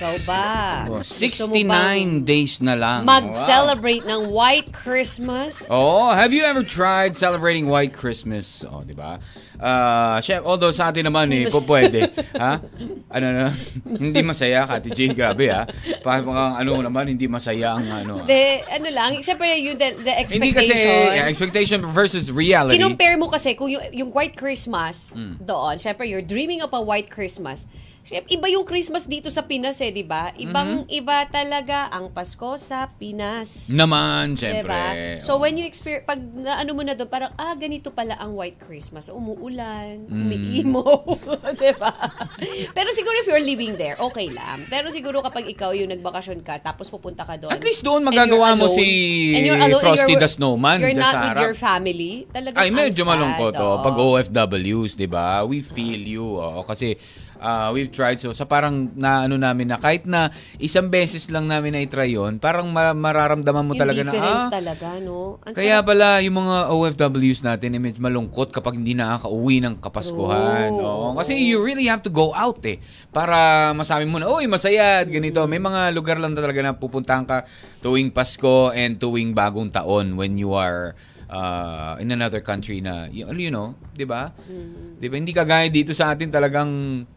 Ikaw 0.00 0.16
ba? 0.24 0.48
Oh, 0.88 1.04
Gusto 1.04 1.44
mo 1.44 1.60
bang 1.60 2.24
69 2.24 2.24
days 2.24 2.64
na 2.64 2.72
lang. 2.72 3.04
Mag-celebrate 3.04 4.08
ng 4.08 4.32
White 4.32 4.72
Christmas? 4.72 5.68
Oh, 5.68 6.08
have 6.08 6.32
you 6.32 6.40
ever 6.40 6.64
tried 6.64 7.20
celebrating 7.20 7.68
White 7.68 7.92
Christmas? 7.92 8.64
Oh, 8.64 8.80
di 8.80 8.96
ba? 8.96 9.20
Ah, 9.60 10.16
chef, 10.24 10.40
although 10.40 10.72
sa 10.72 10.88
atin 10.88 11.04
naman 11.04 11.28
eh, 11.36 11.44
po 11.52 11.60
pwede. 11.68 12.08
ha? 12.32 12.56
Ano 13.12 13.26
na? 13.28 13.46
hindi 14.00 14.24
masaya, 14.24 14.64
Kati 14.64 14.88
J, 14.88 15.12
grabe 15.12 15.52
ha. 15.52 15.68
Parang 16.00 16.32
ano 16.56 16.80
naman, 16.80 17.12
hindi 17.12 17.28
masaya 17.28 17.76
ang 17.76 17.84
ano. 17.84 18.24
ah. 18.24 18.26
De, 18.26 18.64
ano 18.72 18.88
lang, 18.88 19.20
syempre 19.20 19.52
yung 19.60 19.76
the, 19.76 20.00
the 20.00 20.16
Hindi 20.16 20.56
expectation. 20.56 20.80
kasi 20.80 21.12
yeah, 21.12 21.28
expectation 21.28 21.78
versus 21.84 22.32
reality. 22.32 22.80
Kinumpare 22.80 23.20
mo 23.20 23.28
kasi 23.28 23.52
kung 23.52 23.68
yung, 23.68 23.84
yung 23.92 24.08
White 24.16 24.32
Christmas 24.32 25.12
Hmm. 25.12 25.36
doon, 25.44 25.76
syempre 25.76 26.08
you're 26.08 26.24
dreaming 26.24 26.64
of 26.64 26.72
a 26.72 26.80
White 26.80 27.12
Christmas. 27.12 27.68
Syempre, 28.10 28.26
iba 28.34 28.50
yung 28.50 28.66
Christmas 28.66 29.06
dito 29.06 29.30
sa 29.30 29.46
Pinas 29.46 29.78
eh, 29.78 29.94
di 29.94 30.02
ba? 30.02 30.34
Ibang 30.34 30.82
Mm-hmm. 30.82 30.98
iba 30.98 31.22
talaga 31.24 31.86
ang 31.88 32.10
Pasko 32.10 32.58
sa 32.58 32.90
Pinas. 32.90 33.70
Naman, 33.70 34.34
Diba? 34.34 34.42
syempre. 34.66 34.78
So 35.16 35.38
when 35.38 35.54
you 35.54 35.62
experience, 35.62 36.02
pag 36.04 36.18
ano 36.34 36.70
mo 36.72 36.82
na 36.82 36.92
doon, 36.92 37.06
parang, 37.06 37.30
ah, 37.34 37.54
ganito 37.54 37.88
pala 37.88 38.18
ang 38.18 38.34
White 38.34 38.58
Christmas. 38.58 39.06
Umuulan, 39.08 40.10
Mm. 40.10 40.14
umiimo, 40.16 40.82
diba? 41.62 41.94
Pero 42.68 42.88
siguro 42.90 43.14
if 43.16 43.26
you're 43.26 43.38
living 43.40 43.78
there, 43.78 43.94
okay 43.96 44.26
lang. 44.26 44.66
Pero 44.66 44.90
siguro 44.90 45.22
kapag 45.22 45.46
ikaw 45.46 45.70
yung 45.70 45.90
nagbakasyon 45.92 46.42
ka, 46.42 46.58
tapos 46.58 46.90
pupunta 46.90 47.22
ka 47.22 47.38
doon. 47.38 47.54
At 47.54 47.62
least 47.62 47.80
doon 47.80 48.02
and 48.02 48.10
magagawa 48.10 48.26
you're 48.50 48.58
mo 48.58 48.66
alone, 48.66 48.74
si 48.74 48.86
and 49.30 49.42
you're 49.44 49.54
alone, 49.56 49.78
and 49.78 49.86
Frosty 49.86 50.12
you're- 50.12 50.18
the 50.18 50.26
Snowman 50.28 50.82
You're 50.82 50.98
not 50.98 51.14
with 51.30 51.38
your 51.40 51.54
family. 51.54 52.26
Talagang 52.26 52.58
Ay, 52.58 52.74
medyo 52.74 53.06
malungkot 53.06 53.54
oh. 53.54 53.78
Pag 53.80 53.94
OFWs, 53.94 54.98
di 54.98 55.06
ba? 55.06 55.42
We 55.42 55.62
feel 55.62 56.02
you. 56.02 56.26
Oh, 56.32 56.66
kasi 56.66 56.98
ah, 57.40 57.72
we've 57.72 57.88
tried 57.88 58.20
so. 58.20 58.30
Sa 58.30 58.44
parang 58.44 58.92
na 58.94 59.24
ano 59.24 59.34
namin 59.34 59.66
na 59.66 59.80
kahit 59.80 60.04
na 60.04 60.28
isang 60.56 60.86
beses 60.86 61.32
lang 61.32 61.48
namin 61.48 61.72
na 61.72 61.80
i-try 61.80 62.12
yun, 62.12 62.36
parang 62.36 62.68
ma- 62.68 62.94
mararamdaman 62.94 63.64
mo 63.64 63.72
Yung 63.74 63.82
talaga 63.82 64.00
na, 64.04 64.12
ah, 64.12 64.46
talaga, 64.46 65.00
no? 65.00 65.40
Ang 65.42 65.56
kaya 65.56 65.80
sarap. 65.80 65.88
pala 65.88 66.20
yung 66.20 66.36
mga 66.36 66.56
OFWs 66.70 67.40
natin 67.42 67.74
eh, 67.74 67.80
medyo 67.80 67.98
malungkot 67.98 68.52
kapag 68.52 68.76
hindi 68.76 68.92
nakaka-uwi 68.92 69.64
ng 69.64 69.74
Kapaskuhan. 69.80 70.70
True. 70.70 70.84
Oo. 70.84 71.06
Kasi 71.16 71.34
you 71.34 71.64
really 71.64 71.88
have 71.88 72.04
to 72.04 72.12
go 72.12 72.30
out 72.36 72.60
eh. 72.68 72.76
Para 73.10 73.70
masabi 73.72 74.04
mo 74.04 74.20
na, 74.20 74.28
uy, 74.28 74.44
masaya 74.46 75.02
at 75.02 75.08
ganito. 75.08 75.40
May 75.48 75.58
mga 75.58 75.90
lugar 75.96 76.20
lang 76.20 76.36
talaga 76.36 76.60
na 76.60 76.76
pupuntahan 76.76 77.24
ka 77.24 77.48
tuwing 77.80 78.12
Pasko 78.12 78.70
and 78.70 79.00
tuwing 79.00 79.32
bagong 79.32 79.72
taon 79.72 80.14
when 80.14 80.36
you 80.36 80.52
are 80.52 80.92
uh, 81.30 81.94
in 82.02 82.10
another 82.10 82.42
country 82.42 82.82
na, 82.82 83.06
you, 83.08 83.24
you 83.38 83.48
know, 83.54 83.72
di 83.94 84.04
ba? 84.04 84.34
Di 84.98 85.06
ba? 85.06 85.14
Hindi 85.16 85.32
kagaya 85.32 85.70
dito 85.70 85.94
sa 85.94 86.12
atin 86.12 86.28
talagang 86.28 86.70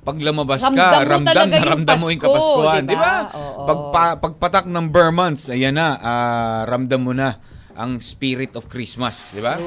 pag 0.05 0.15
lumabas 0.21 0.61
ka, 0.61 1.03
Ramdam 1.03 1.49
mo 1.49 1.65
ramdam, 1.65 1.97
mo 1.99 2.07
yung 2.13 2.23
Kapaskuhan. 2.23 2.83
di 2.85 2.95
ba? 2.95 3.01
ba? 3.01 3.15
Oo. 3.35 3.61
Pag, 3.65 3.79
pa- 3.89 4.17
pagpatak 4.21 4.65
ng 4.69 4.85
Burr 4.87 5.11
months, 5.11 5.49
ayan 5.49 5.75
na, 5.75 5.97
ah, 5.99 6.61
ramdam 6.69 7.01
mo 7.01 7.11
na 7.11 7.41
ang 7.73 7.97
spirit 7.99 8.53
of 8.53 8.69
Christmas, 8.69 9.33
di 9.33 9.41
ba? 9.41 9.57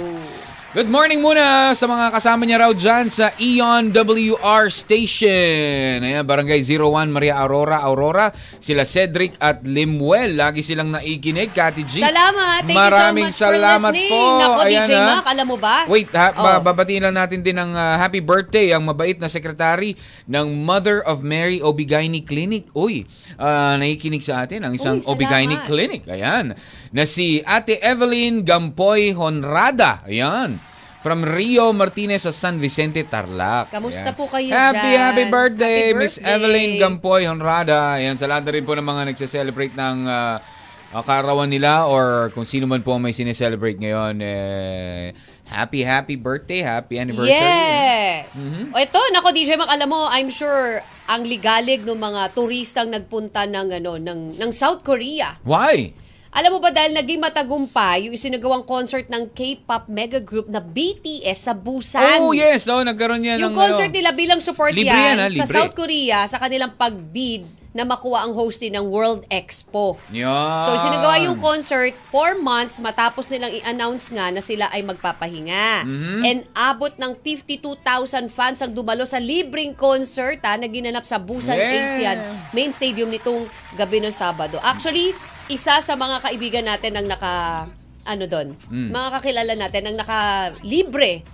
Good 0.77 0.93
morning 0.93 1.24
muna 1.24 1.72
sa 1.72 1.89
mga 1.89 2.12
kasama 2.12 2.45
niya 2.45 2.61
raw 2.61 2.68
dyan 2.68 3.09
sa 3.09 3.33
Eon 3.41 3.97
WR 3.97 4.68
Station. 4.68 6.05
Ayan, 6.05 6.20
Barangay 6.20 6.61
01, 6.61 7.09
Maria 7.09 7.41
Aurora, 7.41 7.81
Aurora. 7.81 8.29
Sila 8.61 8.85
Cedric 8.85 9.41
at 9.41 9.64
Limuel. 9.64 10.37
Lagi 10.37 10.61
silang 10.61 10.93
naikinig. 10.93 11.57
Kati 11.57 11.81
G. 11.81 12.05
Salamat. 12.05 12.68
Thank 12.68 12.77
Maraming 12.77 13.24
you 13.24 13.33
so 13.33 13.49
much 13.49 13.57
salamat 13.57 13.89
for 13.89 13.97
listening. 13.97 14.11
po. 14.12 14.20
Nako, 14.37 14.59
Ayan, 14.61 14.85
DJ 14.85 14.91
ha. 14.93 15.07
Mac, 15.09 15.24
alam 15.24 15.47
mo 15.49 15.57
ba? 15.57 15.77
Wait, 15.89 16.12
ha, 16.12 16.29
ba- 16.37 16.61
Oh. 16.61 16.61
babatiin 16.61 17.09
lang 17.09 17.16
natin 17.16 17.41
din 17.41 17.57
ng 17.57 17.72
ah, 17.72 17.97
happy 17.97 18.20
birthday 18.20 18.77
ang 18.77 18.85
mabait 18.85 19.16
na 19.16 19.33
sekretary 19.33 19.97
ng 20.29 20.61
Mother 20.61 21.01
of 21.09 21.24
Mary 21.24 21.57
Obigaini 21.57 22.20
Clinic. 22.20 22.68
Uy, 22.77 23.09
ah, 23.41 23.81
nakikinig 23.81 24.20
sa 24.20 24.45
atin 24.45 24.61
ang 24.61 24.77
isang 24.77 25.01
Uy. 25.01 25.09
Obigaini 25.09 25.57
Clinic. 25.64 26.05
Ayan. 26.05 26.53
Na 26.93 27.09
si 27.09 27.41
Ate 27.41 27.81
Evelyn 27.81 28.45
Gampoy 28.45 29.16
Honrada. 29.16 30.05
Ayan. 30.05 30.61
From 31.07 31.23
Rio 31.23 31.71
Martinez 31.71 32.27
of 32.27 32.35
San 32.35 32.59
Vicente, 32.59 33.07
Tarlac. 33.07 33.71
Kamusta 33.71 34.11
Ayan. 34.11 34.19
po 34.19 34.27
kayo 34.27 34.51
Happy, 34.51 34.91
dyan? 34.91 34.99
happy 34.99 35.25
birthday, 35.31 35.79
Happy 35.95 36.03
Miss 36.03 36.19
birthday. 36.19 36.35
Evelyn 36.35 36.71
Gampoy 36.83 37.23
Honrada. 37.31 37.95
Ayan, 37.95 38.19
sa 38.19 38.27
lahat 38.27 38.51
rin 38.51 38.67
po 38.67 38.75
ng 38.75 38.83
mga 38.83 39.15
nagse-celebrate 39.15 39.79
ng 39.79 40.03
ah, 40.11 40.43
ah, 40.91 41.03
kaarawan 41.07 41.47
nila 41.47 41.87
or 41.87 42.35
kung 42.35 42.43
sino 42.43 42.67
man 42.67 42.83
po 42.83 42.99
may 42.99 43.15
sineselebrate 43.15 43.79
ngayon, 43.79 44.19
eh, 44.19 45.15
happy, 45.47 45.87
happy 45.87 46.19
birthday, 46.19 46.67
happy 46.67 46.99
anniversary. 46.99 47.39
Yes. 47.39 48.51
Mm-hmm. 48.51 48.75
O 48.75 48.83
ito, 48.83 48.99
nako 49.15 49.31
DJ 49.31 49.63
Mac, 49.63 49.71
alam 49.71 49.87
mo, 49.87 50.11
I'm 50.11 50.27
sure 50.27 50.83
ang 51.07 51.23
ligalig 51.23 51.87
ng 51.87 52.03
mga 52.03 52.35
turistang 52.35 52.91
nagpunta 52.91 53.47
ng 53.47 53.79
ano 53.79 53.95
ng 54.03 54.43
ng 54.43 54.51
South 54.51 54.83
Korea. 54.83 55.39
Why? 55.47 55.95
Alam 56.37 56.53
mo 56.53 56.61
ba 56.61 56.68
dahil 56.68 56.93
naging 56.93 57.16
matagumpay 57.16 58.05
yung 58.05 58.12
isinagawang 58.12 58.61
concert 58.61 59.09
ng 59.09 59.32
K-pop 59.32 59.89
mega 59.89 60.20
group 60.20 60.53
na 60.53 60.61
BTS 60.61 61.49
sa 61.49 61.57
Busan. 61.57 62.20
Oh, 62.20 62.37
yes. 62.37 62.68
Oh, 62.68 62.84
nagkaroon 62.84 63.24
yan 63.24 63.41
ng 63.41 63.43
Yung 63.43 63.57
concert 63.57 63.89
ano. 63.89 63.97
nila 63.97 64.12
bilang 64.12 64.37
support 64.45 64.76
Libre 64.76 64.93
yan, 64.93 65.16
yan, 65.16 65.16
ha? 65.16 65.26
sa 65.32 65.49
Libre. 65.49 65.57
South 65.57 65.72
Korea 65.72 66.28
sa 66.28 66.37
kanilang 66.37 66.76
pagbid 66.76 67.41
na 67.72 67.84
makuha 67.84 68.24
ang 68.24 68.32
hosting 68.32 68.72
ng 68.72 68.84
World 68.84 69.24
Expo. 69.28 69.97
Yan. 70.09 70.61
So, 70.61 70.76
sinagawa 70.76 71.20
yung 71.20 71.37
concert 71.37 71.93
four 72.09 72.37
months 72.37 72.80
matapos 72.80 73.28
nilang 73.28 73.53
i-announce 73.53 74.09
nga 74.09 74.28
na 74.28 74.41
sila 74.41 74.68
ay 74.72 74.80
magpapahinga. 74.80 75.84
Mhm. 75.84 76.20
And 76.20 76.39
abot 76.53 76.93
ng 76.97 77.16
52,000 77.20 78.28
fans 78.28 78.61
ang 78.61 78.72
dumalo 78.72 79.05
sa 79.05 79.16
libreng 79.16 79.72
concert 79.72 80.41
ha, 80.41 80.57
na 80.57 80.68
ginanap 80.68 81.05
sa 81.05 81.16
Busan 81.16 81.57
Yeah. 81.57 81.80
Asian 81.80 82.18
Main 82.53 82.72
Stadium 82.72 83.09
nitong 83.09 83.45
gabi 83.72 84.01
ng 84.01 84.12
Sabado. 84.12 84.57
Actually, 84.61 85.12
isa 85.47 85.79
sa 85.79 85.95
mga 85.95 86.17
kaibigan 86.21 86.65
natin 86.65 86.93
ang 86.95 87.07
naka 87.07 87.67
ano 88.03 88.25
doon, 88.25 88.55
Mm. 88.67 88.91
mga 88.91 89.09
kakilala 89.13 89.53
natin 89.57 89.83
ang 89.85 89.97
naka-libre 89.97 91.27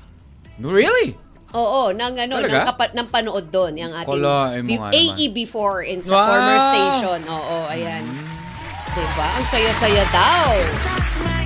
Really? 0.59 1.17
Oo, 1.53 1.93
ng 1.93 2.15
ano, 2.19 2.35
Talaga? 2.39 2.53
ng, 2.55 2.65
kapa- 2.67 2.95
ng 2.95 3.09
panood 3.09 3.47
doon, 3.49 3.73
yung 3.77 3.93
ating 3.93 4.09
Kalain 4.11 4.63
mo 4.63 4.73
nga 4.79 4.89
naman. 4.89 4.93
AE4 4.95 5.73
in 5.85 6.01
sa 6.01 6.13
Wow! 6.15 6.25
former 6.27 6.59
station. 6.63 7.21
Oo, 7.27 7.57
ayan. 7.69 8.05
Diba? 8.89 9.29
Ang 9.37 9.45
saya-saya 9.45 10.05
daw. 10.09 10.49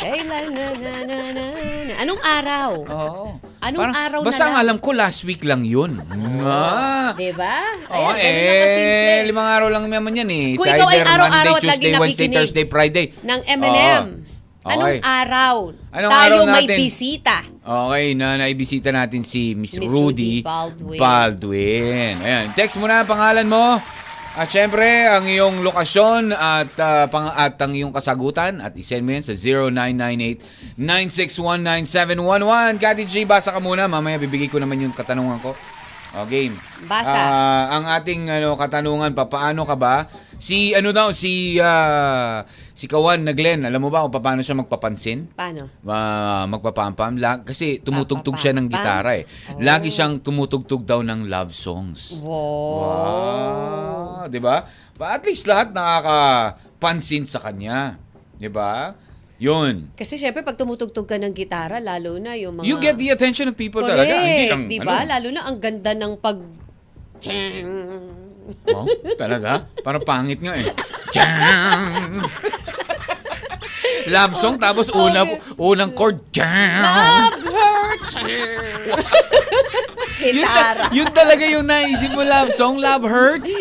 Kailan? 0.00 0.46
Na, 0.50 0.64
na, 0.74 0.90
na, 1.04 1.16
na, 1.30 1.44
na. 1.84 1.94
Anong 2.00 2.20
araw? 2.20 2.70
Oo. 2.82 3.24
Anong 3.60 3.92
araw 3.92 4.20
na 4.20 4.26
basta 4.26 4.42
ang 4.42 4.56
lang? 4.56 4.62
alam 4.64 4.76
ko, 4.80 4.88
last 4.90 5.20
week 5.22 5.44
lang 5.44 5.62
yun. 5.62 6.00
Ah. 6.40 7.12
Diba? 7.12 7.56
Oo, 7.86 8.08
kasimple. 8.10 9.20
eh, 9.20 9.20
limang 9.22 9.46
araw 9.46 9.68
lang 9.68 9.84
naman 9.86 10.16
yan 10.16 10.28
eh. 10.28 10.46
Kung 10.56 10.64
ikaw 10.64 10.88
ay 10.88 11.00
araw-araw 11.04 11.54
at 11.54 11.64
lagi 11.68 11.84
Tuesday, 11.86 11.92
Wednesday, 11.94 12.26
nakikinig 12.26 12.36
Thursday, 12.40 12.64
Friday. 12.66 13.06
ng 13.20 13.40
M&M. 13.46 14.04
Anong 14.60 14.92
Okay. 14.92 14.98
araw? 15.00 15.54
Anong 15.90 16.12
tayo 16.12 16.36
araw 16.36 16.52
may 16.52 16.64
natin? 16.64 16.76
bisita? 16.76 17.36
Okay, 17.60 18.06
na 18.12 18.36
naibisita 18.36 18.88
natin 18.90 19.20
si 19.22 19.56
Miss, 19.56 19.72
Miss 19.72 19.88
Rudy, 19.88 20.40
Rudy 20.40 20.44
Baldwin. 20.44 21.00
Baldwin. 21.00 22.14
Ayan, 22.20 22.44
text 22.52 22.76
mo 22.76 22.84
na 22.84 23.00
ang 23.00 23.08
pangalan 23.08 23.44
mo. 23.44 23.80
At 24.30 24.46
syempre, 24.46 24.86
ang 25.10 25.26
iyong 25.26 25.66
lokasyon 25.66 26.30
at, 26.30 26.70
ah, 26.78 27.10
pang, 27.10 27.34
at 27.34 27.58
ang 27.58 27.74
iyong 27.74 27.90
kasagutan 27.90 28.62
at 28.62 28.78
isend 28.78 29.02
mo 29.02 29.10
yan 29.10 29.26
sa 29.26 29.34
0998-9619711. 30.78 32.78
Kati 32.78 33.10
G, 33.10 33.26
basa 33.26 33.50
ka 33.50 33.58
muna. 33.58 33.90
Mamaya 33.90 34.22
bibigay 34.22 34.46
ko 34.46 34.62
naman 34.62 34.86
yung 34.86 34.94
katanungan 34.94 35.42
ko. 35.42 35.58
O, 36.14 36.22
game. 36.30 36.54
Basa. 36.86 37.10
Ah, 37.10 37.74
ang 37.74 37.90
ating 37.90 38.30
ano 38.30 38.54
katanungan, 38.54 39.18
papaano 39.18 39.66
ka 39.66 39.74
ba? 39.74 40.06
Si 40.38 40.78
ano 40.78 40.94
daw, 40.94 41.10
si 41.10 41.58
ah, 41.58 42.46
si 42.80 42.88
Kawan 42.88 43.28
na 43.28 43.36
Glenn, 43.36 43.68
alam 43.68 43.76
mo 43.76 43.92
ba 43.92 44.08
kung 44.08 44.16
paano 44.16 44.40
siya 44.40 44.56
magpapansin? 44.56 45.36
Paano? 45.36 45.68
Ma 45.84 46.48
magpapampam 46.48 47.20
La- 47.20 47.44
kasi 47.44 47.76
tumutugtog 47.84 48.40
siya 48.40 48.56
ng 48.56 48.72
gitara 48.72 49.20
eh. 49.20 49.28
Lagi 49.60 49.92
siyang 49.92 50.24
tumutugtog 50.24 50.88
daw 50.88 51.04
ng 51.04 51.28
love 51.28 51.52
songs. 51.52 52.24
Wow. 52.24 52.80
Wow, 52.80 54.32
'di 54.32 54.40
ba? 54.40 54.64
At 54.96 55.28
least 55.28 55.44
lahat 55.44 55.76
nakakapansin 55.76 57.28
sa 57.28 57.44
kanya, 57.44 58.00
'di 58.40 58.48
ba? 58.48 58.96
'Yun. 59.36 59.92
Kasi 59.92 60.16
syempre, 60.16 60.40
pag 60.40 60.56
tumutugtog 60.56 61.04
ka 61.04 61.20
ng 61.20 61.36
gitara, 61.36 61.84
lalo 61.84 62.16
na 62.16 62.32
yung 62.40 62.60
mga... 62.60 62.64
You 62.64 62.76
get 62.80 62.96
the 62.96 63.12
attention 63.12 63.48
of 63.48 63.56
people 63.60 63.84
Correct, 63.84 63.96
talaga. 63.96 64.24
Hindi 64.24 64.46
lang, 64.52 64.62
diba? 64.68 64.96
ano. 65.00 65.08
Lalo 65.16 65.28
na 65.32 65.40
ang 65.48 65.56
ganda 65.56 65.92
ng 65.96 66.12
pag... 66.20 66.36
Oh, 68.70 68.86
talaga? 69.14 69.66
Parang 69.80 70.02
pangit 70.02 70.38
nga 70.38 70.54
eh. 70.54 70.68
Tiyang! 71.10 72.22
Love 74.06 74.34
song 74.34 74.56
tapos 74.56 74.88
una 74.90 75.26
unang 75.56 75.92
chord. 75.92 76.20
Tiyang! 76.30 76.80
Love 76.80 77.44
hurts! 77.46 78.10
Yun, 80.20 80.44
ta- 80.44 80.52
Gitara. 80.52 80.84
yun 80.92 81.08
talaga 81.10 81.44
yung 81.44 81.64
naisip 81.64 82.12
mo 82.12 82.20
love 82.20 82.52
song, 82.52 82.76
love 82.76 83.02
hurts. 83.02 83.52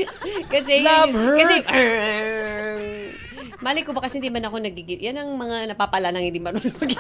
Kasi, 0.51 0.83
Love 0.83 1.15
Kasi, 1.39 1.55
hurts. 1.63 1.77
Mali 3.63 3.83
ko 3.83 3.91
ba 3.91 3.99
kasi 3.99 4.19
hindi 4.19 4.31
man 4.31 4.47
ako 4.47 4.59
nagigit. 4.59 4.99
Yan 5.03 5.19
ang 5.19 5.35
mga 5.35 5.75
napapala 5.75 6.11
ng 6.11 6.23
hindi 6.23 6.39
marunong 6.39 6.75
mag 6.79 6.91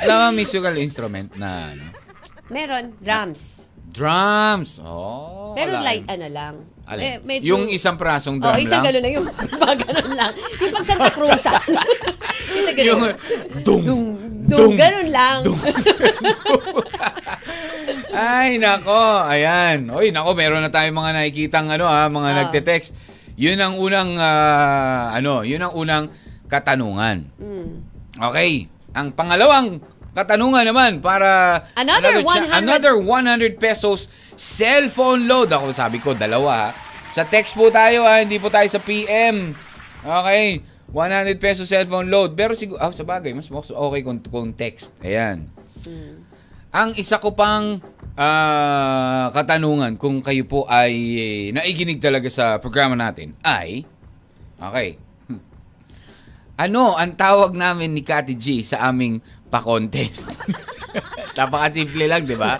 Alam 0.00 0.16
mo, 0.16 0.40
musical 0.40 0.72
instrument 0.76 1.36
na 1.36 1.72
ano? 1.72 1.84
Meron, 2.48 2.96
drums. 2.96 3.71
Drums. 3.92 4.80
Oh. 4.80 5.52
Pero 5.52 5.76
wala. 5.76 5.84
like, 5.84 6.04
ano 6.06 6.26
lang. 6.26 6.54
Alin? 6.82 7.02
Eh, 7.04 7.16
medyo, 7.22 7.54
Yung 7.54 7.68
isang 7.68 7.94
prasong 7.94 8.36
Oh, 8.36 8.50
drum 8.50 8.58
isang 8.58 8.80
lang? 8.80 8.88
gano'n 8.90 9.02
lang. 9.02 9.12
Yung 9.14 9.26
pag 9.62 9.78
gano'n 9.78 10.12
lang. 10.12 10.32
Yung 10.58 10.72
pag 10.72 10.84
Santa 10.84 11.10
Cruz. 11.10 11.44
ah. 11.46 11.60
yung 12.50 12.64
Yung 12.74 13.00
gano'n. 13.00 13.14
dung, 13.62 13.82
Dung, 13.84 14.04
dung, 14.48 14.74
gano'n 14.74 15.08
lang. 15.08 15.38
Ay, 18.10 18.56
nako. 18.56 18.96
Ayan. 19.22 19.88
Oy, 19.88 20.10
nako, 20.10 20.32
meron 20.32 20.60
na 20.60 20.70
tayong 20.70 20.94
mga 20.94 21.12
nakikitang 21.14 21.68
ano 21.68 21.84
ha, 21.86 22.08
mga 22.08 22.28
Ah. 22.28 22.36
nagte-text. 22.42 22.92
Yun 23.34 23.56
ang 23.56 23.74
unang 23.76 24.10
ah, 24.16 25.08
ano, 25.10 25.40
yun 25.42 25.60
ang 25.60 25.72
unang 25.72 26.04
katanungan. 26.46 27.24
Mm. 27.34 27.70
Okay. 28.20 28.68
Ang 28.92 29.08
pangalawang 29.12 29.80
katanungan 30.12 30.64
naman 30.68 30.92
para 31.00 31.64
Another 31.76 32.20
cha- 32.24 32.48
100 32.48 32.60
another 32.64 32.94
100 33.00 33.56
pesos 33.56 34.12
cellphone 34.36 35.28
load. 35.28 35.52
Ako 35.52 35.72
sabi 35.72 36.00
ko 36.00 36.12
dalawa. 36.12 36.68
ha. 36.72 36.76
Sa 37.12 37.28
text 37.28 37.56
po 37.56 37.68
tayo 37.68 38.04
ha, 38.08 38.24
hindi 38.24 38.40
po 38.40 38.48
tayo 38.48 38.68
sa 38.68 38.80
PM. 38.80 39.52
Okay. 40.02 40.64
100 40.92 41.40
peso 41.40 41.64
cellphone 41.64 42.12
load. 42.12 42.36
Pero 42.36 42.52
siguro, 42.52 42.76
ah, 42.80 42.92
sa 42.92 43.04
bagay, 43.04 43.32
mas 43.32 43.48
okay 43.52 44.00
kung, 44.04 44.20
kung 44.28 44.52
text. 44.52 44.92
Ayan. 45.00 45.48
Ang 46.72 46.96
isa 46.96 47.16
ko 47.20 47.32
pang 47.32 47.80
ah, 48.16 49.32
katanungan 49.32 49.96
kung 49.96 50.20
kayo 50.20 50.44
po 50.44 50.68
ay 50.68 50.94
eh, 51.16 51.44
naiginig 51.52 52.00
talaga 52.00 52.28
sa 52.28 52.60
programa 52.60 52.96
natin 52.96 53.36
ay, 53.44 53.84
okay, 54.60 54.96
ano 56.64 56.96
ang 56.96 57.12
tawag 57.16 57.56
namin 57.56 57.92
ni 57.92 58.04
Kati 58.04 58.36
G 58.36 58.64
sa 58.64 58.88
aming 58.88 59.20
pa-contest? 59.52 60.32
Napakasimple 61.32 62.04
lang, 62.04 62.24
di 62.24 62.34
ba? 62.34 62.56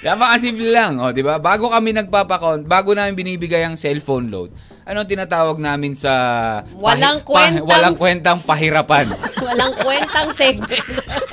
Napakasimple 0.00 0.68
lang, 0.68 0.98
o, 0.98 1.10
di 1.10 1.22
ba? 1.22 1.38
Bago 1.38 1.66
kami 1.66 1.90
nagpapakon, 1.92 2.62
bago 2.64 2.90
namin 2.90 3.14
binibigay 3.14 3.62
ang 3.62 3.74
cellphone 3.74 4.26
load, 4.26 4.50
ano 4.82 5.00
tinatawag 5.02 5.56
namin 5.56 5.94
sa 5.94 6.12
Walang 6.72 7.22
pahi- 7.22 7.24
pa- 7.24 7.30
kwentang- 7.56 7.66
walang 7.66 7.96
kwentang 7.96 8.38
pahirapan. 8.38 9.06
Walang 9.46 9.72
kwentang 9.74 10.28
segment. 10.30 10.82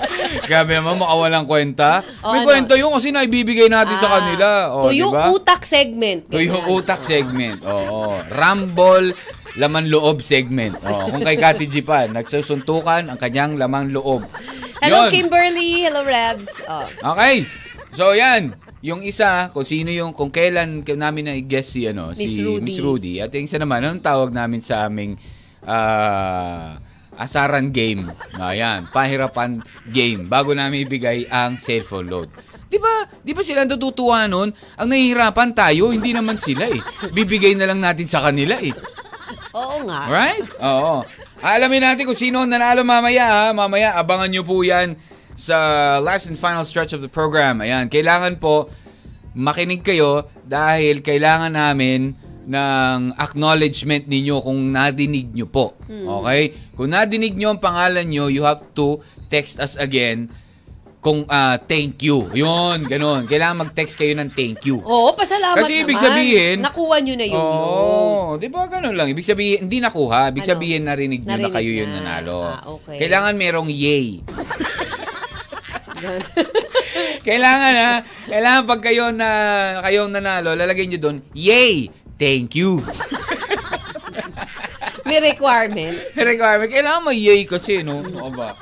Grabe 0.48 0.72
naman, 0.72 0.96
makawalang 0.96 1.44
kwenta. 1.44 2.06
O, 2.22 2.32
May 2.32 2.42
ano? 2.42 2.48
kwenta 2.48 2.74
yun 2.76 2.92
kasi 2.92 3.10
naibibigay 3.10 3.68
natin 3.68 3.98
sa 3.98 4.08
Ah, 4.08 4.14
kanila. 4.16 4.48
O, 4.72 4.88
tuyong 4.88 5.12
di 5.12 5.18
ba? 5.18 5.26
utak 5.32 5.62
segment. 5.64 6.22
Tuyong 6.28 6.66
utak 6.70 7.02
segment. 7.02 7.60
Oo. 7.64 8.22
Rumble, 8.30 9.18
laman 9.56 9.90
loob 9.90 10.22
segment. 10.22 10.78
Oo. 10.80 11.10
Kung 11.10 11.22
kay 11.22 11.36
Kati 11.36 11.66
G 11.66 11.82
pa, 11.82 12.06
nagsusuntukan 12.06 13.10
ang 13.10 13.18
kanyang 13.18 13.58
lamang 13.58 13.90
loob. 13.90 14.24
Hello, 14.82 15.06
Yun. 15.06 15.12
Kimberly. 15.14 15.86
Hello, 15.86 16.02
Rebs. 16.02 16.58
Oh. 16.66 16.90
Okay. 17.14 17.46
So, 17.94 18.18
yan. 18.18 18.58
Yung 18.82 19.06
isa, 19.06 19.54
kung 19.54 19.62
sino 19.62 19.94
yung, 19.94 20.10
kung 20.10 20.34
kailan 20.34 20.82
namin 20.82 21.24
na 21.30 21.38
guess 21.38 21.78
si, 21.78 21.86
ano, 21.86 22.10
Miss 22.18 22.34
si 22.34 22.42
Rudy. 22.42 22.66
Miss 22.66 22.82
Rudy. 22.82 23.14
At 23.22 23.30
yung 23.30 23.46
isa 23.46 23.62
naman, 23.62 23.86
anong 23.86 24.02
tawag 24.02 24.34
namin 24.34 24.66
sa 24.66 24.90
aming 24.90 25.22
ah, 25.70 26.82
asaran 27.14 27.70
game? 27.70 28.10
Ayan, 28.42 28.90
pahirapan 28.90 29.62
game. 29.94 30.26
Bago 30.26 30.58
namin 30.58 30.90
ibigay 30.90 31.30
ang 31.30 31.62
cellphone 31.62 32.10
load. 32.10 32.30
Di 32.66 32.82
ba? 32.82 33.06
Di 33.22 33.38
ba 33.38 33.46
sila 33.46 33.70
natutuwa 33.70 34.26
nun? 34.26 34.50
Ang 34.82 34.88
nahihirapan 34.90 35.54
tayo, 35.54 35.94
hindi 35.94 36.10
naman 36.10 36.42
sila 36.42 36.66
eh. 36.66 36.82
Bibigay 37.14 37.54
na 37.54 37.70
lang 37.70 37.86
natin 37.86 38.10
sa 38.10 38.26
kanila 38.26 38.58
eh. 38.58 38.74
Oo 39.54 39.84
nga. 39.86 40.10
Right? 40.10 40.48
Oo. 40.58 41.06
Alamin 41.42 41.82
natin 41.82 42.06
kung 42.06 42.18
sino 42.18 42.46
ang 42.46 42.50
nanalo 42.54 42.86
mamaya 42.86 43.26
ha. 43.26 43.46
Mamaya, 43.50 43.98
abangan 43.98 44.30
nyo 44.30 44.46
po 44.46 44.62
yan 44.62 44.94
sa 45.34 45.98
last 45.98 46.30
and 46.30 46.38
final 46.38 46.62
stretch 46.62 46.94
of 46.94 47.02
the 47.02 47.10
program. 47.10 47.66
Ayan, 47.66 47.90
kailangan 47.90 48.38
po 48.38 48.70
makinig 49.34 49.82
kayo 49.82 50.30
dahil 50.46 51.02
kailangan 51.02 51.50
namin 51.50 52.14
ng 52.46 53.18
acknowledgement 53.18 54.06
ninyo 54.06 54.38
kung 54.42 54.70
nadinig 54.70 55.34
nyo 55.34 55.50
po. 55.50 55.74
Okay? 55.90 56.54
Kung 56.78 56.94
nadinig 56.94 57.34
nyo 57.34 57.58
ang 57.58 57.62
pangalan 57.62 58.06
nyo, 58.06 58.30
you 58.30 58.46
have 58.46 58.62
to 58.78 59.02
text 59.34 59.58
us 59.58 59.74
again 59.82 60.30
kung 61.02 61.26
ah, 61.28 61.58
thank 61.58 61.98
you. 62.00 62.30
Yun, 62.32 62.86
ganun. 62.86 63.26
Kailangan 63.26 63.66
mag-text 63.66 63.98
kayo 63.98 64.14
ng 64.14 64.30
thank 64.30 64.62
you. 64.64 64.78
Oo, 64.80 65.12
pasalamat 65.12 65.58
Kasi 65.58 65.82
ibig 65.82 65.98
naman. 65.98 66.06
sabihin- 66.08 66.62
Nakuha 66.62 66.96
nyo 67.02 67.14
na 67.16 67.26
load. 67.26 67.42
Oo, 67.42 68.38
di 68.38 68.48
ba 68.48 68.70
ganun 68.70 68.94
lang? 68.94 69.10
Ibig 69.10 69.26
sabihin, 69.26 69.66
hindi 69.66 69.82
nakuha. 69.82 70.30
Ibig 70.30 70.46
Ano? 70.46 70.52
sabihin, 70.54 70.82
narinig 70.86 71.22
nyo 71.22 71.28
na 71.28 71.34
Narinig 71.42 71.52
kayo 71.52 71.72
yung 71.74 71.90
na. 71.90 71.98
nanalo. 72.00 72.40
Ah, 72.48 72.62
okay. 72.72 72.98
Kailangan 73.02 73.34
merong 73.34 73.66
yay. 73.68 74.22
Kailangan 77.22 77.74
ha, 77.76 77.92
kailangan 78.26 78.64
pag 78.66 78.82
kayo 78.82 79.14
na 79.14 79.30
kayong 79.82 80.10
nanalo, 80.12 80.54
lalagay 80.54 80.86
nyo 80.86 80.98
doon, 80.98 81.18
yay! 81.32 81.90
Thank 82.16 82.54
you. 82.54 82.82
May 85.04 85.18
requirement. 85.20 85.98
May 86.12 86.26
requirement. 86.28 86.70
Kailangan 86.70 87.02
may 87.04 87.18
yay 87.18 87.42
kasi, 87.44 87.82
no? 87.82 88.02
Oo 88.02 88.30
ba? 88.30 88.54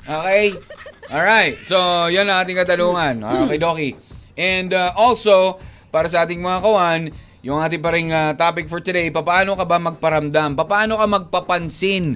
Okay? 0.00 0.54
Alright. 1.10 1.66
So, 1.66 2.06
yan 2.06 2.30
ang 2.30 2.46
ating 2.46 2.58
katanungan. 2.58 3.26
Okay, 3.46 3.58
Doki. 3.58 3.90
And 4.38 4.70
uh, 4.70 4.94
also, 4.94 5.58
para 5.90 6.06
sa 6.06 6.24
ating 6.24 6.38
mga 6.38 6.62
kawan, 6.62 7.00
yung 7.42 7.58
ating 7.58 7.82
pa 7.82 7.90
ring 7.90 8.14
uh, 8.14 8.38
topic 8.38 8.70
for 8.70 8.78
today, 8.78 9.10
paano 9.10 9.58
ka 9.58 9.66
ba 9.66 9.82
magparamdam? 9.82 10.54
Paano 10.54 10.94
ka 10.94 11.06
magpapansin? 11.10 12.14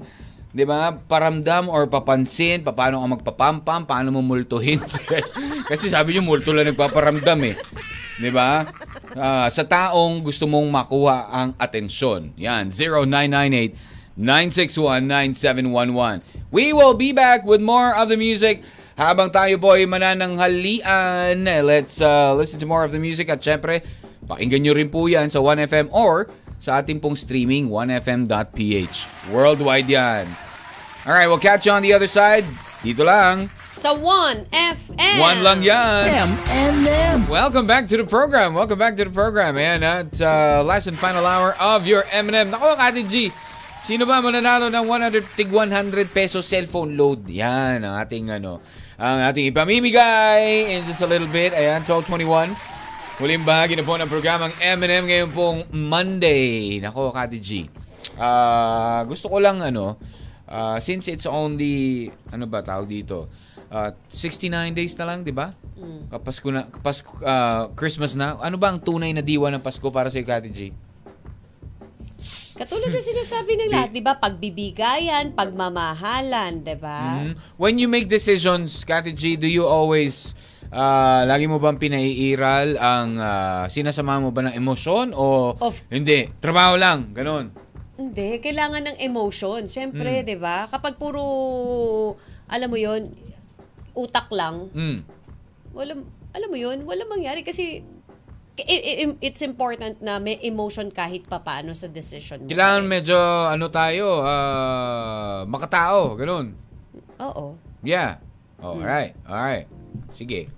'Di 0.56 0.64
ba? 0.64 0.96
Paramdam 0.96 1.68
or 1.68 1.84
papansin, 1.84 2.64
paano 2.64 3.04
ka 3.04 3.20
magpapampam, 3.20 3.84
paano 3.84 4.08
mo 4.08 4.24
multuhin? 4.24 4.80
Kasi 5.70 5.92
sabi 5.92 6.16
niyo 6.16 6.24
multo 6.24 6.56
lang 6.56 6.72
nagpaparamdam 6.72 7.36
eh. 7.44 7.60
'Di 8.16 8.32
ba? 8.32 8.64
Ah, 9.12 9.52
sa 9.52 9.68
taong 9.68 10.24
gusto 10.24 10.48
mong 10.48 10.64
makuha 10.72 11.28
ang 11.28 11.52
atensyon. 11.60 12.32
Yan, 12.40 12.72
0998 12.72 13.76
961-9711. 14.16 16.45
We 16.56 16.72
will 16.72 16.96
be 16.96 17.12
back 17.12 17.44
with 17.44 17.60
more 17.60 17.92
of 17.92 18.08
the 18.08 18.16
music 18.16 18.64
habang 18.96 19.28
tayo 19.28 19.60
po 19.60 19.76
ay 19.76 19.84
manananghalian. 19.84 21.44
Let's 21.44 22.00
uh, 22.00 22.32
listen 22.32 22.56
to 22.64 22.66
more 22.66 22.80
of 22.80 22.96
the 22.96 22.98
music 22.98 23.28
at 23.28 23.44
syempre, 23.44 23.84
pakinggan 24.24 24.64
nyo 24.64 24.72
rin 24.72 24.88
po 24.88 25.04
yan 25.04 25.28
sa 25.28 25.44
1FM 25.44 25.92
or 25.92 26.32
sa 26.56 26.80
ating 26.80 26.96
pong 26.96 27.12
streaming 27.12 27.68
1fm.ph. 27.68 28.96
Worldwide 29.28 29.84
yan. 29.84 30.24
Alright, 31.04 31.28
we'll 31.28 31.44
catch 31.44 31.68
you 31.68 31.76
on 31.76 31.84
the 31.84 31.92
other 31.92 32.08
side. 32.08 32.48
Dito 32.80 33.04
lang. 33.04 33.52
Sa 33.76 33.92
1FM. 33.92 35.20
One 35.20 35.44
lang 35.44 35.60
yan. 35.60 36.08
M&M. 36.48 37.28
Welcome 37.28 37.68
back 37.68 37.84
to 37.92 38.00
the 38.00 38.08
program. 38.08 38.56
Welcome 38.56 38.80
back 38.80 38.96
to 38.96 39.04
the 39.04 39.12
program. 39.12 39.60
Ayan, 39.60 39.84
at 39.84 40.08
uh, 40.24 40.64
last 40.64 40.88
and 40.88 40.96
final 40.96 41.28
hour 41.28 41.52
of 41.60 41.84
your 41.84 42.08
M&M. 42.08 42.48
Nako, 42.48 42.80
Kati 42.80 43.04
G, 43.04 43.28
sino 43.86 44.02
ba 44.02 44.18
mananalo 44.18 44.66
ng 44.66 44.82
100 44.82 45.38
tig 45.38 45.46
100 45.46 46.10
peso 46.10 46.42
cellphone 46.42 46.98
load? 46.98 47.22
Yan, 47.30 47.86
ang 47.86 48.02
ating 48.02 48.34
ano, 48.34 48.58
ang 48.98 49.22
ating 49.30 49.46
ipamimigay 49.54 50.74
in 50.74 50.82
just 50.90 51.06
a 51.06 51.08
little 51.08 51.30
bit. 51.30 51.54
Ayan, 51.54 51.86
1221. 51.86 52.50
Huling 53.22 53.46
bahagi 53.46 53.78
na 53.78 53.86
po 53.86 53.94
ng 53.94 54.10
programang 54.10 54.50
M&M 54.58 55.06
ngayon 55.06 55.30
pong 55.30 55.58
Monday. 55.70 56.82
Nako, 56.82 57.14
Kati 57.14 57.38
G. 57.38 57.70
Ah, 58.18 59.06
gusto 59.06 59.30
ko 59.30 59.38
lang 59.38 59.62
ano, 59.62 60.02
ah, 60.50 60.82
since 60.82 61.06
it's 61.06 61.30
only, 61.30 62.10
ano 62.34 62.50
ba 62.50 62.66
tawag 62.66 62.90
dito? 62.90 63.30
Ah, 63.70 63.94
69 64.10 64.74
days 64.74 64.98
na 64.98 65.14
lang, 65.14 65.22
di 65.22 65.30
ba? 65.30 65.54
Kapasko 66.10 66.50
na, 66.50 66.66
Pasko, 66.82 67.22
ah, 67.22 67.70
Christmas 67.78 68.18
na. 68.18 68.34
Ano 68.42 68.58
ba 68.58 68.74
ang 68.74 68.82
tunay 68.82 69.14
na 69.14 69.22
diwa 69.22 69.46
ng 69.54 69.62
Pasko 69.62 69.86
para 69.94 70.10
sa 70.10 70.18
Kati 70.18 70.50
G? 70.50 70.74
Katulad 72.56 72.88
na 72.88 73.04
sinasabi 73.04 73.52
ng 73.54 73.68
lahat, 73.68 73.92
di 73.92 74.00
ba? 74.00 74.16
Pagbibigayan, 74.16 75.36
pagmamahalan, 75.36 76.64
di 76.64 76.72
ba? 76.72 77.20
Mm. 77.20 77.36
When 77.54 77.76
you 77.76 77.84
make 77.84 78.08
decisions, 78.08 78.80
Kati 78.80 79.12
G, 79.12 79.36
do 79.36 79.44
you 79.44 79.68
always, 79.68 80.32
ah, 80.72 81.20
lagi 81.22 81.44
mo 81.44 81.60
bang 81.60 81.76
pinaiiral 81.76 82.80
ang 82.80 83.20
ah, 83.20 83.68
sinasama 83.68 84.16
mo 84.18 84.32
ba 84.32 84.48
ng 84.48 84.56
emosyon 84.56 85.12
o 85.12 85.52
Of- 85.54 85.84
hindi? 85.92 86.32
Trabaho 86.40 86.80
lang, 86.80 87.12
ganun. 87.12 87.52
Hindi, 87.96 88.40
kailangan 88.40 88.88
ng 88.88 88.96
emotion. 89.00 89.68
Siyempre, 89.68 90.20
Hmm. 90.20 90.24
di 90.24 90.36
ba? 90.36 90.64
Kapag 90.66 90.96
puro, 90.96 91.20
alam 92.48 92.68
mo 92.68 92.76
yon 92.76 93.12
utak 93.92 94.32
lang, 94.32 94.72
Mm. 94.72 94.98
walang, 95.72 96.00
alam 96.32 96.48
mo 96.48 96.56
yun, 96.56 96.84
walang 96.84 97.08
mangyari 97.08 97.40
kasi 97.40 97.84
it's 99.20 99.44
important 99.44 100.00
na 100.00 100.16
may 100.16 100.40
emotion 100.40 100.88
kahit 100.88 101.28
papaano 101.28 101.76
sa 101.76 101.92
decision 101.92 102.44
mo. 102.44 102.48
Kailangan 102.48 102.82
medyo, 102.88 103.16
ano 103.48 103.68
tayo, 103.68 104.24
ah, 104.24 105.44
makatao, 105.44 106.16
ganun. 106.16 106.56
Oo. 107.20 107.56
Yeah. 107.84 108.16
Hmm. 108.56 108.64
Oh, 108.64 108.80
alright, 108.80 109.12
alright. 109.28 109.68
Sige. 110.12 110.48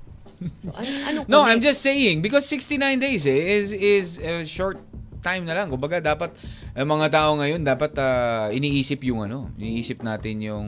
So, 0.63 0.71
ano, 0.71 0.89
ano 1.03 1.19
No, 1.27 1.39
I'm 1.43 1.59
just 1.59 1.83
saying 1.83 2.23
because 2.23 2.47
69 2.47 2.79
days 3.03 3.27
eh, 3.27 3.59
is 3.59 3.75
is 3.75 4.23
a 4.23 4.47
short 4.47 4.79
time 5.19 5.43
na 5.43 5.59
lang. 5.59 5.67
Kumbaga 5.67 5.99
dapat 5.99 6.31
ang 6.79 6.87
mga 6.95 7.11
tao 7.11 7.35
ngayon 7.35 7.67
dapat 7.67 7.91
ah, 7.99 8.47
iniisip 8.55 9.03
yung 9.03 9.27
ano, 9.27 9.51
iniisip 9.59 10.07
natin 10.07 10.39
yung 10.39 10.67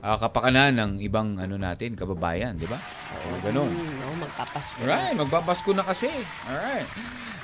ah, 0.00 0.16
kapakanan 0.16 0.76
ng 0.76 0.92
ibang 1.04 1.36
ano 1.36 1.56
natin, 1.60 1.96
kababayan, 1.96 2.56
di 2.56 2.68
ba? 2.68 2.76
O 2.76 3.38
ganun. 3.44 3.68
Hmm, 3.68 3.94
no, 4.00 4.24
magpapasko. 4.24 4.80
Alright, 4.84 5.14
magpapasko 5.16 5.70
na 5.76 5.84
kasi. 5.84 6.08
Alright. 6.48 6.88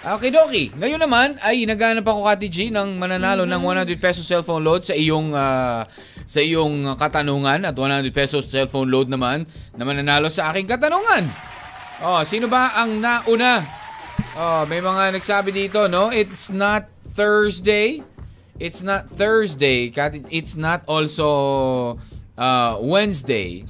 Okay, 0.06 0.30
Doki. 0.30 0.70
Ngayon 0.76 1.02
naman 1.02 1.28
ay 1.42 1.66
naghanap 1.66 2.06
ako 2.06 2.30
Kati 2.30 2.46
G 2.46 2.70
ng 2.70 2.94
mananalo 2.94 3.42
ng 3.42 3.58
100 3.58 3.98
pesos 3.98 4.22
cellphone 4.22 4.62
load 4.62 4.86
sa 4.86 4.94
iyong 4.94 5.34
ah, 5.34 5.82
sa 6.22 6.38
iyong 6.38 6.94
katanungan 6.94 7.66
at 7.66 7.74
100 7.74 8.14
pesos 8.14 8.46
cellphone 8.46 8.86
load 8.86 9.10
naman 9.10 9.48
na 9.74 9.82
mananalo 9.82 10.30
sa 10.30 10.54
aking 10.54 10.70
katanungan. 10.70 11.26
Oh, 12.04 12.20
sino 12.22 12.46
ba 12.46 12.76
ang 12.76 13.00
nauna? 13.00 13.64
Oh, 14.36 14.68
may 14.68 14.84
mga 14.84 15.16
nagsabi 15.16 15.48
dito, 15.48 15.88
no? 15.88 16.12
It's 16.12 16.52
not 16.52 16.92
Thursday. 17.16 18.04
It's 18.60 18.84
not 18.84 19.08
Thursday. 19.08 19.88
It's 20.28 20.54
not 20.54 20.84
also 20.84 21.96
uh, 22.36 22.78
Wednesday. 22.80 23.64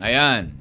Ayan. 0.00 0.56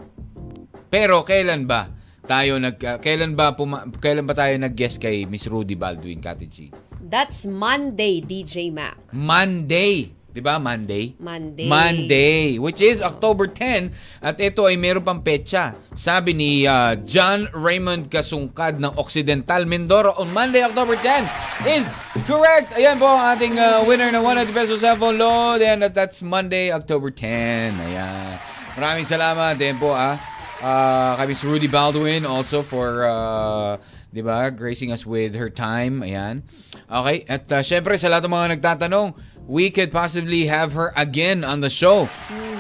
Pero 0.91 1.24
kailan 1.24 1.66
ba 1.66 1.88
tayo 2.28 2.59
nag 2.59 2.78
uh, 2.78 2.97
kailan 2.99 3.34
ba 3.34 3.55
puma, 3.55 3.88
kailan 3.97 4.28
ba 4.28 4.36
tayo 4.36 4.53
nag-guest 4.59 4.99
kay 5.01 5.24
Miss 5.26 5.47
Rudy 5.47 5.80
Baldwin 5.80 6.20
Kati 6.20 6.47
G? 6.51 6.57
That's 7.01 7.47
Monday, 7.47 8.22
DJ 8.22 8.70
Mac. 8.72 8.95
Monday. 9.12 10.20
'Di 10.32 10.39
ba? 10.39 10.55
Monday. 10.55 11.11
Monday. 11.19 11.67
Monday, 11.67 12.55
which 12.55 12.79
is 12.79 13.03
October 13.03 13.51
10 13.51 13.91
at 14.23 14.39
ito 14.39 14.63
ay 14.63 14.79
meron 14.79 15.03
pang 15.03 15.19
petsa. 15.19 15.75
Sabi 15.91 16.32
ni 16.32 16.63
ah, 16.63 16.95
John 16.95 17.51
Raymond 17.51 18.07
Kasungkad 18.07 18.79
ng 18.79 18.95
Occidental 18.95 19.67
Mindoro 19.67 20.15
on 20.15 20.32
Monday, 20.32 20.63
October 20.63 20.95
10 20.95 21.27
is 21.67 21.99
correct. 22.23 22.71
Ayan 22.79 22.95
po 22.95 23.11
ang 23.11 23.36
ating 23.36 23.59
ah, 23.59 23.84
winner 23.84 24.07
ng 24.07 24.23
100 24.23 24.55
pesos 24.55 24.79
cellphone 24.79 25.19
load 25.19 25.59
and 25.59 25.84
that's 25.91 26.23
Monday, 26.23 26.71
October 26.71 27.11
10. 27.11 27.75
Ayan. 27.75 28.39
Maraming 28.79 29.03
salamat 29.03 29.59
din 29.59 29.75
po 29.75 29.91
ah. 29.91 30.15
Ah, 30.61 31.17
kay 31.19 31.34
Miss 31.34 31.43
Rudy 31.43 31.67
Baldwin 31.67 32.23
also 32.23 32.63
for 32.63 33.03
ah, 33.03 33.75
'di 34.11 34.21
ba, 34.23 34.51
gracing 34.51 34.91
us 34.95 35.07
with 35.07 35.36
her 35.36 35.51
time. 35.51 36.03
Ayan. 36.03 36.43
Okay, 36.91 37.23
at 37.32 37.47
ah, 37.55 37.63
syempre 37.63 37.95
sa 37.95 38.11
lahat 38.11 38.27
ng 38.27 38.36
mga 38.36 38.47
nagtatanong, 38.59 39.15
we 39.47 39.69
could 39.69 39.91
possibly 39.91 40.45
have 40.45 40.73
her 40.73 40.93
again 40.95 41.43
on 41.43 41.61
the 41.61 41.69
show. 41.69 42.07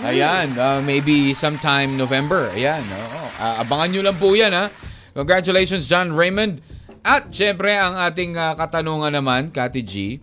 Ayan, 0.01 0.57
uh, 0.57 0.81
maybe 0.81 1.33
sometime 1.37 1.93
November. 1.93 2.49
Ayan, 2.57 2.81
oo. 2.81 3.21
Ah, 3.37 3.61
abangan 3.61 3.89
nyo 3.93 4.01
lang 4.01 4.17
po 4.17 4.33
yan, 4.33 4.49
ha. 4.49 4.69
Congratulations, 5.13 5.85
John 5.85 6.13
Raymond. 6.13 6.61
At 7.01 7.29
syempre, 7.29 7.73
ang 7.73 7.97
ating 7.97 8.33
ah, 8.33 8.57
katanungan 8.57 9.13
naman, 9.13 9.53
Kati 9.53 9.81
G, 9.85 10.17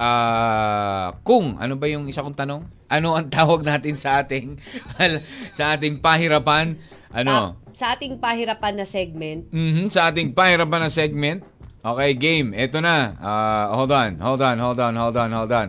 ah, 0.00 1.12
kung, 1.24 1.60
ano 1.60 1.76
ba 1.76 1.86
yung 1.92 2.08
isa 2.08 2.24
kong 2.24 2.36
tanong? 2.36 2.62
Ano 2.90 3.14
ang 3.14 3.28
tawag 3.30 3.62
natin 3.62 3.94
sa 3.94 4.18
ating 4.24 4.58
sa 5.56 5.76
ating 5.76 6.00
pahirapan? 6.02 6.74
Ano? 7.12 7.30
Ah, 7.30 7.48
sa 7.70 7.94
ating 7.94 8.18
pahirapan 8.18 8.80
na 8.80 8.86
segment, 8.88 9.46
Mhm, 9.52 9.92
sa 9.92 10.10
ating 10.10 10.32
pahirapan 10.32 10.88
na 10.88 10.90
segment. 10.90 11.40
Okay, 11.80 12.10
game. 12.12 12.52
Ito 12.52 12.84
na. 12.84 13.16
Ah, 13.16 13.72
hold 13.72 13.88
on, 13.88 14.20
hold 14.20 14.44
on, 14.44 14.56
hold 14.60 14.80
on, 14.80 14.92
hold 15.00 15.16
on, 15.16 15.30
hold 15.32 15.52
on. 15.52 15.68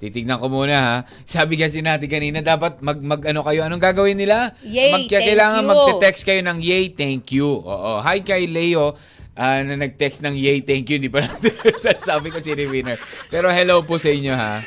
Titignan 0.00 0.40
ko 0.40 0.48
muna 0.48 0.76
ha. 0.80 0.96
Sabi 1.28 1.60
kasi 1.60 1.84
natin 1.84 2.08
kanina, 2.08 2.40
dapat 2.40 2.80
mag, 2.80 2.96
mag 3.02 3.20
ano 3.20 3.44
kayo. 3.44 3.66
Anong 3.66 3.82
gagawin 3.82 4.16
nila? 4.16 4.56
Yay, 4.64 4.94
Mag- 4.94 5.10
thank 5.12 5.26
kailangan 5.28 5.60
you. 5.60 5.68
magte-text 5.68 6.22
kayo 6.24 6.40
ng 6.40 6.58
yay, 6.64 6.84
thank 6.94 7.28
you. 7.36 7.50
Oo. 7.50 8.00
Hi 8.00 8.24
kay 8.24 8.48
Leo 8.48 8.96
ah, 9.36 9.60
na 9.60 9.76
nag-text 9.76 10.24
ng 10.24 10.32
yay, 10.38 10.64
thank 10.64 10.88
you. 10.88 10.96
Di 10.96 11.12
pa 11.12 11.26
natin 11.26 11.52
sasabi 11.84 12.32
ko 12.32 12.40
si 12.40 12.56
winner. 12.56 12.96
Pero 13.28 13.52
hello 13.52 13.84
po 13.84 14.00
sa 14.00 14.08
inyo 14.08 14.32
ha. 14.32 14.64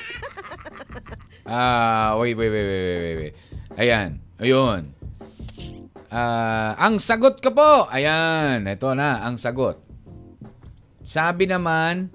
Ah, 1.49 2.13
wait, 2.21 2.37
wait, 2.37 2.51
wait, 2.53 2.67
wait, 2.67 2.99
wait, 3.01 3.15
wait. 3.17 3.35
Ayan. 3.81 4.21
Ayun. 4.37 4.85
Ah, 6.13 6.77
ang 6.77 7.01
sagot 7.01 7.41
ko 7.41 7.55
po. 7.55 7.89
Ayan, 7.89 8.69
ito 8.69 8.91
na 8.93 9.25
ang 9.25 9.41
sagot. 9.41 9.92
Sabi 11.03 11.45
naman 11.45 12.07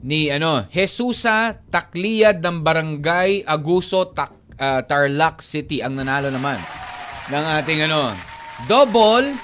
ni 0.00 0.30
ano, 0.30 0.64
Jesusa 0.70 1.58
Takliyad 1.66 2.38
ng 2.38 2.62
Barangay 2.62 3.42
Aguso 3.42 4.06
Tak, 4.06 4.30
ah, 4.56 4.80
Tarlac 4.86 5.42
City 5.42 5.82
ang 5.82 5.98
nanalo 5.98 6.30
naman 6.30 6.56
ng 7.26 7.44
ating 7.58 7.90
ano, 7.90 8.14
double 8.70 9.34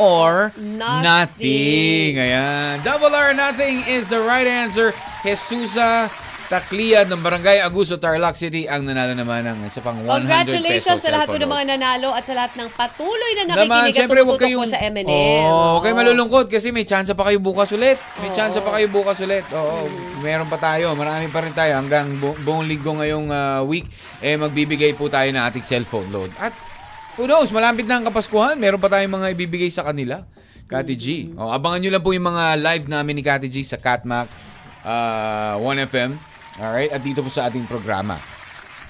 or 0.00 0.50
Nothing. 0.56 1.02
nothing. 1.04 2.10
Ayan. 2.18 2.74
Double 2.82 3.12
or 3.12 3.30
nothing 3.30 3.84
is 3.86 4.08
the 4.08 4.18
right 4.18 4.46
answer. 4.46 4.90
Jesusa 5.22 6.08
Takliyad 6.54 7.10
ng 7.10 7.18
Barangay 7.18 7.58
Aguso 7.58 7.98
Tarlac 7.98 8.38
City 8.38 8.70
ang 8.70 8.86
nanalo 8.86 9.10
naman 9.18 9.42
ng 9.42 9.66
isa 9.66 9.82
pang 9.82 9.98
100 9.98 10.06
congratulations 10.06 11.02
sa 11.02 11.10
lahat 11.10 11.26
po 11.26 11.34
ng 11.42 11.50
mga 11.50 11.74
nanalo 11.74 12.14
at 12.14 12.22
sa 12.22 12.30
lahat 12.38 12.54
ng 12.54 12.70
patuloy 12.78 13.32
na 13.34 13.42
naman, 13.50 13.66
nakikinig 13.66 13.90
at 13.90 13.98
syempre, 13.98 14.18
huwag 14.22 14.38
tumututok 14.38 14.54
kayong... 14.54 14.62
po 14.62 14.70
sa 14.70 14.78
M&M. 14.78 15.10
Oo, 15.10 15.50
Oo. 15.50 15.76
kayo 15.82 15.94
malulungkot 15.98 16.46
kasi 16.46 16.70
may 16.70 16.86
chance 16.86 17.10
pa 17.10 17.26
kayo 17.26 17.42
bukas 17.42 17.74
ulit. 17.74 17.98
May 18.22 18.30
Oo. 18.30 18.36
chance 18.38 18.54
pa 18.62 18.70
kayo 18.70 18.86
bukas 18.86 19.18
ulit. 19.26 19.42
Oo, 19.50 19.90
meron 20.22 20.46
pa 20.46 20.54
tayo. 20.62 20.94
Marami 20.94 21.26
pa 21.26 21.42
rin 21.42 21.50
tayo. 21.50 21.74
Hanggang 21.74 22.06
bu- 22.22 22.38
buong 22.46 22.70
linggo 22.70 23.02
ngayong 23.02 23.34
ah, 23.34 23.66
week, 23.66 23.90
eh, 24.22 24.38
magbibigay 24.38 24.94
po 24.94 25.10
tayo 25.10 25.26
ng 25.34 25.42
ating 25.50 25.66
cellphone 25.66 26.06
load. 26.14 26.30
At 26.38 26.54
who 27.18 27.26
knows, 27.26 27.50
malapit 27.50 27.82
na 27.90 27.98
ang 27.98 28.06
Kapaskuhan. 28.06 28.54
Meron 28.62 28.78
pa 28.78 28.86
tayong 28.86 29.10
mga 29.10 29.34
ibibigay 29.34 29.74
sa 29.74 29.82
kanila. 29.82 30.22
Kati 30.70 30.94
G. 30.94 31.34
Oh, 31.34 31.50
abangan 31.50 31.82
nyo 31.82 31.90
lang 31.98 32.04
po 32.06 32.14
yung 32.14 32.30
mga 32.30 32.62
live 32.62 32.86
namin 32.86 33.18
ni 33.18 33.26
Kati 33.26 33.50
G 33.50 33.66
sa 33.66 33.74
Catmac 33.74 34.30
ah, 34.86 35.58
1FM. 35.58 36.33
Alright? 36.60 36.94
At 36.94 37.02
dito 37.02 37.18
po 37.18 37.30
sa 37.30 37.50
ating 37.50 37.66
programa. 37.66 38.14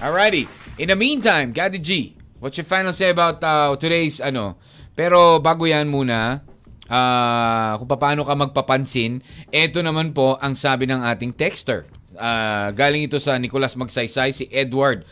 Alrighty. 0.05 0.45
In 0.77 0.93
the 0.93 0.99
meantime, 0.99 1.55
Kati 1.55 1.81
G, 1.81 2.13
what's 2.43 2.61
your 2.61 2.69
final 2.69 2.93
say 2.93 3.09
about 3.09 3.41
uh, 3.41 3.73
today's 3.81 4.21
ano? 4.21 4.61
Pero 4.93 5.41
bago 5.41 5.65
yan 5.65 5.89
muna, 5.89 6.45
ah, 6.93 7.79
kung 7.81 7.89
paano 7.89 8.23
ka 8.23 8.35
magpapansin, 8.37 9.25
eto 9.49 9.81
naman 9.81 10.13
po 10.13 10.37
ang 10.39 10.53
sabi 10.53 10.85
ng 10.87 11.03
ating 11.09 11.33
texter. 11.33 11.89
Ah, 12.15 12.71
galing 12.71 13.09
ito 13.09 13.17
sa 13.19 13.35
Nicolas 13.41 13.75
Magsaysay, 13.75 14.31
si 14.31 14.45
Edward 14.53 15.03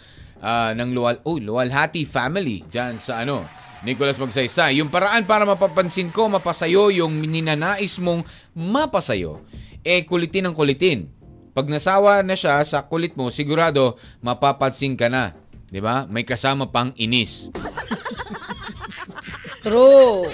ah, 0.44 0.76
ng 0.76 0.92
Luwal, 0.92 1.24
oh, 1.24 1.40
Luwalhati 1.40 2.04
family 2.04 2.62
dyan 2.68 3.00
sa 3.00 3.24
ano, 3.24 3.42
Nicolas 3.82 4.20
Magsaysay. 4.20 4.78
Yung 4.78 4.92
paraan 4.92 5.26
para 5.26 5.42
mapapansin 5.42 6.12
ko, 6.14 6.28
mapasayo, 6.30 6.92
yung 6.94 7.16
ninanais 7.26 7.98
mong 7.98 8.22
mapasayo, 8.54 9.42
eh 9.82 10.04
kulitin 10.06 10.46
ang 10.46 10.54
kulitin. 10.54 11.21
Pag 11.52 11.68
nasawa 11.68 12.24
na 12.24 12.32
siya 12.32 12.64
sa 12.64 12.80
kulit 12.82 13.12
mo, 13.12 13.28
sigurado 13.28 14.00
mapapansin 14.20 14.96
ka 14.96 15.12
na. 15.12 15.36
'Di 15.68 15.80
ba? 15.80 16.08
May 16.08 16.24
kasama 16.24 16.68
pang 16.68 16.92
inis. 16.96 17.48
True. 19.64 20.28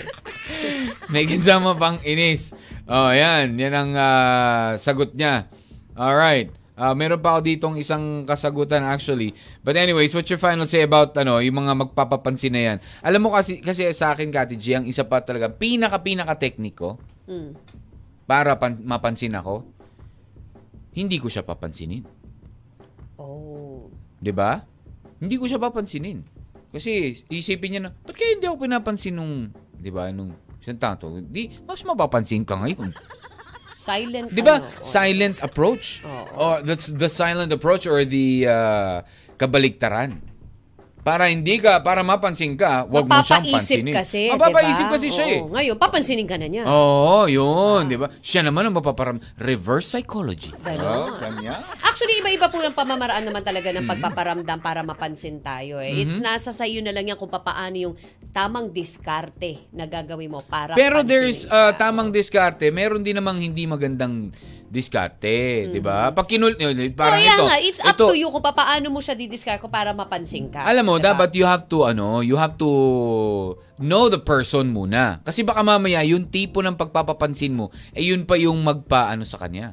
May 1.08 1.28
kasama 1.28 1.74
pang 1.74 1.98
inis. 2.02 2.52
Oh, 2.88 3.12
yan. 3.12 3.54
Yan 3.60 3.74
ang 3.76 3.90
ah, 3.94 4.68
sagot 4.80 5.12
niya. 5.12 5.46
Alright. 5.92 6.52
Ah, 6.78 6.94
meron 6.94 7.18
pa 7.18 7.34
ako 7.34 7.40
ditong 7.42 7.74
isang 7.74 8.22
kasagutan 8.22 8.86
actually. 8.86 9.34
But 9.66 9.74
anyways, 9.74 10.14
what's 10.14 10.30
your 10.30 10.38
final 10.38 10.64
say 10.64 10.86
about 10.86 11.10
ano, 11.18 11.42
yung 11.42 11.58
mga 11.58 11.74
magpapapansin 11.74 12.54
na 12.54 12.62
yan? 12.62 12.78
Alam 13.02 13.26
mo 13.26 13.34
kasi 13.34 13.58
kasi 13.58 13.90
sa 13.90 14.14
akin 14.14 14.30
Kati 14.30 14.54
G, 14.54 14.78
ang 14.78 14.86
isa 14.86 15.02
pa 15.02 15.18
talaga 15.18 15.50
pinaka 15.50 15.98
pinaka 15.98 16.38
tekniko 16.38 16.96
Mm. 17.28 17.52
para 18.24 18.56
pan- 18.56 18.80
mapansin 18.80 19.36
ako, 19.36 19.60
hindi 20.98 21.22
ko 21.22 21.30
siya 21.30 21.46
papansinin. 21.46 22.02
Oh. 23.14 23.86
'Di 24.18 24.34
ba? 24.34 24.66
Hindi 25.22 25.38
ko 25.38 25.46
siya 25.46 25.62
papansinin. 25.62 26.26
Kasi 26.74 27.22
isipin 27.30 27.78
niya 27.78 27.80
na, 27.86 27.90
ba't 27.94 28.14
kaya 28.18 28.36
hindi 28.36 28.44
ako 28.44 28.66
pinapansin 28.66 29.14
nung, 29.14 29.54
'di 29.78 29.90
ba, 29.94 30.10
nung 30.10 30.34
isang 30.58 30.76
tanto? 30.76 31.08
Di, 31.22 31.54
mas 31.64 31.86
mapapansin 31.86 32.42
ka 32.42 32.58
ngayon. 32.58 32.90
Silent. 33.78 34.34
'Di 34.34 34.42
ba? 34.42 34.58
ano, 34.58 34.66
oh. 34.66 34.82
Silent 34.82 35.38
approach. 35.38 36.02
Oo. 36.02 36.34
Or 36.34 36.54
that's 36.66 36.90
the 36.90 37.06
silent 37.06 37.54
approach 37.54 37.86
or 37.86 38.02
the 38.02 38.50
uh, 38.50 39.06
kabaliktaran. 39.38 40.18
Para 41.08 41.24
hindi 41.26 41.56
ka, 41.56 41.80
para 41.80 42.00
mapansin 42.02 42.52
ka, 42.52 42.84
wag 42.84 43.04
mo 43.04 43.18
siyang 43.18 43.48
pansinin. 43.48 43.94
kasi, 43.94 44.28
Mapapaisip 44.28 44.84
diba? 44.84 44.92
kasi 44.92 45.08
siya 45.08 45.26
eh. 45.26 45.40
Oo. 45.40 45.48
Ngayon, 45.50 45.76
papansinin 45.76 46.24
ka 46.24 46.36
na 46.36 46.46
niya. 46.46 46.62
Oo, 46.64 47.24
yun, 47.24 47.88
'di 47.88 47.96
ba? 47.96 48.12
Siya 48.20 48.42
naman 48.42 48.64
ang 48.64 48.74
mapaparam 48.74 49.16
reverse 49.36 49.88
psychology. 49.88 50.52
Ganon. 50.58 51.16
Oh. 51.16 51.16
Actually, 51.80 52.20
iba-iba 52.20 52.46
po 52.46 52.58
ng 52.58 52.72
pamamaraan 52.72 53.24
naman 53.24 53.40
talaga 53.40 53.68
Mm-hmm. 53.68 53.80
ng 53.80 53.90
pagpaparamdam 53.90 54.58
para 54.58 54.80
mapansin 54.80 55.40
tayo. 55.40 55.76
Eh. 55.78 56.02
It's 56.02 56.16
nasa 56.18 56.50
sa 56.50 56.62
iyo 56.62 56.78
na 56.78 56.90
lang 56.90 57.04
yan 57.04 57.16
kung 57.16 57.28
papaano 57.28 57.74
yung 57.74 57.94
tamang 58.30 58.68
diskarte 58.68 59.66
na 59.70 59.84
gagawin 59.84 60.28
mo 60.28 60.40
para 60.40 60.72
Pero 60.72 61.00
pansinin 61.00 61.08
there's 61.08 61.40
ka. 61.42 61.50
uh, 61.50 61.72
tamang 61.74 62.08
diskarte, 62.08 62.68
meron 62.68 63.00
din 63.00 63.14
namang 63.14 63.38
hindi 63.38 63.64
magandang 63.64 64.30
diskarte, 64.68 65.72
'di 65.72 65.80
ba? 65.80 66.12
Pag 66.12 66.28
kinul 66.28 66.52
parang 66.92 67.18
Kaya 67.18 67.34
ito. 67.34 67.44
nga, 67.44 67.56
it's 67.58 67.80
up 67.80 67.96
ito, 67.96 68.12
to 68.12 68.16
you 68.16 68.28
kung 68.28 68.44
papaano 68.44 68.92
mo 68.92 69.00
siya 69.00 69.16
didiskarte 69.16 69.58
ko 69.58 69.68
para 69.68 69.96
mapansin 69.96 70.52
ka. 70.52 70.62
Alam 70.62 70.84
mo, 70.84 70.94
Diba? 70.96 71.16
dapat 71.16 71.32
you 71.32 71.48
have 71.48 71.64
to 71.66 71.88
ano, 71.88 72.20
you 72.20 72.36
have 72.36 72.54
to 72.54 72.70
know 73.80 74.12
the 74.12 74.20
person 74.20 74.68
muna. 74.68 75.24
Kasi 75.24 75.40
baka 75.42 75.64
mamaya 75.64 76.04
yung 76.04 76.28
tipo 76.28 76.60
ng 76.60 76.76
pagpapapansin 76.76 77.56
mo, 77.56 77.72
eh 77.90 78.04
yun 78.04 78.28
pa 78.28 78.36
yung 78.36 78.60
magpaano 78.60 79.24
sa 79.24 79.40
kanya. 79.40 79.72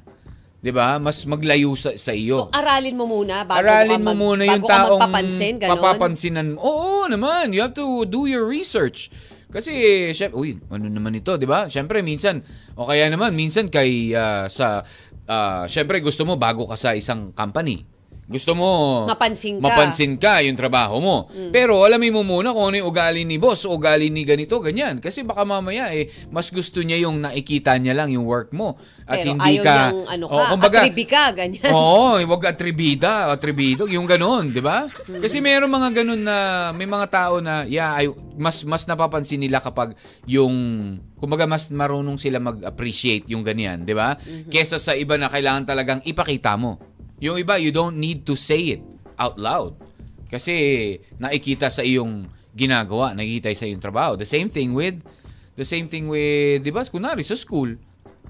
'Di 0.63 0.71
ba? 0.73 0.97
Mas 0.97 1.27
maglayo 1.27 1.75
sa, 1.77 1.93
sa 1.93 2.09
iyo. 2.09 2.49
So, 2.49 2.55
aralin 2.55 2.97
mo 2.97 3.05
muna 3.05 3.45
bago 3.45 3.61
Aralin 3.61 3.99
ka 3.99 4.01
mo 4.01 4.11
mag- 4.15 4.17
muna 4.17 4.43
yung 4.49 4.63
taong 4.65 4.97
magpapansin, 4.97 5.61
ganon. 5.61 5.71
papapansinan 5.77 6.47
mo. 6.55 6.57
Oo 6.63 7.05
naman, 7.05 7.53
you 7.53 7.61
have 7.61 7.75
to 7.75 7.85
do 8.07 8.25
your 8.25 8.47
research. 8.47 9.13
Kasi, 9.49 9.71
syempre, 10.11 10.37
uy, 10.37 10.49
ano 10.69 10.89
naman 10.89 11.15
ito, 11.15 11.37
di 11.39 11.47
ba? 11.47 11.71
Syempre, 11.71 12.01
minsan, 12.01 12.43
o 12.75 12.85
kaya 12.85 13.07
naman, 13.07 13.33
minsan 13.33 13.71
kay, 13.71 14.11
ah, 14.15 14.49
sa, 14.51 14.83
ah, 15.29 15.65
syempre, 15.65 16.01
gusto 16.01 16.25
mo 16.27 16.35
bago 16.35 16.67
ka 16.69 16.75
sa 16.75 16.93
isang 16.93 17.31
company. 17.31 17.94
Gusto 18.25 18.57
mo 18.57 18.69
Mapansin 19.05 19.57
ka. 19.57 19.61
Mm. 19.61 19.65
mapansin 19.69 20.13
ka 20.17 20.33
yung 20.41 20.57
trabaho 20.57 20.97
mo. 20.97 21.17
Pero 21.53 21.85
alamin 21.85 22.09
mo 22.09 22.25
muna 22.25 22.49
kung 22.49 22.73
ano 22.73 22.81
yung 22.81 22.89
ugali 22.89 23.21
ni 23.21 23.37
boss 23.37 23.69
ugali 23.69 24.09
ni 24.09 24.25
ganito, 24.25 24.57
ganyan. 24.57 24.97
Kasi 24.97 25.21
baka 25.21 25.45
mamaya 25.45 25.93
eh, 25.93 26.09
mas 26.33 26.49
gusto 26.49 26.81
niya 26.81 27.05
yung 27.05 27.21
nakikita 27.21 27.77
niya 27.77 27.93
lang 27.93 28.09
yung 28.09 28.25
work 28.25 28.49
mo. 28.49 28.81
At 29.05 29.21
Pero 29.21 29.37
hindi 29.37 29.61
ayaw 29.61 29.63
ka... 29.63 29.73
niyang 29.77 30.01
ano 30.09 30.25
ka, 30.25 30.33
Oo, 30.33 30.45
kumbaga, 30.57 30.79
atribi 30.81 31.05
ka, 31.05 31.23
ganyan. 31.37 31.69
Oo, 31.69 32.17
wag 32.25 32.43
atribida, 32.49 33.13
atribido, 33.29 33.85
yung 33.85 34.09
ganun, 34.09 34.49
'di 34.49 34.61
ba? 34.65 34.89
Kasi 35.21 35.45
mayroong 35.45 35.69
mga 35.69 35.89
ganun 36.01 36.21
na 36.25 36.37
may 36.73 36.89
mga 36.89 37.07
tao 37.13 37.37
na 37.37 37.61
yeah, 37.69 37.93
ay, 37.93 38.09
mas 38.33 38.65
mas 38.65 38.89
napapansin 38.89 39.37
nila 39.37 39.61
kapag 39.61 39.93
yung 40.25 40.53
kumbaga 41.21 41.45
mas 41.45 41.69
marunong 41.69 42.17
sila 42.17 42.41
mag-appreciate 42.41 43.29
yung 43.29 43.45
ganyan, 43.45 43.85
'di 43.85 43.93
ba? 43.93 44.17
Kesa 44.49 44.81
sa 44.81 44.97
iba 44.97 45.13
na 45.21 45.29
kailangan 45.29 45.69
talagang 45.69 46.01
ipakita 46.01 46.57
mo. 46.57 46.81
Yung 47.23 47.39
iba, 47.39 47.55
you 47.55 47.71
don't 47.71 47.95
need 47.95 48.27
to 48.27 48.35
say 48.35 48.75
it 48.75 48.83
out 49.15 49.39
loud. 49.39 49.79
Kasi 50.27 50.97
nakikita 51.15 51.71
sa 51.71 51.85
iyong 51.85 52.27
ginagawa, 52.51 53.15
nakikita 53.15 53.55
sa 53.55 53.67
iyong 53.67 53.83
trabaho. 53.83 54.19
The 54.19 54.27
same 54.27 54.51
thing 54.51 54.75
with, 54.75 54.99
the 55.55 55.63
same 55.63 55.87
thing 55.87 56.11
with, 56.11 56.63
di 56.63 56.71
ba, 56.71 56.83
kunwari 56.83 57.23
sa 57.23 57.39
school. 57.39 57.79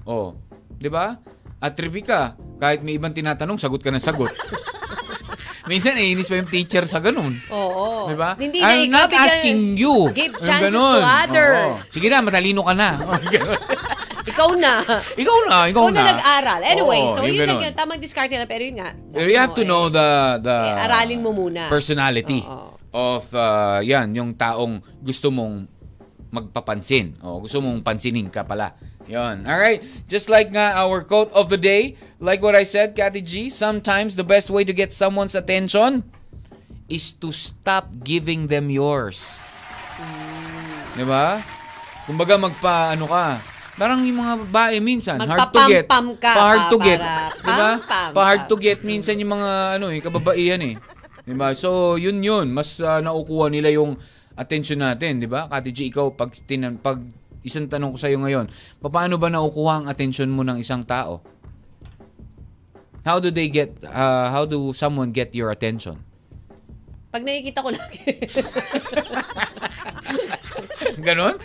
Oh, 0.06 0.38
di 0.70 0.86
ba? 0.86 1.18
At 1.58 1.74
trippy 1.74 2.06
ka, 2.06 2.38
kahit 2.62 2.86
may 2.86 2.94
ibang 2.94 3.10
tinatanong, 3.10 3.58
sagot 3.58 3.82
ka 3.82 3.90
ng 3.90 4.02
sagot. 4.02 4.30
Minsan, 5.70 5.98
naiinis 5.98 6.30
pa 6.30 6.38
yung 6.38 6.46
teacher 6.46 6.86
sa 6.86 7.02
ganun. 7.02 7.42
Oo. 7.50 8.06
Di 8.06 8.14
ba? 8.14 8.38
Hindi 8.38 8.62
na 8.62 8.70
I'm 8.70 8.86
ikaw 8.86 9.10
not 9.10 9.10
asking 9.10 9.74
you. 9.74 10.14
Give 10.14 10.30
chances 10.38 10.70
ganun. 10.70 11.02
to 11.02 11.10
others. 11.26 11.74
Oo. 11.74 11.90
Sige 11.90 12.06
na, 12.06 12.22
matalino 12.22 12.62
ka 12.62 12.70
na. 12.70 12.90
Ikaw 14.26 14.50
na. 14.58 14.82
ikaw 15.22 15.38
na, 15.46 15.56
ikaw 15.70 15.86
Ikaw 15.86 15.94
na 15.94 16.02
nag-aral. 16.02 16.60
Anyway, 16.66 17.02
Oo, 17.06 17.14
so 17.14 17.20
yung 17.22 17.38
yun 17.38 17.46
lang 17.46 17.62
yun. 17.70 17.74
Tamang 17.78 18.02
discard 18.02 18.26
nila. 18.26 18.44
Pero 18.50 18.62
yun 18.66 18.76
nga. 18.82 18.90
You 19.14 19.38
have 19.38 19.54
to 19.54 19.62
ano, 19.62 19.70
know 19.70 19.84
eh, 19.86 19.94
the 19.94 20.08
the 20.42 20.56
eh, 20.56 20.84
aralin 20.90 21.20
mo 21.22 21.30
muna. 21.30 21.70
personality 21.70 22.42
Oo. 22.42 22.74
of 22.90 23.22
uh, 23.30 23.78
yan, 23.86 24.10
yung 24.18 24.34
taong 24.34 24.82
gusto 24.98 25.30
mong 25.30 25.70
magpapansin. 26.34 27.16
O 27.22 27.38
gusto 27.38 27.62
mong 27.62 27.80
pansinin 27.86 28.26
ka 28.28 28.42
pala. 28.42 28.74
Yon. 29.06 29.46
All 29.46 29.58
right. 29.58 29.78
Just 30.10 30.26
like 30.26 30.50
nga 30.50 30.74
our 30.74 31.06
quote 31.06 31.30
of 31.30 31.46
the 31.46 31.56
day, 31.56 31.94
like 32.18 32.42
what 32.42 32.58
I 32.58 32.66
said, 32.66 32.98
Kati 32.98 33.22
G, 33.22 33.46
sometimes 33.46 34.18
the 34.18 34.26
best 34.26 34.50
way 34.50 34.66
to 34.66 34.74
get 34.74 34.90
someone's 34.90 35.38
attention 35.38 36.02
is 36.90 37.14
to 37.22 37.30
stop 37.30 37.86
giving 38.02 38.50
them 38.50 38.66
yours. 38.70 39.38
Hmm. 39.94 40.98
'Di 40.98 41.04
ba? 41.06 41.38
Kumbaga 42.06 42.34
magpa 42.38 42.94
ano 42.94 43.06
ka, 43.06 43.38
Parang 43.76 44.00
yung 44.00 44.18
mga 44.18 44.34
babae 44.48 44.76
minsan, 44.80 45.20
hard 45.20 45.52
to 45.52 45.60
get. 45.68 45.84
Ka 45.84 46.00
Pa 46.32 46.42
hard 46.42 46.64
pa 46.64 46.72
to 46.72 46.78
get. 46.80 46.96
para 46.96 47.28
Di 47.36 47.52
ba? 47.52 47.68
pam-pam 47.76 48.08
Pa 48.10 48.22
hard 48.24 48.42
ka. 48.42 48.48
to 48.48 48.56
get 48.56 48.78
minsan 48.80 49.20
yung 49.20 49.36
mga 49.36 49.50
ano 49.76 49.92
eh, 49.92 50.00
kababaihan 50.00 50.60
eh. 50.64 50.74
Di 51.22 51.36
ba? 51.36 51.52
So, 51.52 52.00
yun 52.00 52.24
yun. 52.24 52.48
Mas 52.50 52.80
ah, 52.80 53.04
nakukuha 53.04 53.52
nila 53.52 53.68
yung 53.68 54.00
attention 54.32 54.80
natin, 54.80 55.20
di 55.20 55.28
ba? 55.28 55.44
Kati 55.46 55.70
G, 55.70 55.92
ikaw, 55.92 56.08
pag, 56.10 56.32
tinan, 56.48 56.80
pag 56.80 57.04
isang 57.44 57.68
tanong 57.68 57.92
ko 57.92 57.98
sa'yo 58.00 58.16
ngayon, 58.16 58.48
paano 58.80 59.20
ba 59.20 59.28
nakukuha 59.28 59.84
ang 59.84 59.86
attention 59.86 60.32
mo 60.32 60.40
ng 60.40 60.56
isang 60.56 60.80
tao? 60.80 61.20
How 63.04 63.20
do 63.20 63.28
they 63.28 63.52
get, 63.52 63.76
ah, 63.84 64.32
how 64.32 64.48
do 64.48 64.72
someone 64.72 65.12
get 65.12 65.36
your 65.36 65.52
attention? 65.52 66.00
Pag 67.12 67.22
nakikita 67.22 67.60
ko 67.60 67.70
lagi. 67.70 68.02
Ganon? 70.98 71.36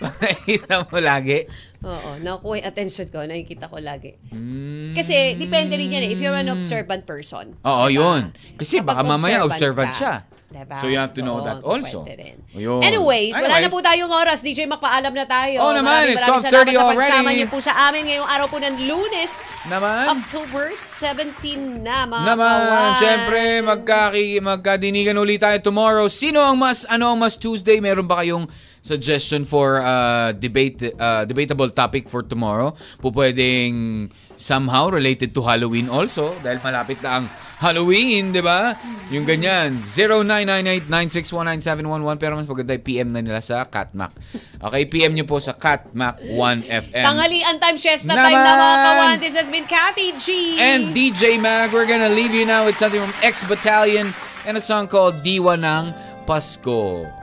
Nakita 0.00 0.88
mo 0.88 0.96
lagi? 0.96 1.44
Oo, 1.80 2.10
nakukuha 2.20 2.60
yung 2.60 2.68
attention 2.68 3.08
ko, 3.08 3.24
nakikita 3.24 3.64
ko 3.66 3.80
lagi. 3.80 4.12
Mm. 4.28 4.92
Kasi, 4.92 5.40
depende 5.40 5.80
rin 5.80 5.88
yan 5.88 6.04
eh. 6.04 6.12
If 6.12 6.20
you're 6.20 6.36
an 6.36 6.52
observant 6.52 7.08
person. 7.08 7.56
Oo, 7.64 7.88
diba? 7.88 7.96
yun. 8.20 8.22
Kasi 8.60 8.84
Kapag 8.84 9.00
baka 9.00 9.02
mamaya 9.02 9.48
observant 9.48 9.92
ka, 9.92 9.96
siya. 9.96 10.14
Diba? 10.50 10.74
So 10.82 10.90
you 10.90 10.98
have 10.98 11.14
to 11.14 11.22
know 11.22 11.38
Oo, 11.38 11.46
that 11.46 11.62
also. 11.62 12.02
Ayun. 12.02 12.82
Anyways, 12.82 13.38
wala 13.38 13.46
na 13.48 13.70
Anyways. 13.70 13.70
po 13.70 13.78
tayong 13.86 14.10
oras. 14.10 14.42
DJ, 14.42 14.66
magpaalam 14.66 15.14
na 15.14 15.22
tayo. 15.22 15.62
Oo 15.62 15.70
naman, 15.70 16.10
Maraming 16.10 16.18
it's 16.18 16.26
maraming 16.26 16.42
12:30 16.42 16.50
salamat 16.50 16.74
sa 16.74 16.82
pagsama 16.82 16.98
already. 17.22 17.36
niyo 17.38 17.46
po 17.46 17.58
sa 17.62 17.72
amin 17.86 18.02
ngayong 18.10 18.28
araw 18.28 18.46
po 18.50 18.58
ng 18.58 18.76
lunes. 18.82 19.32
Naman. 19.70 20.04
October 20.10 20.64
17 20.74 21.86
na, 21.86 22.02
mga 22.02 22.24
Naman, 22.26 22.58
kawan. 22.66 22.98
syempre, 22.98 23.40
magkaki, 23.62 24.26
magkadinigan 24.42 25.14
ulit 25.14 25.38
tayo 25.38 25.54
tomorrow. 25.62 26.10
Sino 26.10 26.42
ang 26.42 26.58
mas, 26.58 26.82
ano 26.82 27.14
ang 27.14 27.18
mas 27.22 27.38
Tuesday? 27.38 27.78
Meron 27.78 28.10
ba 28.10 28.18
kayong 28.18 28.50
suggestion 28.80 29.44
for 29.44 29.78
uh, 29.80 30.32
debate, 30.32 30.82
uh, 30.98 31.24
debatable 31.24 31.70
topic 31.70 32.08
for 32.08 32.22
tomorrow? 32.24 32.74
Po 33.00 33.10
pwedeng 33.12 34.08
somehow 34.36 34.88
related 34.88 35.34
to 35.36 35.42
Halloween 35.44 35.88
also, 35.88 36.34
dahil 36.40 36.60
malapit 36.64 37.02
na 37.04 37.20
ang 37.20 37.28
Halloween, 37.60 38.32
di 38.32 38.40
ba? 38.40 38.72
Yung 39.12 39.28
ganyan. 39.28 39.84
0998-9619711 39.84 42.16
pero 42.16 42.40
mas 42.40 42.48
maganda 42.48 42.72
PM 42.80 43.12
na 43.12 43.20
nila 43.20 43.44
sa 43.44 43.68
Catmac. 43.68 44.16
Okay, 44.56 44.88
PM 44.88 45.12
nyo 45.12 45.28
po 45.28 45.36
sa 45.36 45.52
Catmac 45.52 46.24
1FM. 46.24 47.04
Tanghalian 47.04 47.60
time, 47.60 47.76
siesta 47.76 48.16
time 48.16 48.32
na 48.32 48.56
mga 48.56 48.56
Naman. 48.56 48.84
kawan. 48.88 49.20
This 49.20 49.36
has 49.36 49.52
been 49.52 49.68
Cathy 49.68 50.16
G. 50.16 50.56
And 50.56 50.96
DJ 50.96 51.36
Mag, 51.36 51.68
we're 51.76 51.84
gonna 51.84 52.08
leave 52.08 52.32
you 52.32 52.48
now 52.48 52.64
with 52.64 52.80
something 52.80 52.96
from 52.96 53.12
X 53.20 53.44
Battalion 53.44 54.16
and 54.48 54.56
a 54.56 54.62
song 54.64 54.88
called 54.88 55.20
Diwa 55.20 55.60
ng 55.60 55.92
Pasko. 56.24 57.19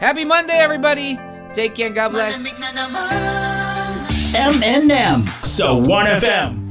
Happy 0.00 0.24
Monday, 0.24 0.56
everybody! 0.56 1.20
Take 1.52 1.74
care, 1.74 1.90
God 1.90 2.12
bless. 2.16 2.40
M&M 4.32 5.28
sa 5.44 5.76
1FM. 5.76 6.69